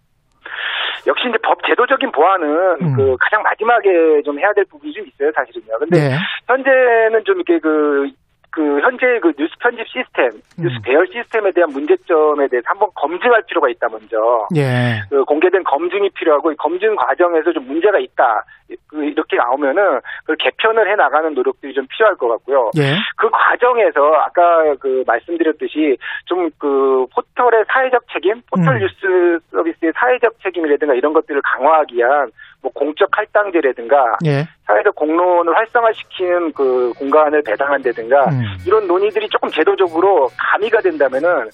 역시 1.07 1.29
이제 1.29 1.39
법 1.43 1.63
제도적인 1.65 2.11
보완은 2.13 2.47
음. 2.83 2.97
그 2.97 3.17
가장 3.21 3.43
마지막에 3.43 4.23
좀 4.23 4.39
해야 4.39 4.53
될 4.53 4.65
부분이 4.65 4.93
좀 4.93 5.07
있어요, 5.07 5.31
사실은요. 5.35 5.79
근데 5.79 6.09
네. 6.09 6.17
현재는 6.47 7.25
좀 7.25 7.37
이렇게 7.37 7.59
그, 7.59 8.11
그 8.57 8.81
현재 8.81 9.21
그 9.21 9.35
뉴스 9.39 9.53
편집 9.61 9.87
시스템, 9.87 10.31
뉴스 10.57 10.77
음. 10.77 10.83
배열 10.83 11.07
시스템에 11.13 11.53
대한 11.53 11.69
문제점에 11.71 12.49
대해서 12.49 12.65
한번 12.65 12.89
검증할 12.95 13.43
필요가 13.47 13.69
있다 13.69 13.87
먼저. 13.91 14.49
예. 14.57 15.03
그 15.11 15.25
공개된 15.25 15.63
검증이 15.65 16.09
필요하고 16.11 16.53
이 16.53 16.57
검증 16.57 16.97
과정에서 16.97 17.53
좀 17.53 17.67
문제가 17.67 17.99
있다 17.99 18.45
그 18.89 19.05
이렇게 19.05 19.37
나오면은 19.37 20.01
그걸 20.23 20.37
개편을 20.37 20.91
해 20.91 20.97
나가는 20.97 21.35
노력들이 21.35 21.75
좀 21.75 21.87
필요할 21.87 22.17
것 22.17 22.29
같고요. 22.29 22.71
예. 22.79 22.97
그 23.19 23.29
과정에서 23.31 24.01
아까 24.25 24.75
그 24.81 25.05
말씀드렸듯이 25.07 25.99
좀 26.25 26.47
그 26.59 27.07
포털의 27.15 27.65
사회적 27.69 28.03
책임, 28.13 28.41
포털 28.51 28.77
음. 28.77 28.81
뉴스 28.81 29.39
서비스의 29.51 29.93
사회적 29.97 30.41
책임이라든가 30.43 30.95
이런 30.95 31.13
것들을 31.13 31.41
강화하기 31.43 31.97
위한 31.97 32.31
뭐 32.67 32.73
공적 32.75 33.09
할당제라든가 33.13 33.97
예. 34.27 34.45
사회적 34.67 34.95
공론을 34.97 35.57
활성화시키는 35.57 36.53
그 36.53 36.93
공간을 36.99 37.43
배당한다든가 37.43 38.25
음. 38.31 38.43
이런 38.67 38.89
논의들이 38.89 39.29
조금 39.29 39.49
제도적으로 39.51 40.29
가미가 40.37 40.81
된다면은 40.81 41.49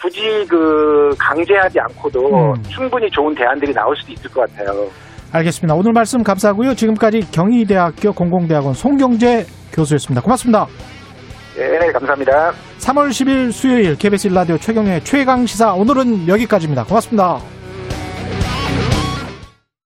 굳이 0.00 0.46
그 0.48 1.14
강제하지 1.18 1.80
않고도 1.80 2.54
음. 2.54 2.62
충분히 2.68 3.10
좋은 3.10 3.34
대안들이 3.34 3.72
나올 3.72 3.96
수도 3.96 4.12
있을 4.12 4.30
것 4.30 4.48
같아요. 4.48 4.86
알겠습니다. 5.32 5.74
오늘 5.74 5.92
말씀 5.92 6.22
감사하고요. 6.22 6.74
지금까지 6.74 7.32
경희대학교 7.32 8.12
공공대학원 8.12 8.74
송경재 8.74 9.44
교수였습니다. 9.72 10.22
고맙습니다. 10.22 10.66
네, 11.56 11.90
감사합니다. 11.92 12.52
3월 12.78 13.08
10일 13.08 13.50
수요일 13.50 13.96
KBS 13.98 14.28
일라디오 14.28 14.58
최경의 14.58 15.02
최강 15.04 15.44
시사 15.46 15.74
오늘은 15.74 16.28
여기까지입니다. 16.28 16.84
고맙습니다. 16.84 17.61